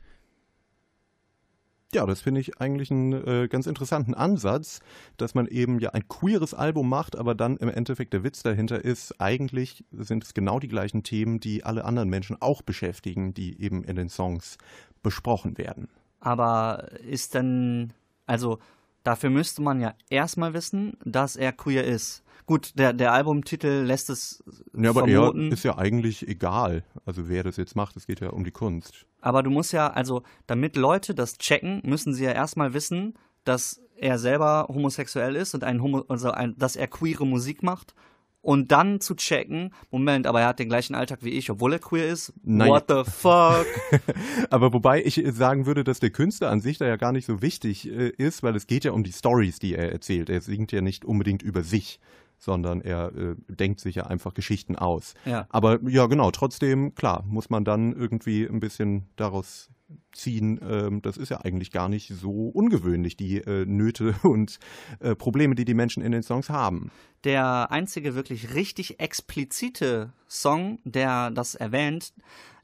Ja, 1.93 2.07
das 2.07 2.21
finde 2.21 2.41
ich 2.41 2.59
eigentlich 2.59 2.89
einen 2.89 3.13
äh, 3.13 3.47
ganz 3.47 3.67
interessanten 3.67 4.15
Ansatz, 4.15 4.79
dass 5.17 5.35
man 5.35 5.45
eben 5.45 5.79
ja 5.79 5.91
ein 5.91 6.07
queeres 6.07 6.55
Album 6.55 6.89
macht, 6.89 7.15
aber 7.15 7.35
dann 7.35 7.57
im 7.57 7.69
Endeffekt 7.69 8.13
der 8.13 8.23
Witz 8.23 8.41
dahinter 8.41 8.83
ist, 8.83 9.21
eigentlich 9.21 9.85
sind 9.91 10.23
es 10.23 10.33
genau 10.33 10.59
die 10.59 10.69
gleichen 10.69 11.03
Themen, 11.03 11.39
die 11.39 11.63
alle 11.63 11.85
anderen 11.85 12.09
Menschen 12.09 12.35
auch 12.41 12.63
beschäftigen, 12.63 13.35
die 13.35 13.61
eben 13.61 13.83
in 13.83 13.95
den 13.95 14.09
Songs 14.09 14.57
besprochen 15.03 15.59
werden. 15.59 15.87
Aber 16.23 16.87
ist 17.01 17.33
denn, 17.33 17.91
also 18.25 18.59
dafür 19.03 19.29
müsste 19.29 19.61
man 19.61 19.81
ja 19.81 19.93
erstmal 20.09 20.53
wissen, 20.53 20.95
dass 21.03 21.35
er 21.35 21.51
queer 21.51 21.83
ist. 21.83 22.23
Gut, 22.45 22.79
der, 22.79 22.93
der 22.93 23.11
Albumtitel 23.11 23.83
lässt 23.83 24.09
es 24.09 24.41
Ja, 24.73 24.91
aber 24.91 25.05
vermuten. 25.05 25.47
er 25.47 25.51
ist 25.51 25.63
ja 25.63 25.77
eigentlich 25.77 26.25
egal, 26.25 26.85
also 27.05 27.27
wer 27.27 27.43
das 27.43 27.57
jetzt 27.57 27.75
macht, 27.75 27.97
es 27.97 28.07
geht 28.07 28.21
ja 28.21 28.29
um 28.29 28.45
die 28.45 28.51
Kunst. 28.51 29.05
Aber 29.19 29.43
du 29.43 29.49
musst 29.49 29.73
ja, 29.73 29.89
also 29.89 30.23
damit 30.47 30.77
Leute 30.77 31.13
das 31.13 31.37
checken, 31.37 31.81
müssen 31.83 32.13
sie 32.13 32.23
ja 32.23 32.31
erstmal 32.31 32.73
wissen, 32.73 33.15
dass 33.43 33.81
er 33.97 34.17
selber 34.17 34.67
homosexuell 34.69 35.35
ist 35.35 35.53
und 35.53 35.65
ein 35.65 35.81
Homo, 35.81 36.05
also 36.07 36.31
ein, 36.31 36.55
dass 36.57 36.77
er 36.77 36.87
queere 36.87 37.27
Musik 37.27 37.63
macht 37.63 37.95
und 38.43 38.71
dann 38.73 38.99
zu 38.99 39.15
checken, 39.15 39.73
Moment, 39.89 40.27
aber 40.27 40.41
er 40.41 40.47
hat 40.47 40.59
den 40.59 40.67
gleichen 40.67 40.95
Alltag 40.95 41.19
wie 41.21 41.29
ich, 41.29 41.49
obwohl 41.49 41.73
er 41.73 41.79
queer 41.79 42.09
ist. 42.09 42.33
Nein. 42.43 42.67
What 42.67 42.85
the 42.89 43.09
fuck? 43.09 43.65
Aber 44.49 44.73
wobei 44.73 45.01
ich 45.01 45.23
sagen 45.31 45.65
würde, 45.65 45.85
dass 45.85 46.01
der 46.01 46.09
Künstler 46.09 46.51
an 46.51 46.59
sich 46.59 46.77
da 46.77 46.85
ja 46.85 46.97
gar 46.97 47.13
nicht 47.13 47.25
so 47.25 47.41
wichtig 47.41 47.89
äh, 47.89 48.09
ist, 48.09 48.43
weil 48.43 48.55
es 48.55 48.67
geht 48.67 48.83
ja 48.83 48.91
um 48.91 49.03
die 49.03 49.13
Stories, 49.13 49.59
die 49.59 49.75
er 49.75 49.91
erzählt. 49.91 50.29
Er 50.29 50.41
singt 50.41 50.73
ja 50.73 50.81
nicht 50.81 51.05
unbedingt 51.05 51.41
über 51.41 51.63
sich, 51.63 52.01
sondern 52.43 52.81
er 52.81 53.15
äh, 53.15 53.35
denkt 53.47 53.79
sich 53.79 53.95
ja 53.95 54.07
einfach 54.07 54.33
Geschichten 54.33 54.75
aus. 54.75 55.13
Ja. 55.25 55.47
Aber 55.49 55.79
ja, 55.87 56.07
genau, 56.07 56.29
trotzdem, 56.31 56.93
klar, 56.93 57.23
muss 57.25 57.49
man 57.49 57.63
dann 57.63 57.93
irgendwie 57.93 58.45
ein 58.45 58.59
bisschen 58.59 59.07
daraus 59.15 59.69
ziehen, 60.11 60.59
ähm, 60.67 61.01
das 61.01 61.17
ist 61.17 61.29
ja 61.29 61.41
eigentlich 61.41 61.71
gar 61.71 61.87
nicht 61.87 62.09
so 62.09 62.49
ungewöhnlich, 62.49 63.15
die 63.15 63.37
äh, 63.37 63.65
Nöte 63.65 64.15
und 64.23 64.59
äh, 64.99 65.15
Probleme, 65.15 65.55
die 65.55 65.65
die 65.65 65.73
Menschen 65.73 66.03
in 66.03 66.11
den 66.11 66.23
Songs 66.23 66.49
haben. 66.49 66.91
Der 67.23 67.71
einzige 67.71 68.15
wirklich 68.15 68.53
richtig 68.53 68.99
explizite 68.99 70.11
Song, 70.27 70.79
der 70.83 71.31
das 71.31 71.55
erwähnt, 71.55 72.13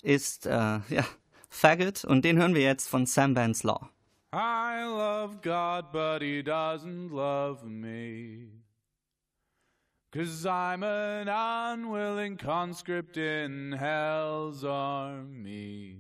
ist 0.02 0.46
äh, 0.46 0.52
ja, 0.52 1.06
Faggot 1.50 2.04
und 2.04 2.26
den 2.26 2.38
hören 2.38 2.54
wir 2.54 2.62
jetzt 2.62 2.88
von 2.90 3.06
Sam 3.06 3.36
Vance 3.36 3.66
Law. 3.66 3.90
I 4.34 4.84
love 4.86 5.38
God, 5.42 5.92
but 5.92 6.22
he 6.22 6.44
doesn't 6.44 7.10
love 7.10 7.66
me. 7.66 8.50
Cause 10.12 10.44
I'm 10.44 10.82
an 10.82 11.28
unwilling 11.28 12.38
conscript 12.38 13.16
in 13.16 13.74
hell's 13.74 14.64
army. 14.64 15.98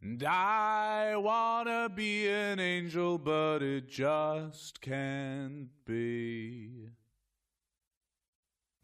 And 0.00 0.22
I 0.22 1.16
wanna 1.16 1.88
be 1.88 2.28
an 2.28 2.60
angel, 2.60 3.18
but 3.18 3.64
it 3.64 3.88
just 3.88 4.80
can't 4.80 5.66
be. 5.84 6.90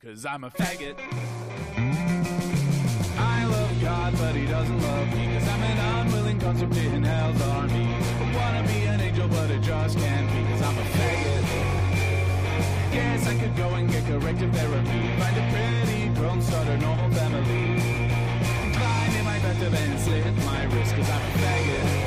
Cause 0.03 0.27
I'm 0.27 0.43
a 0.43 0.51
faggot. 0.51 0.99
I 3.17 3.45
love 3.45 3.81
God, 3.81 4.13
but 4.19 4.35
he 4.35 4.45
doesn't 4.47 4.83
love 4.83 5.07
me. 5.15 5.39
Cause 5.39 5.49
I'm 5.49 5.63
an 5.63 5.79
unwilling 5.79 6.41
conscript 6.41 6.77
in 6.79 7.05
hell's 7.05 7.43
army. 7.43 7.95
I 7.95 8.35
wanna 8.35 8.67
be 8.67 8.81
an 8.87 9.01
angel, 9.01 9.29
but 9.29 9.53
it 9.53 9.63
just 9.63 9.97
can't 9.99 10.29
be. 10.33 10.52
Yes, 12.93 13.27
I 13.27 13.35
could 13.39 13.57
go 13.57 13.69
and 13.75 13.91
get 13.91 14.05
corrective 14.05 14.53
therapy. 14.53 15.01
Find 15.19 15.37
a 15.37 15.45
pretty 15.51 16.09
grown, 16.15 16.43
start 16.43 16.69
a 16.69 16.77
normal 16.79 17.11
family. 17.11 17.81
Climb 18.77 19.17
in 19.17 19.25
my 19.25 19.39
bathtub 19.39 19.75
and 19.75 19.99
slit 19.99 20.37
my 20.45 20.65
wrist, 20.65 20.95
cause 20.95 21.09
I'm 21.09 21.23
a 21.23 21.39
faggot. 21.39 22.02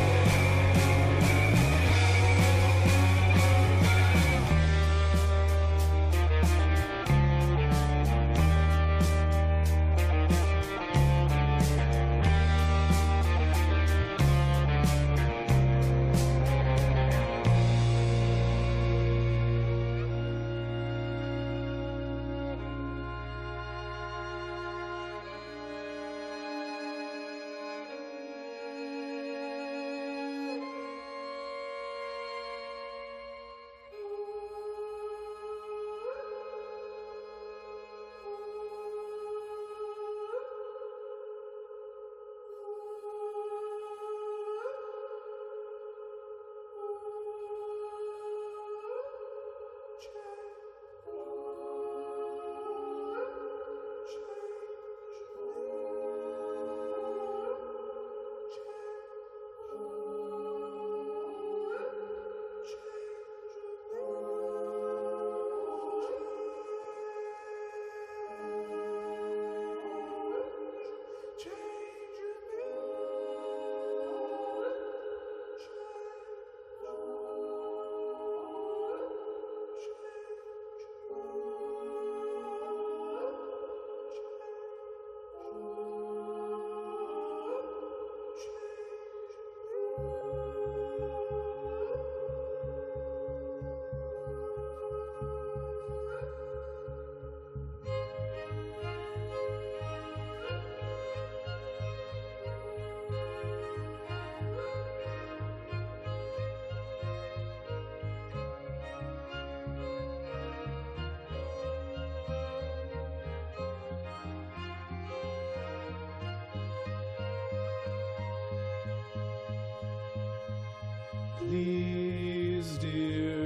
Please, 121.48 122.80
dear 122.80 123.38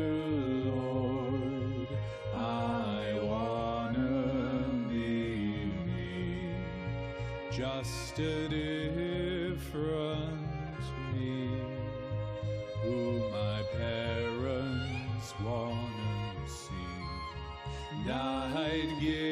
Lord, 0.71 1.87
I 2.33 3.19
wanna 3.21 4.69
be 4.87 5.73
me, 5.85 6.55
just 7.51 8.17
a 8.19 8.47
different 8.47 9.59
me, 11.13 11.49
who 12.81 13.19
my 13.31 13.63
parents 13.77 15.33
wanna 15.43 16.47
see. 16.47 16.73
I'd 18.09 18.97
give 19.01 19.28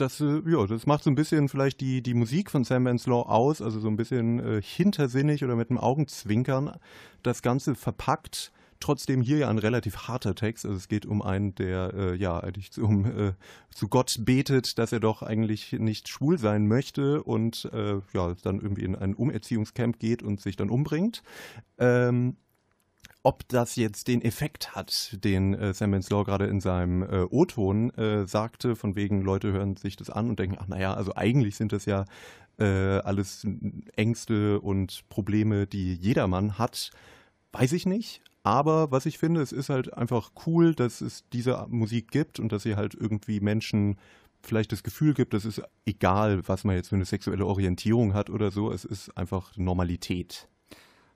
das, 0.00 0.20
äh, 0.20 0.42
ja, 0.46 0.66
das 0.66 0.86
macht 0.86 1.04
so 1.04 1.10
ein 1.10 1.14
bisschen 1.14 1.48
vielleicht 1.48 1.80
die, 1.80 2.02
die 2.02 2.14
Musik 2.14 2.50
von 2.50 2.64
Sam 2.64 2.86
Law 2.86 3.22
aus, 3.22 3.60
also 3.60 3.80
so 3.80 3.88
ein 3.88 3.96
bisschen 3.96 4.38
äh, 4.38 4.62
hintersinnig 4.62 5.44
oder 5.44 5.56
mit 5.56 5.70
einem 5.70 5.78
Augenzwinkern 5.78 6.76
das 7.22 7.42
Ganze 7.42 7.74
verpackt. 7.74 8.52
Trotzdem 8.80 9.22
hier 9.22 9.38
ja 9.38 9.48
ein 9.48 9.58
relativ 9.58 10.06
harter 10.06 10.36
Text. 10.36 10.64
Also 10.64 10.76
es 10.76 10.86
geht 10.86 11.04
um 11.04 11.20
einen, 11.20 11.54
der 11.56 11.92
äh, 11.94 12.14
ja 12.14 12.38
eigentlich 12.38 12.70
zu, 12.70 12.84
um, 12.84 13.06
äh, 13.06 13.32
zu 13.74 13.88
Gott 13.88 14.18
betet, 14.20 14.78
dass 14.78 14.92
er 14.92 15.00
doch 15.00 15.22
eigentlich 15.22 15.72
nicht 15.72 16.08
schwul 16.08 16.38
sein 16.38 16.68
möchte 16.68 17.24
und 17.24 17.68
äh, 17.72 18.00
ja 18.12 18.34
dann 18.42 18.60
irgendwie 18.60 18.84
in 18.84 18.94
ein 18.94 19.14
Umerziehungscamp 19.14 19.98
geht 19.98 20.22
und 20.22 20.40
sich 20.40 20.54
dann 20.54 20.70
umbringt. 20.70 21.24
Ähm, 21.78 22.36
ob 23.28 23.46
das 23.48 23.76
jetzt 23.76 24.08
den 24.08 24.22
Effekt 24.22 24.74
hat, 24.74 25.18
den 25.22 25.52
äh, 25.52 25.74
Sam 25.74 25.92
Law 25.92 26.24
gerade 26.24 26.46
in 26.46 26.62
seinem 26.62 27.02
äh, 27.02 27.26
O-Ton 27.28 27.90
äh, 27.90 28.26
sagte, 28.26 28.74
von 28.74 28.96
wegen 28.96 29.20
Leute 29.20 29.52
hören 29.52 29.76
sich 29.76 29.96
das 29.96 30.08
an 30.08 30.30
und 30.30 30.38
denken, 30.38 30.56
ach 30.58 30.66
naja, 30.66 30.94
also 30.94 31.14
eigentlich 31.14 31.56
sind 31.56 31.72
das 31.72 31.84
ja 31.84 32.06
äh, 32.58 32.64
alles 32.64 33.46
Ängste 33.96 34.62
und 34.62 35.06
Probleme, 35.10 35.66
die 35.66 35.92
jedermann 35.92 36.56
hat, 36.56 36.90
weiß 37.52 37.72
ich 37.72 37.84
nicht. 37.84 38.22
Aber 38.44 38.92
was 38.92 39.04
ich 39.04 39.18
finde, 39.18 39.42
es 39.42 39.52
ist 39.52 39.68
halt 39.68 39.92
einfach 39.92 40.30
cool, 40.46 40.74
dass 40.74 41.02
es 41.02 41.28
diese 41.30 41.66
Musik 41.68 42.10
gibt 42.10 42.40
und 42.40 42.50
dass 42.50 42.62
sie 42.62 42.76
halt 42.76 42.94
irgendwie 42.94 43.40
Menschen 43.40 43.98
vielleicht 44.42 44.72
das 44.72 44.82
Gefühl 44.82 45.12
gibt, 45.12 45.34
es 45.34 45.44
ist 45.44 45.60
egal, 45.84 46.48
was 46.48 46.64
man 46.64 46.76
jetzt 46.76 46.88
für 46.88 46.94
eine 46.94 47.04
sexuelle 47.04 47.44
Orientierung 47.44 48.14
hat 48.14 48.30
oder 48.30 48.50
so, 48.50 48.72
es 48.72 48.86
ist 48.86 49.14
einfach 49.18 49.54
Normalität. 49.58 50.48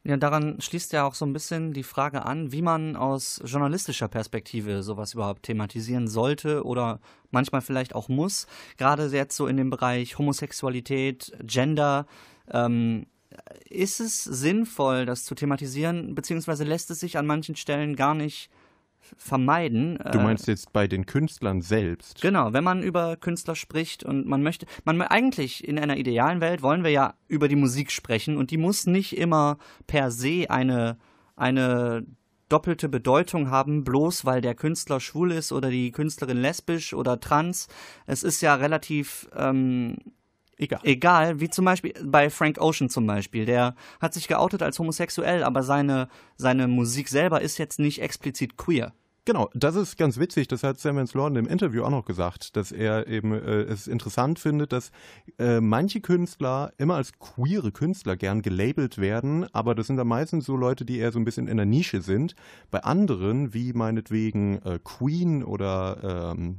Ja, 0.05 0.17
daran 0.17 0.61
schließt 0.61 0.93
ja 0.93 1.05
auch 1.05 1.15
so 1.15 1.25
ein 1.25 1.33
bisschen 1.33 1.73
die 1.73 1.85
Frage 1.85 2.27
an, 2.27 2.51
wie 2.51 2.63
man 2.63 2.97
aus 2.97 3.41
journalistischer 3.45 4.09
Perspektive 4.09 4.83
sowas 4.83 5.15
überhaupt 5.15 5.45
thematisieren 5.45 6.09
sollte 6.09 6.65
oder 6.65 6.99
manchmal 7.31 7.61
vielleicht 7.61 7.95
auch 7.95 8.09
muss. 8.09 8.49
Gerade 8.79 9.07
jetzt 9.07 9.37
so 9.37 9.47
in 9.47 9.57
dem 9.57 9.71
Bereich 9.71 10.19
Homosexualität, 10.19 11.33
Gender. 11.45 12.07
Ähm, 12.51 13.07
ist 13.71 14.01
es 14.01 14.25
sinnvoll, 14.25 15.07
das 15.07 15.25
zu 15.25 15.35
thematisieren, 15.35 16.15
beziehungsweise 16.15 16.65
lässt 16.65 16.91
es 16.91 17.01
sich 17.01 17.17
an 17.17 17.27
manchen 17.27 17.57
Stellen 17.57 17.97
gar 17.97 18.15
nicht 18.15 18.51
vermeiden. 19.17 19.99
Du 20.13 20.21
meinst 20.21 20.47
jetzt 20.47 20.73
bei 20.73 20.87
den 20.87 21.07
Künstlern 21.07 21.61
selbst? 21.63 22.21
Genau, 22.21 22.53
wenn 22.53 22.65
man 22.65 22.83
über 22.83 23.17
Künstler 23.17 23.55
spricht 23.55 24.05
und 24.05 24.27
man 24.27 24.43
möchte, 24.43 24.67
man 24.85 25.01
eigentlich 25.03 25.67
in 25.67 25.79
einer 25.79 25.97
idealen 25.97 26.41
Welt 26.41 26.63
wollen 26.63 26.85
wir 26.85 26.91
ja 26.91 27.15
über 27.29 27.49
die 27.49 27.57
Musik 27.57 27.91
sprechen 27.91 28.37
und 28.37 28.51
die 28.51 28.59
muss 28.59 28.87
nicht 28.87 29.17
immer 29.17 29.59
per 29.87 30.11
se 30.11 30.47
eine, 30.49 30.99
eine 31.37 32.07
doppelte 32.49 32.89
Bedeutung 32.89 33.51
haben, 33.51 33.83
bloß 33.83 34.25
weil 34.25 34.41
der 34.43 34.55
Künstler 34.55 35.01
schwul 35.01 35.33
ist 35.33 35.53
oder 35.53 35.71
die 35.71 35.91
Künstlerin 35.91 36.37
lesbisch 36.37 36.93
oder 36.93 37.19
trans. 37.19 37.69
Es 38.07 38.23
ist 38.23 38.43
ja 38.43 38.55
relativ 38.55 39.29
ähm, 39.35 39.97
Egal. 40.63 40.81
Egal, 40.85 41.41
wie 41.41 41.51
zum 41.51 41.65
Beispiel 41.65 41.93
bei 42.05 42.31
Frank 42.31 42.61
Ocean 42.61 42.89
zum 42.89 43.07
Beispiel. 43.07 43.47
Der 43.47 43.75
hat 44.01 44.15
sich 44.15 44.29
geoutet 44.29 44.63
als 44.63 44.79
homosexuell, 44.79 45.43
aber 45.43 45.65
seine, 45.65 46.09
seine 46.37 46.69
Musik 46.69 47.09
selber 47.09 47.41
ist 47.41 47.59
jetzt 47.59 47.81
nicht 47.81 48.01
explizit 48.01 48.57
queer. 48.57 48.93
Genau, 49.25 49.51
das 49.55 49.77
ist 49.77 49.97
ganz 49.97 50.19
witzig. 50.19 50.49
Das 50.49 50.65
hat 50.65 50.81
Sam 50.81 51.05
Lord 51.15 51.37
im 51.37 51.47
Interview 51.47 51.85
auch 51.85 51.91
noch 51.91 52.05
gesagt, 52.05 52.57
dass 52.57 52.73
er 52.73 53.07
eben 53.07 53.33
äh, 53.33 53.63
es 53.63 53.87
interessant 53.87 54.41
findet, 54.41 54.73
dass 54.73 54.91
äh, 55.39 55.61
manche 55.61 56.01
Künstler 56.01 56.73
immer 56.77 56.97
als 56.97 57.13
queere 57.21 57.71
Künstler 57.71 58.17
gern 58.17 58.43
gelabelt 58.43 58.99
werden, 58.99 59.47
aber 59.53 59.77
das 59.77 59.87
sind 59.87 59.97
dann 59.97 60.09
meistens 60.09 60.45
so 60.45 60.57
Leute, 60.57 60.85
die 60.85 60.99
eher 60.99 61.13
so 61.13 61.21
ein 61.21 61.25
bisschen 61.25 61.47
in 61.47 61.57
der 61.57 61.67
Nische 61.67 62.03
sind. 62.03 62.35
Bei 62.73 62.83
anderen, 62.83 63.55
wie 63.55 63.73
meinetwegen 63.73 64.61
äh, 64.63 64.81
Queen 64.83 65.45
oder 65.45 66.33
ähm, 66.35 66.59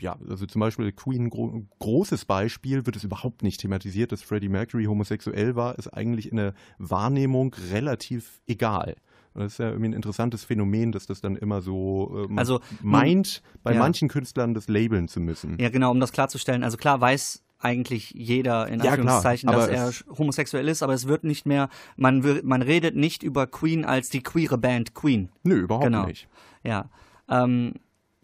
ja, 0.00 0.16
also 0.28 0.46
zum 0.46 0.60
Beispiel 0.60 0.92
Queen, 0.92 1.28
gro 1.30 1.64
großes 1.78 2.24
Beispiel, 2.24 2.86
wird 2.86 2.96
es 2.96 3.04
überhaupt 3.04 3.42
nicht 3.42 3.60
thematisiert, 3.60 4.12
dass 4.12 4.22
Freddie 4.22 4.48
Mercury 4.48 4.84
homosexuell 4.84 5.56
war, 5.56 5.76
ist 5.78 5.88
eigentlich 5.88 6.30
in 6.30 6.36
der 6.36 6.54
Wahrnehmung 6.78 7.54
relativ 7.70 8.40
egal. 8.46 8.96
Das 9.34 9.52
ist 9.52 9.58
ja 9.58 9.68
irgendwie 9.68 9.90
ein 9.90 9.92
interessantes 9.92 10.44
Phänomen, 10.44 10.90
dass 10.90 11.06
das 11.06 11.20
dann 11.20 11.36
immer 11.36 11.60
so 11.62 12.26
äh, 12.28 12.36
Also, 12.38 12.60
meint, 12.82 13.42
bei 13.62 13.72
ja. 13.72 13.78
manchen 13.78 14.08
Künstlern 14.08 14.54
das 14.54 14.66
labeln 14.68 15.06
zu 15.06 15.20
müssen. 15.20 15.56
Ja, 15.60 15.68
genau, 15.68 15.90
um 15.92 16.00
das 16.00 16.10
klarzustellen. 16.12 16.64
Also 16.64 16.76
klar 16.76 17.00
weiß 17.00 17.44
eigentlich 17.60 18.10
jeder 18.12 18.68
in 18.68 18.80
Ja, 18.80 18.90
Anführungszeichen, 18.92 19.48
klar, 19.48 19.68
dass 19.68 20.04
er 20.08 20.16
homosexuell 20.16 20.68
ist, 20.68 20.82
aber 20.82 20.94
es 20.94 21.06
wird 21.08 21.24
nicht 21.24 21.44
mehr, 21.46 21.68
man, 21.96 22.24
man 22.44 22.62
redet 22.62 22.96
nicht 22.96 23.22
über 23.22 23.46
Queen 23.46 23.84
als 23.84 24.10
die 24.10 24.22
queere 24.22 24.58
Band 24.58 24.94
Queen. 24.94 25.28
Nö, 25.42 25.56
überhaupt 25.62 25.84
Genau. 25.84 26.06
nicht. 26.06 26.28
Ja. 26.62 26.88
Ähm, 27.28 27.74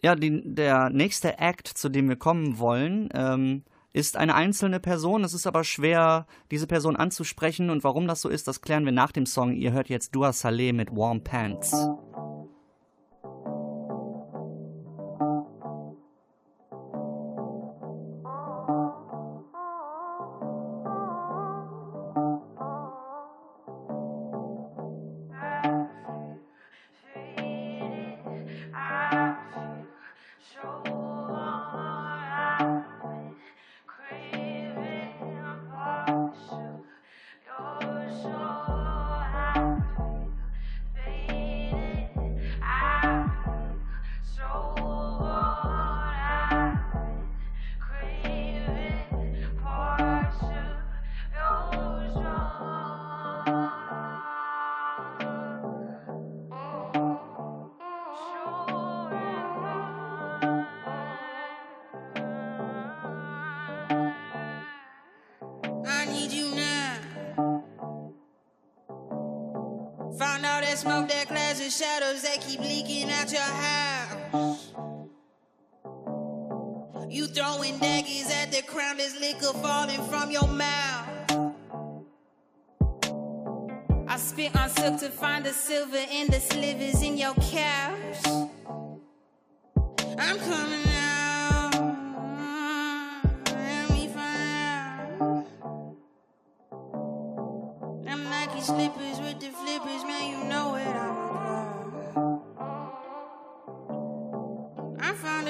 ja, 0.05 0.14
die, 0.14 0.42
der 0.44 0.90
nächste 0.90 1.38
Act, 1.38 1.66
zu 1.66 1.88
dem 1.88 2.11
wir 2.11 2.16
kommen 2.16 2.59
wollen, 2.59 3.09
ähm, 3.14 3.62
ist 3.94 4.18
eine 4.18 4.34
einzelne 4.34 4.78
Person. 4.78 5.24
Es 5.24 5.32
ist 5.32 5.46
aber 5.46 5.64
schwer, 5.64 6.26
diese 6.50 6.66
Person 6.66 6.94
anzusprechen. 6.94 7.70
Und 7.70 7.84
warum 7.84 8.07
das 8.07 8.20
so 8.20 8.28
ist, 8.28 8.46
das 8.46 8.61
klären 8.61 8.84
wir 8.84 8.92
nach 8.92 9.12
dem 9.12 9.24
Song. 9.24 9.55
Ihr 9.55 9.72
hört 9.72 9.88
jetzt 9.88 10.14
Dua 10.14 10.34
Saleh 10.34 10.74
mit 10.74 10.94
Warm 10.94 11.24
Pants. 11.24 11.72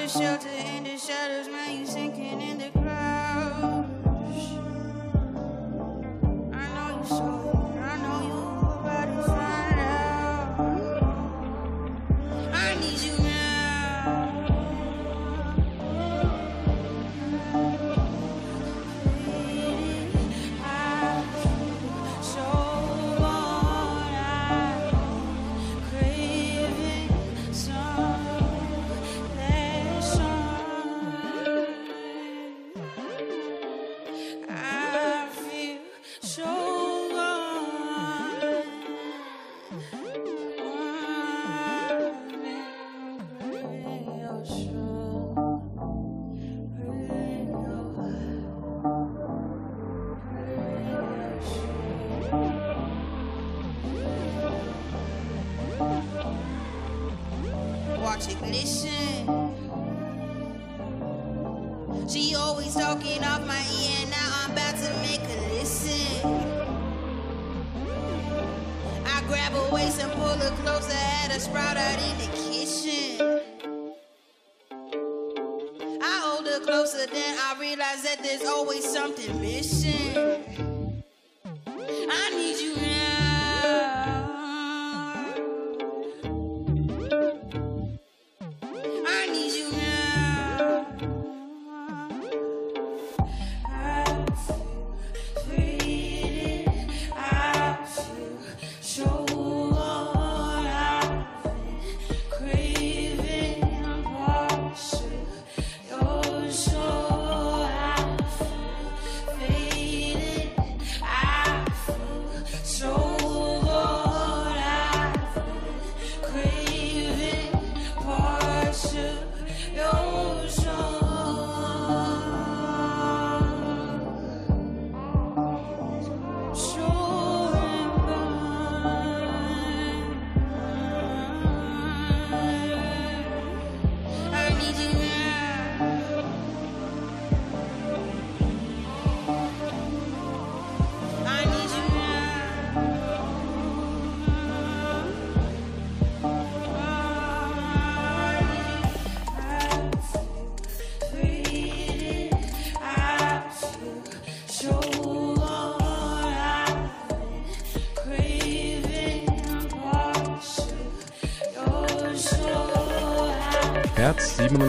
Shelter 0.07 0.49
in 0.49 0.83
the 0.83 0.97
shadows, 0.97 1.47
man. 1.47 1.79
You 1.79 1.85
sinking 1.85 2.41
in 2.41 2.59
the 2.59 2.84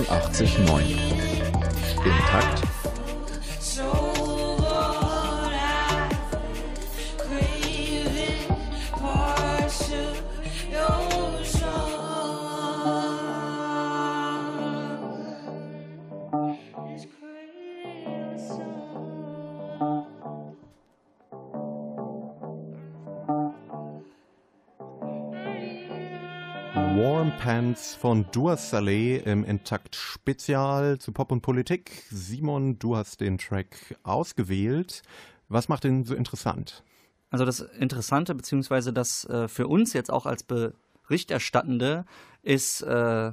87.9. 0.05 0.99
Intakt, 2.05 2.66
Pants 27.77 27.95
von 27.95 28.25
Dua 28.33 28.57
Saleh 28.57 29.19
im 29.19 29.45
Intakt 29.45 29.97
Spezial 29.97 30.99
zu 30.99 31.13
Pop 31.13 31.31
und 31.31 31.43
Politik. 31.43 32.05
Simon, 32.11 32.79
du 32.79 32.97
hast 32.97 33.21
den 33.21 33.37
Track 33.37 33.99
ausgewählt. 34.03 35.03
Was 35.51 35.69
macht 35.69 35.85
den 35.85 36.03
so 36.05 36.15
interessant? 36.15 36.83
Also 37.29 37.45
das 37.45 37.61
Interessante, 37.61 38.35
beziehungsweise 38.35 38.95
das 38.95 39.27
äh, 39.27 39.47
für 39.49 39.69
uns 39.69 39.93
jetzt 39.93 40.11
auch 40.11 40.25
als 40.25 40.43
Berichterstattende, 40.43 42.07
ist 42.43 42.81
äh, 42.81 43.33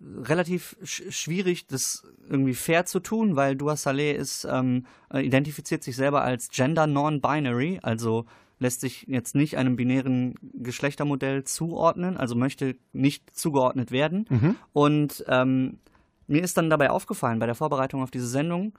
relativ 0.00 0.76
sch 0.82 1.04
schwierig, 1.10 1.68
das 1.68 2.02
irgendwie 2.28 2.54
fair 2.54 2.86
zu 2.86 2.98
tun, 2.98 3.36
weil 3.36 3.54
Dua 3.54 3.76
Saleh 3.76 4.16
ist, 4.16 4.48
ähm, 4.50 4.84
äh, 5.12 5.20
identifiziert 5.20 5.84
sich 5.84 5.94
selber 5.94 6.22
als 6.22 6.48
Gender 6.48 6.88
Non-Binary, 6.88 7.78
also 7.84 8.26
lässt 8.64 8.80
sich 8.80 9.04
jetzt 9.06 9.34
nicht 9.34 9.58
einem 9.58 9.76
binären 9.76 10.34
Geschlechtermodell 10.54 11.44
zuordnen, 11.44 12.16
also 12.16 12.34
möchte 12.34 12.76
nicht 12.94 13.36
zugeordnet 13.36 13.90
werden. 13.90 14.24
Mhm. 14.30 14.56
Und 14.72 15.24
ähm, 15.28 15.78
mir 16.26 16.42
ist 16.42 16.56
dann 16.56 16.70
dabei 16.70 16.88
aufgefallen 16.88 17.38
bei 17.38 17.46
der 17.46 17.54
Vorbereitung 17.54 18.02
auf 18.02 18.10
diese 18.10 18.26
Sendung, 18.26 18.72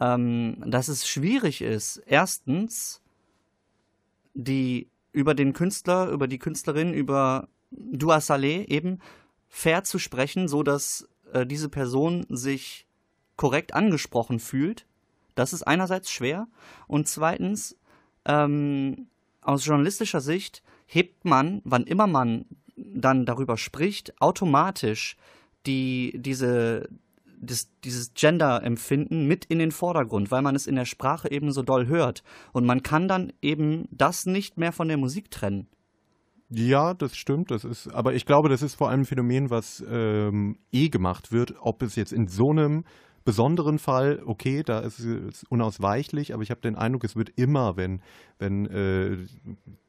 ähm, 0.00 0.56
dass 0.66 0.88
es 0.88 1.08
schwierig 1.08 1.62
ist, 1.62 2.02
erstens 2.04 3.00
die 4.34 4.88
über 5.12 5.34
den 5.34 5.52
Künstler, 5.52 6.08
über 6.08 6.26
die 6.26 6.38
Künstlerin, 6.38 6.92
über 6.92 7.48
Dua 7.70 8.20
Saleh 8.20 8.64
eben 8.64 8.98
fair 9.48 9.84
zu 9.84 10.00
sprechen, 10.00 10.48
so 10.48 10.64
dass 10.64 11.08
äh, 11.32 11.46
diese 11.46 11.68
Person 11.68 12.26
sich 12.28 12.86
korrekt 13.36 13.72
angesprochen 13.72 14.40
fühlt. 14.40 14.84
Das 15.36 15.52
ist 15.52 15.62
einerseits 15.62 16.10
schwer 16.10 16.48
und 16.88 17.06
zweitens 17.06 17.76
ähm, 18.24 19.06
aus 19.48 19.64
journalistischer 19.64 20.20
Sicht 20.20 20.62
hebt 20.86 21.24
man, 21.24 21.62
wann 21.64 21.84
immer 21.84 22.06
man 22.06 22.44
dann 22.76 23.24
darüber 23.24 23.56
spricht, 23.56 24.20
automatisch 24.20 25.16
die, 25.66 26.12
diese, 26.16 26.88
das, 27.40 27.70
dieses 27.82 28.14
Gender-Empfinden 28.14 29.26
mit 29.26 29.46
in 29.46 29.58
den 29.58 29.72
Vordergrund, 29.72 30.30
weil 30.30 30.42
man 30.42 30.54
es 30.54 30.66
in 30.66 30.76
der 30.76 30.84
Sprache 30.84 31.30
eben 31.30 31.50
so 31.50 31.62
doll 31.62 31.86
hört. 31.86 32.22
Und 32.52 32.66
man 32.66 32.82
kann 32.82 33.08
dann 33.08 33.32
eben 33.42 33.88
das 33.90 34.26
nicht 34.26 34.58
mehr 34.58 34.72
von 34.72 34.88
der 34.88 34.98
Musik 34.98 35.30
trennen. 35.30 35.66
Ja, 36.50 36.94
das 36.94 37.16
stimmt. 37.16 37.50
Das 37.50 37.64
ist, 37.64 37.92
aber 37.92 38.14
ich 38.14 38.26
glaube, 38.26 38.48
das 38.48 38.62
ist 38.62 38.74
vor 38.74 38.90
allem 38.90 39.00
ein 39.00 39.06
Phänomen, 39.06 39.50
was 39.50 39.84
ähm, 39.88 40.58
eh 40.72 40.88
gemacht 40.88 41.32
wird. 41.32 41.54
Ob 41.60 41.82
es 41.82 41.96
jetzt 41.96 42.12
in 42.12 42.26
so 42.26 42.50
einem 42.50 42.84
besonderen 43.28 43.78
Fall, 43.78 44.22
okay, 44.24 44.62
da 44.62 44.78
ist 44.78 45.00
es 45.00 45.44
unausweichlich, 45.50 46.32
aber 46.32 46.42
ich 46.42 46.50
habe 46.50 46.62
den 46.62 46.76
Eindruck, 46.76 47.04
es 47.04 47.14
wird 47.14 47.30
immer, 47.36 47.76
wenn, 47.76 48.00
wenn 48.38 48.64
äh, 48.64 49.18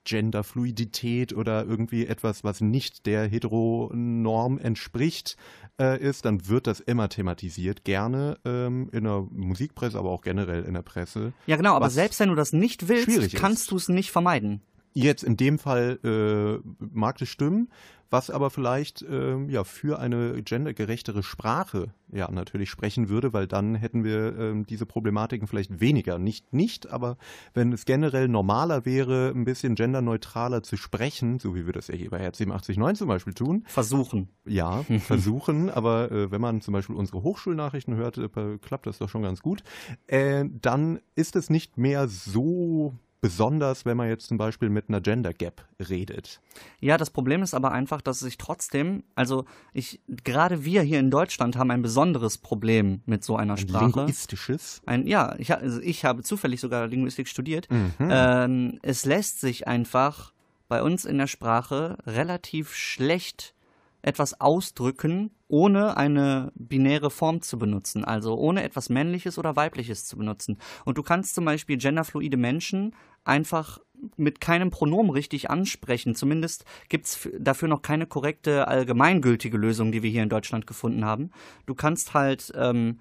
Genderfluidität 0.03 1.31
oder 1.31 1.65
irgendwie 1.65 2.05
etwas, 2.05 2.43
was 2.43 2.59
nicht 2.59 3.05
der 3.05 3.29
Heteronorm 3.29 4.57
entspricht, 4.57 5.37
äh, 5.79 5.97
ist, 6.01 6.25
dann 6.25 6.49
wird 6.49 6.67
das 6.67 6.81
immer 6.81 7.07
thematisiert. 7.07 7.85
Gerne 7.85 8.37
ähm, 8.43 8.89
in 8.91 9.05
der 9.05 9.25
Musikpresse, 9.31 9.97
aber 9.97 10.09
auch 10.09 10.21
generell 10.21 10.63
in 10.63 10.73
der 10.73 10.81
Presse. 10.81 11.31
Ja, 11.47 11.55
genau, 11.55 11.75
aber 11.75 11.89
selbst 11.89 12.19
wenn 12.19 12.27
du 12.27 12.35
das 12.35 12.51
nicht 12.51 12.89
willst, 12.89 13.35
kannst 13.35 13.71
du 13.71 13.77
es 13.77 13.87
nicht 13.87 14.11
vermeiden. 14.11 14.61
Jetzt 14.93 15.23
in 15.23 15.37
dem 15.37 15.59
Fall 15.59 15.99
äh, 16.03 16.69
mag 16.79 17.17
das 17.17 17.29
stimmen, 17.29 17.69
was 18.09 18.29
aber 18.29 18.49
vielleicht 18.49 19.05
ähm, 19.07 19.49
ja 19.49 19.63
für 19.63 19.99
eine 19.99 20.41
gendergerechtere 20.41 21.21
Sprache 21.21 21.93
ja 22.11 22.29
natürlich 22.31 22.69
sprechen 22.69 23.07
würde, 23.07 23.33
weil 23.33 23.45
dann 23.45 23.75
hätten 23.75 24.03
wir 24.03 24.37
ähm, 24.37 24.65
diese 24.65 24.85
Problematiken 24.85 25.47
vielleicht 25.47 25.79
weniger. 25.79 26.17
Nicht 26.17 26.51
nicht, 26.51 26.89
aber 26.89 27.17
wenn 27.53 27.71
es 27.71 27.85
generell 27.85 28.27
normaler 28.27 28.85
wäre, 28.85 29.31
ein 29.35 29.45
bisschen 29.45 29.75
genderneutraler 29.75 30.63
zu 30.63 30.75
sprechen, 30.75 31.39
so 31.39 31.55
wie 31.55 31.65
wir 31.65 31.73
das 31.73 31.87
ja 31.87 31.95
hier 31.95 32.09
bei 32.09 32.19
Herz 32.19 32.41
879 32.41 32.97
zum 32.97 33.07
Beispiel 33.07 33.33
tun. 33.33 33.63
Versuchen. 33.67 34.29
Ja, 34.45 34.83
versuchen, 34.99 35.69
aber 35.69 36.11
äh, 36.11 36.31
wenn 36.31 36.41
man 36.41 36.61
zum 36.61 36.73
Beispiel 36.73 36.95
unsere 36.95 37.21
Hochschulnachrichten 37.21 37.95
hört, 37.95 38.17
äh, 38.17 38.57
klappt 38.59 38.87
das 38.87 38.97
doch 38.97 39.09
schon 39.09 39.21
ganz 39.21 39.41
gut. 39.41 39.61
Äh, 40.07 40.45
dann 40.61 40.99
ist 41.13 41.35
es 41.35 41.51
nicht 41.51 41.77
mehr 41.77 42.07
so 42.07 42.95
besonders, 43.21 43.85
wenn 43.85 43.97
man 43.97 44.07
jetzt 44.07 44.27
zum 44.27 44.37
Beispiel 44.37 44.69
mit 44.69 44.89
einer 44.89 45.01
Gender 45.01 45.33
Gap 45.33 45.65
redet. 45.89 46.41
Ja, 46.79 46.97
das 46.97 47.09
Problem 47.09 47.43
ist 47.43 47.53
aber 47.53 47.71
einfach, 47.71 48.01
dass 48.01 48.19
sich 48.19 48.37
trotzdem, 48.37 49.03
also 49.15 49.45
ich, 49.73 49.99
gerade 50.07 50.63
wir 50.63 50.81
hier 50.81 50.99
in 50.99 51.11
Deutschland 51.11 51.57
haben 51.57 51.71
ein 51.71 51.81
besonderes 51.81 52.37
Problem 52.37 53.01
mit 53.05 53.23
so 53.23 53.35
einer 53.35 53.53
Ein 53.53 53.57
Sprache. 53.57 53.85
linguistisches. 53.85 54.81
Ein, 54.85 55.05
ja, 55.05 55.35
ich, 55.37 55.53
also 55.53 55.81
ich 55.81 56.05
habe 56.05 56.23
zufällig 56.23 56.61
sogar 56.61 56.87
Linguistik 56.87 57.27
studiert. 57.27 57.69
Mhm. 57.69 57.91
Ähm, 57.99 58.79
es 58.81 59.05
lässt 59.05 59.41
sich 59.41 59.67
einfach 59.67 60.33
bei 60.67 60.81
uns 60.81 61.03
in 61.03 61.17
der 61.17 61.27
Sprache 61.27 61.97
relativ 62.05 62.73
schlecht 62.73 63.53
etwas 64.01 64.39
ausdrücken, 64.39 65.31
ohne 65.47 65.97
eine 65.97 66.51
binäre 66.55 67.09
Form 67.09 67.41
zu 67.41 67.57
benutzen, 67.57 68.05
also 68.05 68.35
ohne 68.35 68.63
etwas 68.63 68.89
Männliches 68.89 69.37
oder 69.37 69.55
Weibliches 69.55 70.05
zu 70.05 70.17
benutzen. 70.17 70.57
Und 70.85 70.97
du 70.97 71.03
kannst 71.03 71.35
zum 71.35 71.45
Beispiel 71.45 71.77
genderfluide 71.77 72.37
Menschen 72.37 72.95
einfach 73.23 73.79
mit 74.15 74.39
keinem 74.39 74.69
Pronomen 74.69 75.11
richtig 75.11 75.49
ansprechen. 75.49 76.15
Zumindest 76.15 76.63
gibt 76.87 77.05
es 77.05 77.29
dafür 77.37 77.67
noch 77.67 77.81
keine 77.81 78.05
korrekte, 78.05 78.67
allgemeingültige 78.67 79.57
Lösung, 79.57 79.91
die 79.91 80.03
wir 80.03 80.09
hier 80.09 80.23
in 80.23 80.29
Deutschland 80.29 80.67
gefunden 80.67 81.03
haben. 81.03 81.31
Du 81.65 81.75
kannst 81.75 82.13
halt 82.13 82.53
ähm, 82.55 82.99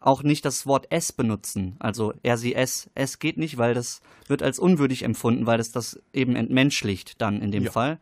auch 0.00 0.22
nicht 0.22 0.44
das 0.44 0.66
Wort 0.66 0.86
es 0.90 1.12
benutzen. 1.12 1.76
Also 1.78 2.12
er, 2.22 2.36
sie, 2.36 2.54
es. 2.54 2.90
Es 2.94 3.18
geht 3.20 3.36
nicht, 3.36 3.56
weil 3.58 3.74
das 3.74 4.02
wird 4.26 4.42
als 4.42 4.58
unwürdig 4.58 5.02
empfunden, 5.02 5.46
weil 5.46 5.58
das 5.58 5.70
das 5.70 6.02
eben 6.12 6.34
entmenschlicht 6.36 7.20
dann 7.20 7.40
in 7.40 7.52
dem 7.52 7.64
Ja. 7.64 7.70
Fall. 7.70 7.98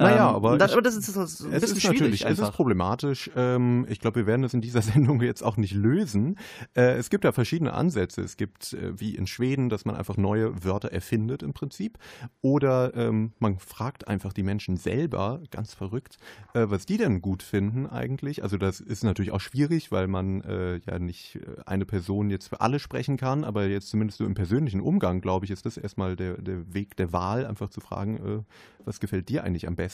Naja, 0.00 0.30
Ähm, 0.30 0.34
aber, 0.36 0.58
das, 0.58 0.70
ich- 0.70 0.72
aber 0.76 0.82
das 0.82 0.96
ist, 0.96 1.06
so 1.06 1.20
ein 1.20 1.24
es 1.24 1.38
bisschen 1.38 1.76
ist 1.76 1.82
schwierig 1.82 2.00
natürlich, 2.00 2.20
es 2.22 2.26
einfach. 2.26 2.48
ist 2.50 2.56
problematisch. 2.56 3.30
Ähm, 3.36 3.86
ich 3.88 4.00
glaube, 4.00 4.20
wir 4.20 4.26
werden 4.26 4.42
das 4.42 4.54
in 4.54 4.60
dieser 4.62 4.80
Sendung 5.10 5.20
jetzt 5.20 5.42
auch 5.42 5.56
nicht 5.58 5.74
lösen. 5.74 6.38
Äh, 6.74 6.92
es 6.96 7.10
gibt 7.10 7.24
ja 7.24 7.32
verschiedene 7.32 7.72
Ansätze. 7.74 8.22
Es 8.22 8.36
gibt, 8.36 8.72
äh, 8.72 8.98
wie 8.98 9.14
in 9.14 9.26
Schweden, 9.26 9.68
dass 9.68 9.84
man 9.84 9.94
einfach 9.96 10.16
neue 10.16 10.64
Wörter 10.64 10.90
erfindet 10.90 11.42
im 11.42 11.52
Prinzip. 11.52 11.98
Oder 12.40 12.94
ähm, 12.96 13.32
man 13.40 13.58
fragt 13.58 14.08
einfach 14.08 14.32
die 14.32 14.42
Menschen 14.42 14.76
selber, 14.78 15.42
ganz 15.50 15.74
verrückt, 15.74 16.16
äh, 16.54 16.64
was 16.68 16.86
die 16.86 16.96
denn 16.96 17.20
gut 17.20 17.42
finden 17.42 17.86
eigentlich. 17.86 18.42
Also 18.42 18.56
das 18.56 18.80
ist 18.80 19.04
natürlich 19.04 19.32
auch 19.32 19.40
schwierig, 19.40 19.92
weil 19.92 20.06
man 20.08 20.40
äh, 20.42 20.78
ja 20.86 20.98
nicht 20.98 21.36
äh, 21.36 21.40
eine 21.66 21.84
Person 21.84 22.30
jetzt 22.30 22.48
für 22.48 22.60
alle 22.62 22.78
sprechen 22.78 23.18
kann, 23.18 23.44
aber 23.44 23.66
jetzt 23.66 23.88
zumindest 23.90 24.18
so 24.18 24.24
im 24.24 24.34
persönlichen 24.34 24.80
Umgang, 24.80 25.20
glaube 25.20 25.44
ich, 25.44 25.50
ist 25.50 25.66
das 25.66 25.76
erstmal 25.76 26.16
der, 26.16 26.38
der 26.40 26.72
Weg 26.72 26.96
der 26.96 27.12
Wahl, 27.12 27.44
einfach 27.46 27.68
zu 27.68 27.80
fragen, 27.80 28.16
äh, 28.16 28.42
was 28.86 28.98
gefällt 28.98 29.28
dir 29.28 29.44
eigentlich 29.44 29.68
am 29.68 29.76
besten. 29.76 29.89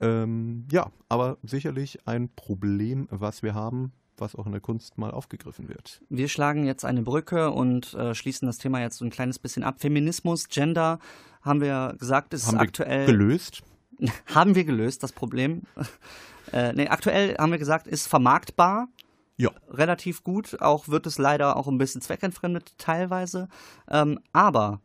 Ähm, 0.00 0.66
ja, 0.70 0.90
aber 1.08 1.36
sicherlich 1.42 2.06
ein 2.06 2.30
Problem, 2.34 3.06
was 3.10 3.42
wir 3.42 3.54
haben, 3.54 3.92
was 4.16 4.34
auch 4.34 4.46
in 4.46 4.52
der 4.52 4.60
Kunst 4.60 4.98
mal 4.98 5.10
aufgegriffen 5.10 5.68
wird. 5.68 6.02
Wir 6.08 6.28
schlagen 6.28 6.64
jetzt 6.64 6.84
eine 6.84 7.02
Brücke 7.02 7.50
und 7.50 7.94
äh, 7.94 8.14
schließen 8.14 8.46
das 8.46 8.58
Thema 8.58 8.80
jetzt 8.80 8.98
so 8.98 9.04
ein 9.04 9.10
kleines 9.10 9.38
bisschen 9.38 9.62
ab. 9.62 9.80
Feminismus, 9.80 10.48
Gender, 10.48 10.98
haben 11.42 11.60
wir 11.60 11.94
gesagt, 11.98 12.34
ist 12.34 12.46
Haben 12.46 12.58
aktuell. 12.58 13.06
gelöst? 13.06 13.62
haben 14.26 14.54
wir 14.54 14.64
gelöst, 14.64 15.02
das 15.02 15.12
Problem. 15.12 15.62
äh, 16.52 16.72
nee, 16.72 16.88
aktuell 16.88 17.36
haben 17.36 17.52
wir 17.52 17.58
gesagt, 17.58 17.86
ist 17.86 18.06
vermarktbar. 18.06 18.88
Ja. 19.36 19.50
Relativ 19.70 20.22
gut. 20.22 20.60
Auch 20.60 20.88
wird 20.88 21.06
es 21.06 21.16
leider 21.16 21.56
auch 21.56 21.66
ein 21.66 21.78
bisschen 21.78 22.02
zweckentfremdet 22.02 22.74
teilweise. 22.76 23.48
Ähm, 23.88 24.18
aber 24.32 24.80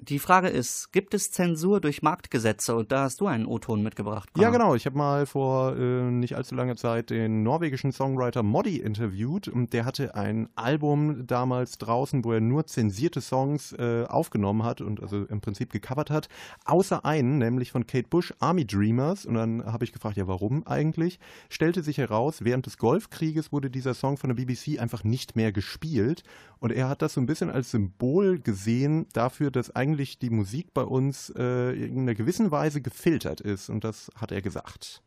die 0.00 0.20
Frage 0.20 0.48
ist, 0.48 0.92
gibt 0.92 1.12
es 1.12 1.32
Zensur 1.32 1.80
durch 1.80 2.02
Marktgesetze? 2.02 2.76
Und 2.76 2.92
da 2.92 3.02
hast 3.02 3.20
du 3.20 3.26
einen 3.26 3.46
O-Ton 3.46 3.82
mitgebracht. 3.82 4.30
Ja, 4.36 4.44
Connor. 4.44 4.52
genau. 4.52 4.74
Ich 4.76 4.86
habe 4.86 4.96
mal 4.96 5.26
vor 5.26 5.76
äh, 5.76 6.10
nicht 6.10 6.36
allzu 6.36 6.54
langer 6.54 6.76
Zeit 6.76 7.10
den 7.10 7.42
norwegischen 7.42 7.90
Songwriter 7.90 8.44
Moddy 8.44 8.76
interviewt 8.76 9.48
und 9.48 9.72
der 9.72 9.84
hatte 9.84 10.14
ein 10.14 10.48
Album 10.54 11.26
damals 11.26 11.78
draußen, 11.78 12.24
wo 12.24 12.32
er 12.32 12.40
nur 12.40 12.66
zensierte 12.66 13.20
Songs 13.20 13.72
äh, 13.72 14.04
aufgenommen 14.08 14.62
hat 14.62 14.80
und 14.80 15.02
also 15.02 15.24
im 15.24 15.40
Prinzip 15.40 15.72
gecovert 15.72 16.10
hat, 16.10 16.28
außer 16.64 17.04
einen, 17.04 17.38
nämlich 17.38 17.72
von 17.72 17.86
Kate 17.86 18.08
Bush, 18.08 18.32
Army 18.38 18.64
Dreamers. 18.64 19.26
Und 19.26 19.34
dann 19.34 19.64
habe 19.66 19.84
ich 19.84 19.92
gefragt, 19.92 20.16
ja, 20.16 20.28
warum 20.28 20.64
eigentlich? 20.66 21.18
Stellte 21.48 21.82
sich 21.82 21.98
heraus, 21.98 22.44
während 22.44 22.66
des 22.66 22.78
Golfkrieges 22.78 23.50
wurde 23.50 23.68
dieser 23.68 23.94
Song 23.94 24.16
von 24.16 24.28
der 24.28 24.36
BBC 24.36 24.78
einfach 24.78 25.02
nicht 25.02 25.34
mehr 25.34 25.50
gespielt 25.50 26.22
und 26.60 26.72
er 26.72 26.88
hat 26.88 27.02
das 27.02 27.14
so 27.14 27.20
ein 27.20 27.26
bisschen 27.26 27.50
als 27.50 27.70
Symbol 27.70 28.40
gesehen 28.40 29.06
dafür, 29.12 29.50
dass 29.50 29.74
eigentlich 29.74 29.87
die 29.96 30.30
Musik 30.30 30.74
bei 30.74 30.82
uns 30.82 31.32
äh, 31.36 31.72
in 31.72 32.00
einer 32.00 32.14
gewissen 32.14 32.50
Weise 32.50 32.80
gefiltert 32.80 33.40
ist. 33.40 33.70
Und 33.70 33.84
das 33.84 34.10
hat 34.16 34.32
er 34.32 34.42
gesagt. 34.42 35.02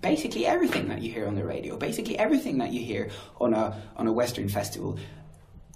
basically 0.00 0.46
everything 0.46 0.88
that 0.88 1.02
you 1.02 1.12
hear 1.12 1.26
on 1.26 1.34
the 1.34 1.44
radio, 1.44 1.76
basically 1.76 2.18
everything 2.18 2.58
that 2.58 2.72
you 2.72 2.84
hear 2.84 3.10
on 3.40 3.54
a 3.54 3.80
on 3.96 4.06
a 4.06 4.12
Western 4.12 4.48
festival, 4.48 4.98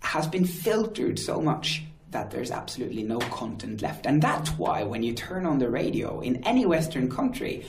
has 0.00 0.26
been 0.26 0.44
filtered 0.44 1.18
so 1.18 1.40
much 1.40 1.84
that 2.10 2.30
there's 2.30 2.50
absolutely 2.50 3.02
no 3.02 3.18
content 3.18 3.80
left, 3.82 4.06
and 4.06 4.22
that's 4.22 4.50
why 4.50 4.82
when 4.82 5.02
you 5.02 5.12
turn 5.12 5.46
on 5.46 5.58
the 5.58 5.68
radio 5.68 6.20
in 6.20 6.36
any 6.44 6.66
Western 6.66 7.10
country. 7.10 7.66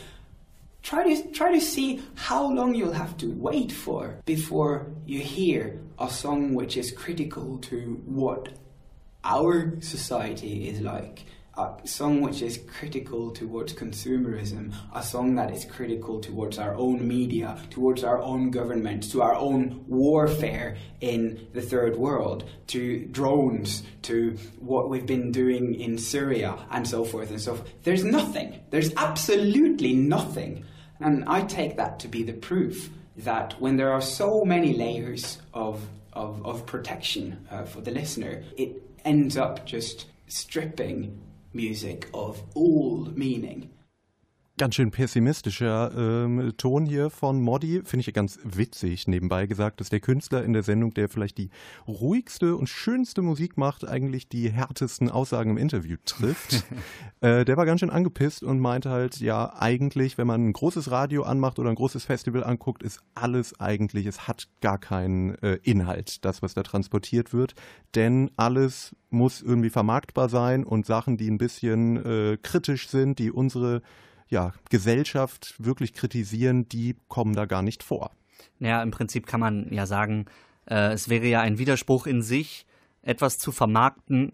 Try 0.81 1.15
to 1.15 1.31
try 1.31 1.53
to 1.53 1.61
see 1.61 2.01
how 2.15 2.51
long 2.51 2.75
you'll 2.75 2.91
have 2.91 3.15
to 3.19 3.31
wait 3.31 3.71
for 3.71 4.19
before 4.25 4.87
you 5.05 5.21
hear 5.21 5.79
a 5.97 6.09
song 6.09 6.53
which 6.53 6.75
is 6.75 6.91
critical 6.91 7.57
to 7.59 8.01
what 8.05 8.49
our 9.23 9.79
society 9.81 10.69
is 10.69 10.81
like. 10.81 11.25
A 11.55 11.71
song 11.83 12.21
which 12.21 12.41
is 12.41 12.57
critical 12.57 13.29
towards 13.29 13.73
consumerism, 13.73 14.73
a 14.95 15.03
song 15.03 15.35
that 15.35 15.51
is 15.51 15.65
critical 15.65 16.19
towards 16.19 16.57
our 16.57 16.73
own 16.73 17.07
media, 17.07 17.59
towards 17.69 18.03
our 18.03 18.19
own 18.19 18.49
government, 18.49 19.11
to 19.11 19.21
our 19.21 19.35
own 19.35 19.85
warfare 19.87 20.77
in 20.99 21.47
the 21.53 21.61
third 21.61 21.95
world, 21.95 22.49
to 22.69 23.05
drones, 23.05 23.83
to 24.01 24.31
what 24.57 24.89
we've 24.89 25.05
been 25.05 25.31
doing 25.31 25.75
in 25.75 25.99
Syria, 25.99 26.57
and 26.71 26.87
so 26.87 27.05
forth 27.05 27.29
and 27.29 27.39
so 27.39 27.53
forth. 27.53 27.71
There's 27.83 28.03
nothing. 28.03 28.59
There's 28.71 28.91
absolutely 28.95 29.93
nothing. 29.93 30.65
And 30.99 31.23
I 31.27 31.41
take 31.41 31.77
that 31.77 31.99
to 31.99 32.07
be 32.07 32.23
the 32.23 32.33
proof 32.33 32.89
that 33.17 33.61
when 33.61 33.77
there 33.77 33.91
are 33.91 34.01
so 34.01 34.43
many 34.43 34.73
layers 34.73 35.37
of, 35.53 35.87
of, 36.13 36.43
of 36.43 36.65
protection 36.65 37.45
uh, 37.51 37.65
for 37.65 37.81
the 37.81 37.91
listener, 37.91 38.43
it 38.57 38.92
ends 39.05 39.37
up 39.37 39.65
just 39.65 40.07
stripping 40.27 41.19
music 41.53 42.07
of 42.13 42.41
all 42.55 43.05
meaning. 43.15 43.69
Ganz 44.59 44.75
schön 44.75 44.91
pessimistischer 44.91 45.91
ähm, 45.97 46.53
Ton 46.57 46.85
hier 46.85 47.09
von 47.09 47.41
Moddy. 47.41 47.81
Finde 47.85 48.01
ich 48.01 48.05
ja 48.05 48.13
ganz 48.13 48.37
witzig, 48.43 49.07
nebenbei 49.07 49.47
gesagt, 49.47 49.79
dass 49.79 49.89
der 49.89 49.99
Künstler 49.99 50.43
in 50.43 50.53
der 50.53 50.61
Sendung, 50.61 50.93
der 50.93 51.09
vielleicht 51.09 51.39
die 51.39 51.49
ruhigste 51.87 52.55
und 52.55 52.69
schönste 52.69 53.23
Musik 53.23 53.57
macht, 53.57 53.87
eigentlich 53.87 54.29
die 54.29 54.51
härtesten 54.51 55.09
Aussagen 55.09 55.49
im 55.49 55.57
Interview 55.57 55.97
trifft. 56.05 56.65
äh, 57.21 57.45
der 57.45 57.57
war 57.57 57.65
ganz 57.65 57.79
schön 57.79 57.89
angepisst 57.89 58.43
und 58.43 58.59
meinte 58.59 58.91
halt, 58.91 59.19
ja, 59.21 59.55
eigentlich, 59.57 60.19
wenn 60.19 60.27
man 60.27 60.49
ein 60.49 60.53
großes 60.53 60.91
Radio 60.91 61.23
anmacht 61.23 61.57
oder 61.57 61.71
ein 61.71 61.75
großes 61.75 62.05
Festival 62.05 62.43
anguckt, 62.43 62.83
ist 62.83 62.99
alles 63.15 63.59
eigentlich, 63.59 64.05
es 64.05 64.27
hat 64.27 64.49
gar 64.61 64.77
keinen 64.77 65.33
äh, 65.41 65.57
Inhalt, 65.63 66.23
das, 66.25 66.43
was 66.43 66.53
da 66.53 66.61
transportiert 66.61 67.33
wird. 67.33 67.55
Denn 67.95 68.29
alles 68.37 68.95
muss 69.09 69.41
irgendwie 69.41 69.71
vermarktbar 69.71 70.29
sein 70.29 70.63
und 70.63 70.85
Sachen, 70.85 71.17
die 71.17 71.31
ein 71.31 71.39
bisschen 71.39 72.05
äh, 72.05 72.37
kritisch 72.39 72.87
sind, 72.87 73.17
die 73.17 73.31
unsere 73.31 73.81
ja, 74.33 74.51
Gesellschaft 74.69 75.55
wirklich 75.59 75.93
kritisieren, 75.93 76.67
die 76.67 76.97
kommen 77.07 77.35
da 77.35 77.45
gar 77.45 77.61
nicht 77.61 77.83
vor. 77.83 78.11
Ja, 78.59 78.83
im 78.83 78.91
Prinzip 78.91 79.25
kann 79.27 79.39
man 79.39 79.71
ja 79.71 79.85
sagen, 79.85 80.25
äh, 80.65 80.91
es 80.91 81.07
wäre 81.07 81.27
ja 81.27 81.39
ein 81.39 81.57
Widerspruch 81.57 82.07
in 82.07 82.21
sich, 82.21 82.65
etwas 83.01 83.37
zu 83.37 83.51
vermarkten, 83.51 84.33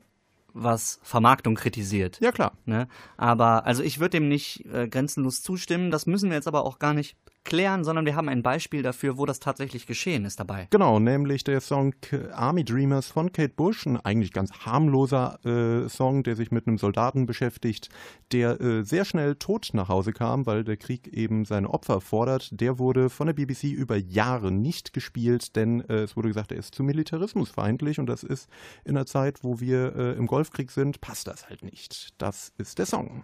was 0.53 0.99
Vermarktung 1.03 1.55
kritisiert. 1.55 2.19
Ja, 2.21 2.31
klar. 2.31 2.53
Ne? 2.65 2.87
Aber, 3.17 3.65
also 3.65 3.83
ich 3.83 3.99
würde 3.99 4.11
dem 4.11 4.27
nicht 4.27 4.65
äh, 4.73 4.87
grenzenlos 4.87 5.41
zustimmen. 5.41 5.91
Das 5.91 6.07
müssen 6.07 6.29
wir 6.29 6.35
jetzt 6.35 6.47
aber 6.47 6.65
auch 6.65 6.79
gar 6.79 6.93
nicht 6.93 7.15
klären, 7.49 7.83
sondern 7.83 8.05
wir 8.05 8.15
haben 8.15 8.29
ein 8.29 8.43
Beispiel 8.43 8.83
dafür, 8.83 9.17
wo 9.17 9.25
das 9.25 9.39
tatsächlich 9.39 9.87
geschehen 9.87 10.23
ist 10.23 10.39
dabei. 10.39 10.67
Genau, 10.69 10.99
nämlich 10.99 11.43
der 11.43 11.59
Song 11.59 11.95
Army 12.31 12.63
Dreamers 12.63 13.07
von 13.07 13.31
Kate 13.31 13.53
Bush, 13.55 13.85
ein 13.85 13.97
eigentlich 13.97 14.31
ganz 14.31 14.51
harmloser 14.51 15.39
äh, 15.43 15.89
Song, 15.89 16.23
der 16.23 16.35
sich 16.35 16.51
mit 16.51 16.67
einem 16.67 16.77
Soldaten 16.77 17.25
beschäftigt, 17.25 17.89
der 18.31 18.61
äh, 18.61 18.83
sehr 18.83 19.03
schnell 19.03 19.35
tot 19.35 19.71
nach 19.73 19.89
Hause 19.89 20.13
kam, 20.13 20.45
weil 20.45 20.63
der 20.63 20.77
Krieg 20.77 21.07
eben 21.07 21.43
seine 21.43 21.69
Opfer 21.71 22.01
fordert. 22.01 22.49
Der 22.51 22.77
wurde 22.77 23.09
von 23.09 23.27
der 23.27 23.33
BBC 23.33 23.63
über 23.63 23.97
Jahre 23.97 24.51
nicht 24.51 24.93
gespielt, 24.93 25.55
denn 25.55 25.81
äh, 25.89 26.03
es 26.03 26.15
wurde 26.15 26.27
gesagt, 26.27 26.51
er 26.51 26.59
ist 26.59 26.75
zu 26.75 26.83
militarismusfeindlich 26.83 27.99
und 27.99 28.05
das 28.05 28.23
ist 28.23 28.47
in 28.85 28.95
einer 28.95 29.07
Zeit, 29.07 29.43
wo 29.43 29.59
wir 29.59 29.95
äh, 29.95 30.11
im 30.13 30.27
Golfkrieg 30.27 30.69
sind, 30.69 31.01
passt 31.01 31.27
das 31.27 31.49
halt 31.49 31.63
nicht. 31.63 32.13
Das 32.19 32.53
ist 32.57 32.77
der 32.77 32.85
Song. 32.85 33.23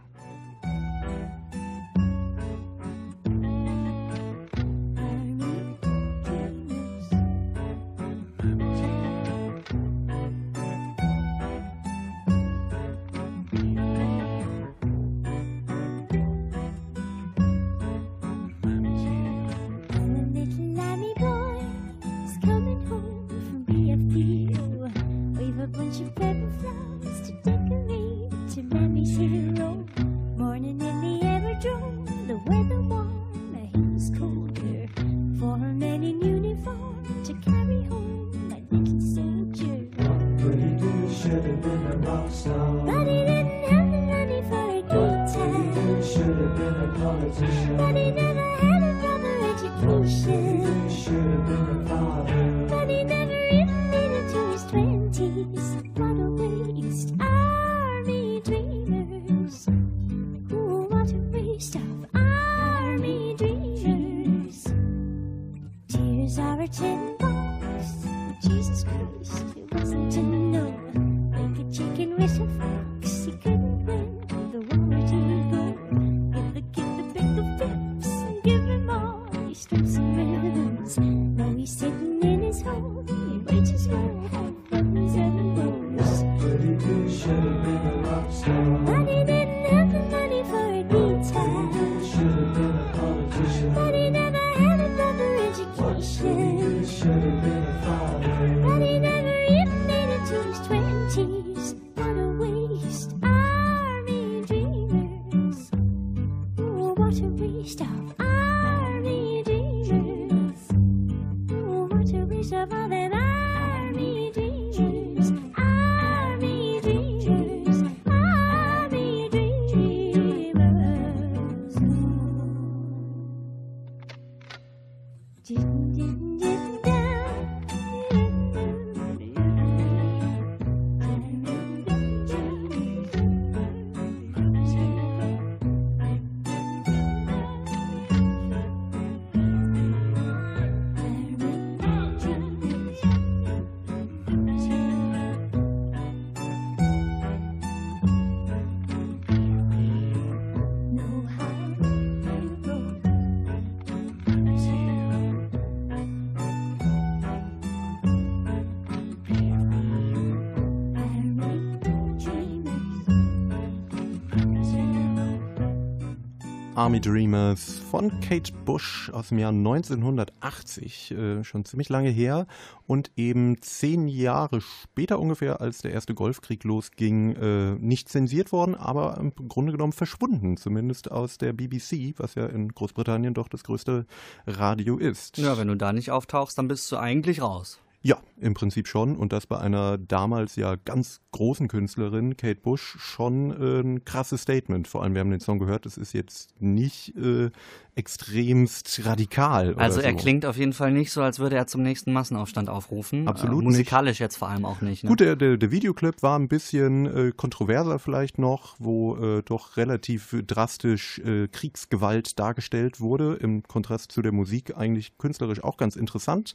Army 166.86 167.02
Dreamers 167.02 167.80
von 167.90 168.20
Kate 168.20 168.54
Bush 168.64 169.10
aus 169.10 169.30
dem 169.30 169.40
Jahr 169.40 169.52
1980, 169.52 171.10
äh, 171.10 171.44
schon 171.44 171.66
ziemlich 171.66 171.90
lange 171.90 172.12
her 172.12 172.46
und 172.86 173.10
eben 173.16 173.60
zehn 173.64 174.08
Jahre 174.08 174.62
später 174.62 175.20
ungefähr, 175.20 175.62
als 175.62 175.80
der 175.80 175.94
erste 175.94 176.14
Golfkrieg 176.14 176.64
losging, 176.64 177.36
äh, 177.38 177.72
nicht 177.80 178.08
zensiert 178.08 178.52
worden, 178.52 178.76
aber 178.76 179.18
im 179.18 179.34
Grunde 179.48 179.72
genommen 179.72 179.94
verschwunden, 179.94 180.58
zumindest 180.58 181.12
aus 181.12 181.40
der 181.40 181.54
BBC, 181.54 182.14
was 182.18 182.36
ja 182.36 182.46
in 182.46 182.70
Großbritannien 182.70 183.34
doch 183.34 183.48
das 183.48 183.64
größte 183.64 184.06
Radio 184.46 184.98
ist. 184.98 185.40
Ja, 185.40 185.58
wenn 185.58 185.70
du 185.70 185.76
da 185.76 185.92
nicht 185.92 186.12
auftauchst, 186.12 186.56
dann 186.60 186.68
bist 186.68 186.92
du 186.92 186.98
eigentlich 186.98 187.42
raus. 187.42 187.80
Ja, 188.06 188.20
im 188.40 188.54
Prinzip 188.54 188.88
schon. 188.88 189.16
Und 189.16 189.34
das 189.34 189.48
bei 189.48 189.58
einer 189.58 189.98
damals 189.98 190.56
ja 190.58 190.76
ganz 190.76 191.22
großen 191.36 191.68
Künstlerin, 191.68 192.38
Kate 192.38 192.62
Bush, 192.62 192.96
schon 192.98 193.52
äh, 193.52 193.82
ein 193.82 194.06
krasses 194.06 194.44
Statement. 194.44 194.88
Vor 194.88 195.04
allem, 195.04 195.16
wir 195.16 195.20
haben 195.20 195.32
den 195.32 195.42
Song 195.42 195.60
gehört, 195.60 195.86
es 195.86 195.98
ist 195.98 196.14
jetzt 196.14 196.62
nicht 196.62 197.14
äh, 197.18 197.52
extremst 197.96 199.02
radikal. 199.06 199.74
Also 199.76 200.00
er 200.00 200.12
so. 200.12 200.18
klingt 200.18 200.46
auf 200.46 200.56
jeden 200.56 200.72
Fall 200.72 200.94
nicht 200.94 201.12
so, 201.12 201.22
als 201.22 201.40
würde 201.40 201.58
er 201.58 201.68
zum 201.68 201.82
nächsten 201.82 202.14
Massenaufstand 202.14 202.70
aufrufen. 202.70 203.28
Absolut 203.28 203.64
äh, 203.64 203.66
Musikalisch 203.66 204.20
jetzt 204.22 204.38
vor 204.38 204.48
allem 204.48 204.64
auch 204.64 204.80
nicht. 204.80 205.04
Ne? 205.04 205.10
Gut, 205.10 205.20
der, 205.20 205.36
der, 205.36 205.58
der 205.58 205.72
Videoclip 205.72 206.24
war 206.24 206.40
ein 206.40 206.48
bisschen 206.48 207.06
äh, 207.06 207.32
kontroverser 207.36 208.00
vielleicht 208.00 208.38
noch, 208.38 208.76
wo 208.80 209.18
äh, 209.18 209.44
doch 209.44 209.76
relativ 209.76 210.38
drastisch 210.48 211.20
äh, 211.20 211.50
Kriegsgewalt 211.50 212.40
dargestellt 212.40 213.02
wurde, 213.02 213.36
im 213.42 213.64
Kontrast 213.64 214.12
zu 214.14 214.22
der 214.22 214.32
Musik 214.32 214.78
eigentlich 214.78 215.18
künstlerisch 215.18 215.64
auch 215.64 215.76
ganz 215.76 215.96
interessant. 215.96 216.54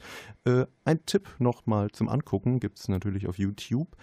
Ein 0.85 1.07
Tipp 1.07 1.29
nochmal 1.39 1.91
zum 1.91 2.09
Angucken, 2.09 2.61
gibt 2.61 2.79
es 2.79 2.89
natürlich 2.89 3.29
auf 3.29 3.39
YouTube. 3.39 3.97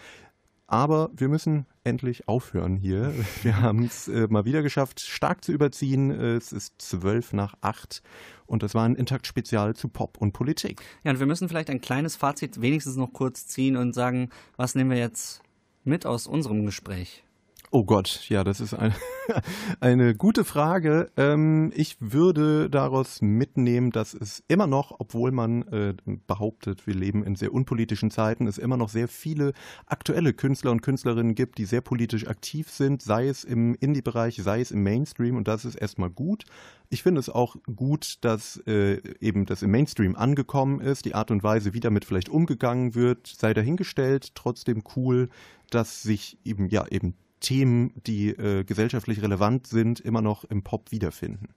Aber 0.68 1.10
wir 1.16 1.30
müssen 1.30 1.66
endlich 1.86 2.28
aufhören 2.28 2.76
hier. 2.76 3.14
Wir 3.44 3.62
haben 3.62 3.86
es 3.86 4.10
äh, 4.10 4.28
mal 4.30 4.44
wieder 4.44 4.62
geschafft, 4.62 5.00
stark 5.00 5.44
zu 5.44 5.54
überziehen. 5.54 6.12
Es 6.12 6.52
ist 6.52 6.74
zwölf 6.82 7.32
nach 7.32 7.56
acht 7.62 8.04
und 8.46 8.64
das 8.64 8.76
war 8.76 8.84
ein 8.84 8.96
Intakt-Spezial 8.96 9.76
zu 9.76 9.88
Pop 9.88 10.18
und 10.18 10.34
Politik. 10.34 10.82
Ja, 11.04 11.12
und 11.12 11.20
wir 11.20 11.26
müssen 11.26 11.48
vielleicht 11.48 11.70
ein 11.70 11.80
kleines 11.80 12.18
Fazit 12.18 12.62
wenigstens 12.62 12.98
noch 12.98 13.14
kurz 13.14 13.48
ziehen 13.48 13.78
und 13.78 13.94
sagen, 13.94 14.30
was 14.58 14.76
nehmen 14.76 14.90
wir 14.90 14.98
jetzt 14.98 15.42
mit 15.86 16.06
aus 16.06 16.28
unserem 16.28 16.66
Gespräch? 16.66 17.24
Oh 17.70 17.84
Gott, 17.84 18.30
ja, 18.30 18.46
das 18.46 18.62
ist 18.62 18.74
eine, 18.74 18.96
eine 19.82 20.16
gute 20.16 20.46
Frage. 20.46 21.12
Ähm, 21.18 21.74
ich 21.76 21.98
würde 22.00 22.70
daraus 22.70 23.22
mitnehmen, 23.22 23.92
dass 23.92 24.14
es 24.14 24.42
immer 24.48 24.68
noch, 24.68 24.96
obwohl 25.00 25.34
man 25.34 25.64
äh, 25.64 25.94
behauptet, 26.28 26.88
wir 26.88 26.96
leben 26.96 27.26
in 27.26 27.36
sehr 27.36 27.54
unpolitischen 27.54 28.10
Zeiten, 28.10 28.48
es 28.48 28.58
immer 28.58 28.78
noch 28.78 28.88
sehr 28.88 29.10
viele 29.10 29.52
aktuelle 29.86 30.32
Künstler 30.32 30.72
und 30.72 30.82
Künstlerinnen 30.82 31.36
gibt, 31.36 31.58
die 31.58 31.66
sehr 31.66 31.82
politisch 31.82 32.26
aktiv 32.28 32.70
sind, 32.70 33.02
sei 33.02 33.28
es 33.28 33.44
im 33.44 33.76
Indie-Bereich, 33.76 34.38
sei 34.38 34.62
es 34.62 34.72
im 34.72 34.84
Mainstream 34.84 35.36
und 35.36 35.50
das 35.50 35.66
ist 35.66 35.76
erstmal 35.76 36.10
gut. 36.10 36.46
Ich 36.88 37.04
finde 37.04 37.20
es 37.20 37.30
auch 37.30 37.58
gut, 37.76 38.20
dass 38.22 38.64
äh, 38.66 39.02
eben 39.20 39.46
das 39.46 39.62
im 39.62 39.72
Mainstream 39.72 40.16
angekommen 40.16 40.80
ist, 40.80 41.04
die 41.04 41.16
Art 41.16 41.32
und 41.32 41.44
Weise, 41.44 41.74
wie 41.74 41.82
damit 41.82 42.06
vielleicht 42.06 42.30
umgegangen 42.30 42.96
wird, 42.96 43.28
sei 43.28 43.54
dahingestellt, 43.54 44.36
trotzdem 44.36 44.84
cool, 44.96 45.28
dass 45.70 46.02
sich 46.02 46.38
eben, 46.46 46.70
ja, 46.70 46.88
eben 46.88 47.14
Themen, 47.40 47.94
die 48.06 48.30
äh, 48.30 48.64
gesellschaftlich 48.64 49.22
relevant 49.22 49.68
sind, 49.68 50.00
immer 50.00 50.22
noch 50.22 50.44
im 50.46 50.64
Pop 50.64 50.92
wiederfinden. 50.92 51.50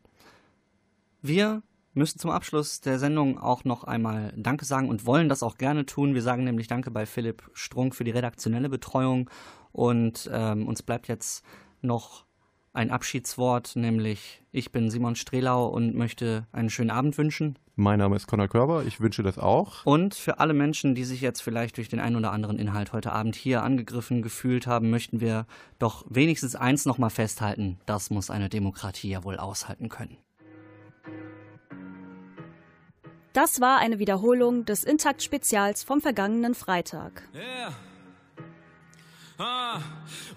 Wir 1.22 1.62
müssen 1.94 2.18
zum 2.18 2.30
Abschluss 2.30 2.80
der 2.80 2.98
Sendung 2.98 3.38
auch 3.38 3.64
noch 3.64 3.84
einmal 3.84 4.32
Danke 4.36 4.64
sagen 4.64 4.88
und 4.88 5.06
wollen 5.06 5.28
das 5.28 5.42
auch 5.42 5.58
gerne 5.58 5.86
tun. 5.86 6.14
Wir 6.14 6.22
sagen 6.22 6.44
nämlich 6.44 6.66
Danke 6.66 6.90
bei 6.90 7.06
Philipp 7.06 7.50
Strunk 7.52 7.94
für 7.94 8.04
die 8.04 8.10
redaktionelle 8.10 8.68
Betreuung 8.68 9.28
und 9.72 10.30
ähm, 10.32 10.66
uns 10.68 10.82
bleibt 10.82 11.08
jetzt 11.08 11.44
noch 11.82 12.24
ein 12.72 12.90
Abschiedswort, 12.90 13.74
nämlich 13.74 14.42
ich 14.52 14.70
bin 14.70 14.90
Simon 14.90 15.16
Strelau 15.16 15.66
und 15.66 15.94
möchte 15.94 16.46
einen 16.52 16.70
schönen 16.70 16.90
Abend 16.90 17.18
wünschen. 17.18 17.58
Mein 17.80 17.98
Name 17.98 18.14
ist 18.14 18.26
Conor 18.26 18.46
Körber, 18.46 18.84
ich 18.84 19.00
wünsche 19.00 19.22
das 19.22 19.38
auch. 19.38 19.86
Und 19.86 20.14
für 20.14 20.38
alle 20.38 20.52
Menschen, 20.52 20.94
die 20.94 21.04
sich 21.04 21.22
jetzt 21.22 21.40
vielleicht 21.40 21.78
durch 21.78 21.88
den 21.88 21.98
einen 21.98 22.16
oder 22.16 22.30
anderen 22.30 22.58
Inhalt 22.58 22.92
heute 22.92 23.10
Abend 23.10 23.36
hier 23.36 23.62
angegriffen 23.62 24.20
gefühlt 24.20 24.66
haben, 24.66 24.90
möchten 24.90 25.22
wir 25.22 25.46
doch 25.78 26.04
wenigstens 26.06 26.54
eins 26.56 26.84
nochmal 26.84 27.08
festhalten. 27.08 27.80
Das 27.86 28.10
muss 28.10 28.28
eine 28.28 28.50
Demokratie 28.50 29.08
ja 29.08 29.24
wohl 29.24 29.38
aushalten 29.38 29.88
können. 29.88 30.18
Das 33.32 33.62
war 33.62 33.78
eine 33.78 33.98
Wiederholung 33.98 34.66
des 34.66 34.84
Intakt-Spezials 34.84 35.82
vom 35.82 36.02
vergangenen 36.02 36.54
Freitag. 36.54 37.22
Yeah. 37.34 37.72
Ah, 39.42 39.80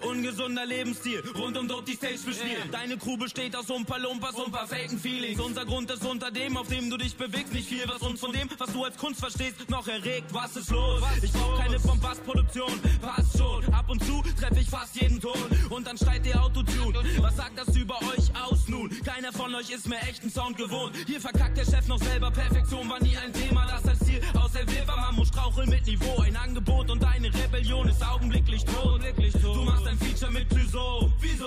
ungesunder 0.00 0.64
Lebensstil, 0.64 1.22
rund 1.36 1.58
um 1.58 1.68
dort 1.68 1.86
die 1.86 1.92
Stage 1.92 2.20
bespielen. 2.24 2.70
Deine 2.72 2.96
Crew 2.96 3.18
besteht 3.18 3.54
aus 3.54 3.68
Umpa 3.68 3.98
Lumpas 3.98 4.34
und 4.36 4.50
paar 4.50 4.66
faken 4.66 4.98
Feelings. 4.98 5.38
Unser 5.38 5.66
Grund 5.66 5.90
ist 5.90 6.06
unter 6.06 6.30
dem, 6.30 6.56
auf 6.56 6.68
dem 6.68 6.88
du 6.88 6.96
dich 6.96 7.14
bewegst, 7.14 7.52
nicht 7.52 7.68
viel, 7.68 7.86
was 7.86 8.00
uns 8.00 8.20
von 8.20 8.32
dem, 8.32 8.48
was 8.56 8.72
du 8.72 8.82
als 8.82 8.96
Kunst 8.96 9.20
verstehst, 9.20 9.68
noch 9.68 9.86
erregt. 9.88 10.32
Was 10.32 10.56
ist 10.56 10.70
los? 10.70 11.02
Ich 11.20 11.30
brauch 11.32 11.58
keine 11.58 11.78
Bombastproduktion, 11.80 12.80
passt 13.02 13.36
schon. 13.36 13.74
Ab 13.74 13.90
und 13.90 14.02
zu 14.02 14.22
treffe 14.40 14.60
ich 14.60 14.70
fast 14.70 14.98
jeden 14.98 15.20
Ton 15.20 15.38
und 15.68 15.86
dann 15.86 15.98
schreit 15.98 16.24
der 16.24 16.42
Autotune. 16.42 16.98
Was 17.18 17.36
sagt 17.36 17.58
das 17.58 17.76
über 17.76 17.98
euch 17.98 18.32
aus 18.42 18.68
nun? 18.68 18.88
Keiner 19.04 19.34
von 19.34 19.54
euch 19.54 19.68
ist 19.68 19.86
mehr 19.86 20.02
echten 20.08 20.30
Sound 20.30 20.56
gewohnt. 20.56 20.96
Hier 21.06 21.20
verkackt 21.20 21.58
der 21.58 21.66
Chef 21.66 21.86
noch 21.88 21.98
selber, 21.98 22.30
Perfektion 22.30 22.88
war 22.88 23.02
nie 23.02 23.18
ein 23.18 23.34
Thema, 23.34 23.66
das 23.66 23.86
als 23.86 23.98
Ziel 23.98 24.22
auserwählt 24.32 24.88
war. 24.88 24.96
Man 24.96 25.16
muss 25.16 25.28
straucheln 25.28 25.68
mit 25.68 25.86
Niveau, 25.86 26.22
ein 26.22 26.36
Angebot 26.36 26.90
und 26.90 27.02
deine 27.02 27.28
Rebellion 27.34 27.86
ist 27.86 28.02
augenblicklich 28.02 28.64
tot. 28.64 28.93
Du 29.42 29.64
machst 29.64 29.86
ein 29.86 29.98
Feature 29.98 30.30
mit 30.30 30.48
Clouseau. 30.48 31.10
Wieso? 31.20 31.46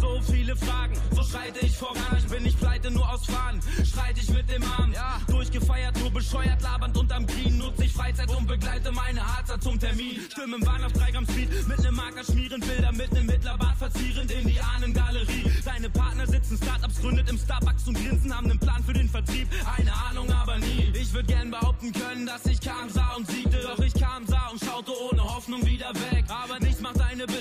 So 0.00 0.20
viele 0.32 0.56
Fragen, 0.56 0.94
so 1.14 1.22
schreite 1.22 1.60
ich 1.60 1.76
voran. 1.76 2.16
Ich 2.16 2.26
bin 2.26 2.42
nicht 2.42 2.58
pleite, 2.58 2.90
nur 2.90 3.08
aus 3.08 3.26
Fahnen. 3.26 3.60
Streite 3.84 4.20
ich 4.20 4.30
mit 4.30 4.48
dem 4.50 4.62
Abend. 4.62 4.96
Durchgefeiert, 5.28 5.98
nur 5.98 6.10
bescheuert, 6.10 6.62
labernd 6.62 6.96
unterm 6.96 7.26
Green. 7.26 7.58
Nutze 7.58 7.84
ich 7.84 7.92
Freizeit 7.92 8.30
und 8.34 8.46
begleite 8.46 8.90
meine 8.92 9.20
Harzer 9.20 9.60
zum 9.60 9.78
Termin. 9.78 10.18
Stimmen 10.30 10.64
waren 10.66 10.82
auf 10.84 10.92
3 10.92 11.10
Gramm 11.12 11.26
Speed. 11.26 11.68
Mit 11.68 11.78
nem 11.82 11.94
Marker 11.94 12.24
schmieren 12.24 12.60
Bilder, 12.60 12.92
mit 12.92 13.12
nem 13.12 13.26
Mittlerbart 13.26 13.76
verzierend 13.76 14.30
in 14.30 14.48
die 14.48 14.60
Ahnengalerie. 14.60 15.44
Deine 15.64 15.90
Partner 15.90 16.26
sitzen, 16.26 16.56
Startups 16.56 17.00
gründet 17.00 17.28
im 17.28 17.38
Starbucks 17.38 17.86
und 17.86 17.94
grinsen, 17.94 18.34
haben 18.34 18.48
nen 18.48 18.58
Plan 18.58 18.82
für 18.82 18.94
den 18.94 19.08
Vertrieb. 19.08 19.48
Eine 19.76 19.92
Ahnung, 19.94 20.30
aber 20.32 20.58
nie. 20.58 20.90
Ich 20.94 21.12
würd 21.12 21.28
gern 21.28 21.50
behaupten, 21.50 21.92
können, 21.92 22.26
dass 22.26 22.46
ich 22.46 22.60
kam, 22.60 22.88
sah 22.88 23.14
und 23.14 23.30
siegte. 23.30 23.60
Doch 23.60 23.78
ich 23.84 23.94
kam, 23.94 24.26
sah 24.26 24.48
und 24.48 24.64
schaute 24.64 24.92
ohne 25.10 25.22
Hoffnung 25.22 25.64
wieder 25.66 25.92
weg. 26.10 26.17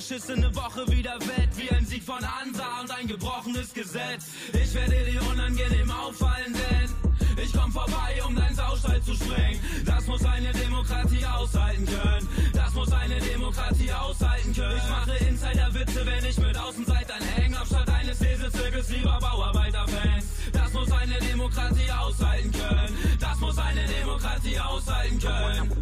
Beschissene 0.08 0.56
Woche 0.56 0.88
wieder 0.90 1.20
wett. 1.20 1.50
Wie 1.56 1.70
ein 1.70 1.86
Sieg 1.86 2.04
von 2.04 2.22
Hansa 2.22 2.82
und 2.82 2.92
ein 2.92 3.08
gebrochenes 3.08 3.74
Gesetz. 3.74 4.28
Ich 4.54 4.74
werde 4.74 5.04
dir 5.04 5.22
unangenehm 5.24 5.92
auffallen, 5.92 6.54
denn 6.54 7.44
ich 7.44 7.52
komm 7.52 7.72
vorbei, 7.72 8.22
um 8.26 8.34
dein 8.36 8.56
Saustall 8.56 9.02
zu 9.02 9.14
sprengen. 9.16 9.60
Das 9.86 10.08
muss 10.08 10.24
eine 10.24 10.54
Demokratie 10.54 11.26
aushalten 11.26 11.86
können. 11.86 12.28
Das 12.54 12.74
muss 12.74 12.92
eine 12.94 13.20
Demokratie 13.20 13.92
aushalten 13.92 14.54
können. 14.54 14.78
Ich 14.78 14.90
mache 14.90 15.26
Insider-Witze, 15.26 16.06
wenn 16.06 16.26
ich 16.26 16.38
mit 16.38 16.58
Außenseitern 16.58 17.22
häng. 17.36 17.58
Hab 17.58 17.68
statt 17.68 17.90
eines 17.90 18.20
Lesezirkels 18.22 18.90
lieber 18.90 19.18
Bauarbeiterfans. 19.20 20.26
Das 20.54 20.72
muss 20.72 20.92
eine 20.92 21.20
Demokratie 21.20 21.92
aushalten 21.92 22.52
können. 22.54 22.98
Das 23.20 23.38
muss 23.40 23.58
eine 23.58 23.86
Demokratie 23.86 24.60
aushalten 24.60 25.20
können. 25.20 25.77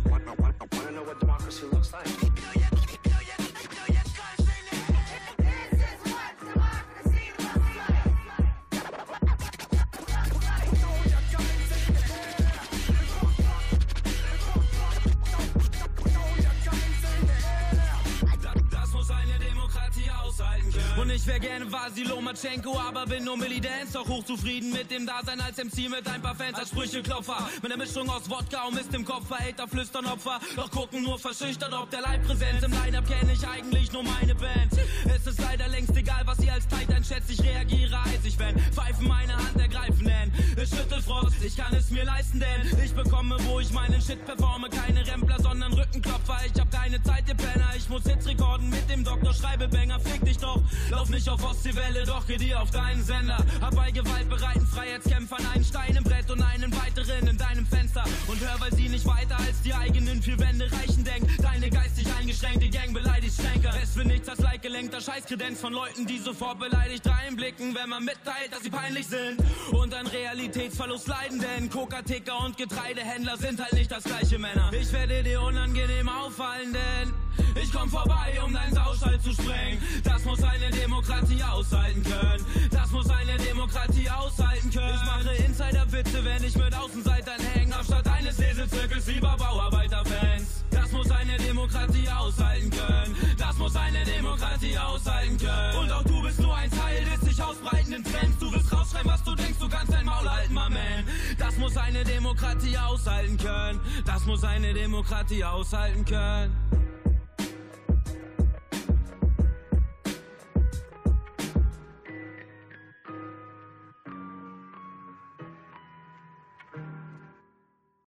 Baba 22.95 23.04
Nur 23.25 23.37
Milli-Dance. 23.37 23.93
Doch 23.93 24.07
hochzufrieden 24.07 24.71
mit 24.71 24.91
dem 24.91 25.07
Dasein 25.07 25.41
als 25.41 25.57
MC 25.57 25.89
mit 25.89 26.07
ein 26.07 26.21
paar 26.21 26.35
Fans 26.35 26.59
als 26.59 26.69
Sprücheklopfer. 26.69 27.49
Mit 27.59 27.71
der 27.71 27.77
Mischung 27.77 28.07
aus 28.07 28.29
Wodka 28.29 28.67
und 28.67 28.75
Mist 28.75 28.93
im 28.93 29.03
Kopf, 29.03 29.31
Hater 29.31 29.67
flüstern 29.67 30.05
Opfer. 30.05 30.39
Doch 30.55 30.69
gucken 30.69 31.01
nur 31.01 31.17
verschüchtert, 31.17 31.73
ob 31.73 31.89
der 31.89 32.01
Leibpräsenz 32.01 32.61
im 32.61 32.71
Line-Up 32.71 33.07
kenne 33.07 33.33
ich 33.33 33.47
eigentlich 33.47 33.91
nur 33.91 34.03
meine 34.03 34.35
Band. 34.35 34.73
Es 35.05 35.25
ist 35.25 35.41
leider 35.41 35.67
längst 35.69 35.97
egal, 35.97 36.21
was 36.25 36.37
ihr 36.39 36.53
als 36.53 36.67
Tight 36.67 36.93
einschätzt. 36.93 37.31
Ich 37.31 37.41
reagiere 37.41 37.99
eisig, 38.03 38.37
wenn 38.37 38.59
Pfeifen 38.71 39.07
meine 39.07 39.35
Hand 39.35 39.59
ergreifen, 39.59 40.05
denn 40.05 40.31
es 40.55 40.69
schüttelt 40.69 41.03
Frost. 41.03 41.43
Ich 41.43 41.57
kann 41.57 41.73
es 41.73 41.89
mir 41.89 42.05
leisten, 42.05 42.39
denn 42.39 42.79
ich 42.83 42.93
bekomme, 42.93 43.37
wo 43.47 43.59
ich 43.59 43.71
meinen 43.71 44.01
Shit 44.03 44.23
performe. 44.23 44.69
Keine 44.69 45.05
Rempler, 45.07 45.41
sondern 45.41 45.73
Rückenklopfer. 45.73 46.37
Ich 46.45 46.61
hab 46.61 46.69
keine 46.69 47.01
Zeit, 47.01 47.27
ihr 47.27 47.35
Penner. 47.35 47.71
Ich 47.75 47.89
muss 47.89 48.03
Hits 48.03 48.27
rekorden 48.27 48.69
mit 48.69 48.87
dem 48.87 49.03
Doktor. 49.03 49.33
Schreibe 49.33 49.67
Banger, 49.67 49.99
fick 49.99 50.23
dich 50.23 50.37
doch. 50.37 50.61
Lauf 50.91 51.09
nicht 51.09 51.27
auf 51.27 51.43
Ostseewelle, 51.43 52.05
doch 52.05 52.27
geh 52.27 52.37
dir 52.37 52.61
auf 52.61 52.69
deinen 52.69 53.03
Sender. 53.03 53.14
Hab 53.61 53.75
bei 53.75 53.91
gewaltbereiten 53.91 54.67
Freiheitskämpfern 54.67 55.45
einen 55.53 55.63
Stein 55.63 55.95
im 55.95 56.03
Brett 56.03 56.29
und 56.29 56.41
einen 56.41 56.71
weiteren 56.75 57.27
in 57.27 57.37
deinem 57.37 57.65
Fenster. 57.65 58.03
Und 58.27 58.39
hör, 58.41 58.59
weil 58.59 58.73
sie 58.73 58.89
nicht 58.89 59.05
weiter 59.05 59.37
als 59.39 59.61
die 59.63 59.73
eigenen 59.73 60.21
vier 60.21 60.37
Wände 60.39 60.69
reichen, 60.71 61.03
denk. 61.05 61.25
Deine 61.41 61.69
geistig 61.69 62.05
eingeschränkte 62.19 62.69
Gang 62.69 62.93
beleidigt 62.93 63.35
Schenker. 63.41 63.73
Es 63.81 63.93
für 63.93 64.03
nichts 64.03 64.27
als 64.27 64.39
leitgelenkter 64.39 64.99
Scheißkredenz 64.99 65.61
von 65.61 65.71
Leuten, 65.71 66.05
die 66.05 66.19
sofort 66.19 66.59
beleidigt 66.59 67.07
reinblicken, 67.07 67.73
wenn 67.73 67.89
man 67.89 68.03
mitteilt, 68.03 68.51
dass 68.51 68.63
sie 68.63 68.69
peinlich 68.69 69.07
sind. 69.07 69.41
Und 69.71 69.93
an 69.93 70.07
Realitätsverlust 70.07 71.07
leiden, 71.07 71.39
denn 71.39 71.69
Coca-Ticker 71.69 72.37
und 72.45 72.57
Getreidehändler 72.57 73.37
sind 73.37 73.61
halt 73.61 73.73
nicht 73.73 73.91
das 73.91 74.03
gleiche 74.03 74.37
Männer. 74.37 74.71
Ich 74.73 74.91
werde 74.91 75.23
dir 75.23 75.41
unangenehm 75.41 76.09
auffallen, 76.09 76.73
denn 76.73 77.13
ich 77.61 77.71
komm 77.71 77.89
vorbei, 77.89 78.39
um 78.43 78.53
dein 78.53 78.73
Saustall 78.73 79.19
zu 79.21 79.31
sprengen. 79.31 79.81
Das 80.03 80.23
muss 80.25 80.43
eine 80.43 80.69
Demokratie 80.69 81.41
aushalten 81.43 82.03
können. 82.03 82.45
Das 82.71 82.91
muss 82.91 83.04
eine 83.09 83.37
Demokratie 83.37 84.09
aushalten 84.09 84.69
können. 84.71 84.95
Ich 84.95 85.05
mache 85.05 85.33
Insider-Witze, 85.45 86.25
wenn 86.25 86.43
ich 86.43 86.55
mit 86.55 86.75
Außenseitern 86.75 87.39
häng. 87.53 87.73
Hab 87.73 87.83
statt 87.85 88.07
eines 88.07 88.37
Lesezirkels 88.37 89.07
lieber 89.07 89.35
Bauarbeiterfans. 89.37 90.63
Das 90.71 90.91
muss 90.91 91.09
eine 91.11 91.37
Demokratie 91.37 92.09
aushalten 92.09 92.69
können. 92.69 93.15
Das 93.37 93.57
muss 93.57 93.75
eine 93.75 94.03
Demokratie 94.03 94.77
aushalten 94.77 95.37
können. 95.37 95.77
Und 95.77 95.91
auch 95.91 96.03
du 96.03 96.21
bist 96.21 96.39
nur 96.39 96.55
ein 96.55 96.69
Teil 96.71 97.05
des 97.05 97.21
sich 97.21 97.43
ausbreitenden 97.43 98.03
Trends. 98.03 98.37
Du 98.39 98.51
willst 98.51 98.71
rausschreien, 98.71 99.07
was 99.07 99.23
du 99.23 99.35
denkst, 99.35 99.59
du 99.59 99.69
kannst 99.69 99.93
dein 99.93 100.05
Maul 100.05 100.29
halten, 100.29 100.53
my 100.53 100.69
man. 100.69 101.05
Das 101.37 101.57
muss 101.57 101.77
eine 101.77 102.03
Demokratie 102.03 102.77
aushalten 102.77 103.37
können. 103.37 103.79
Das 104.05 104.25
muss 104.25 104.43
eine 104.43 104.73
Demokratie 104.73 105.43
aushalten 105.43 106.05
können. 106.05 106.55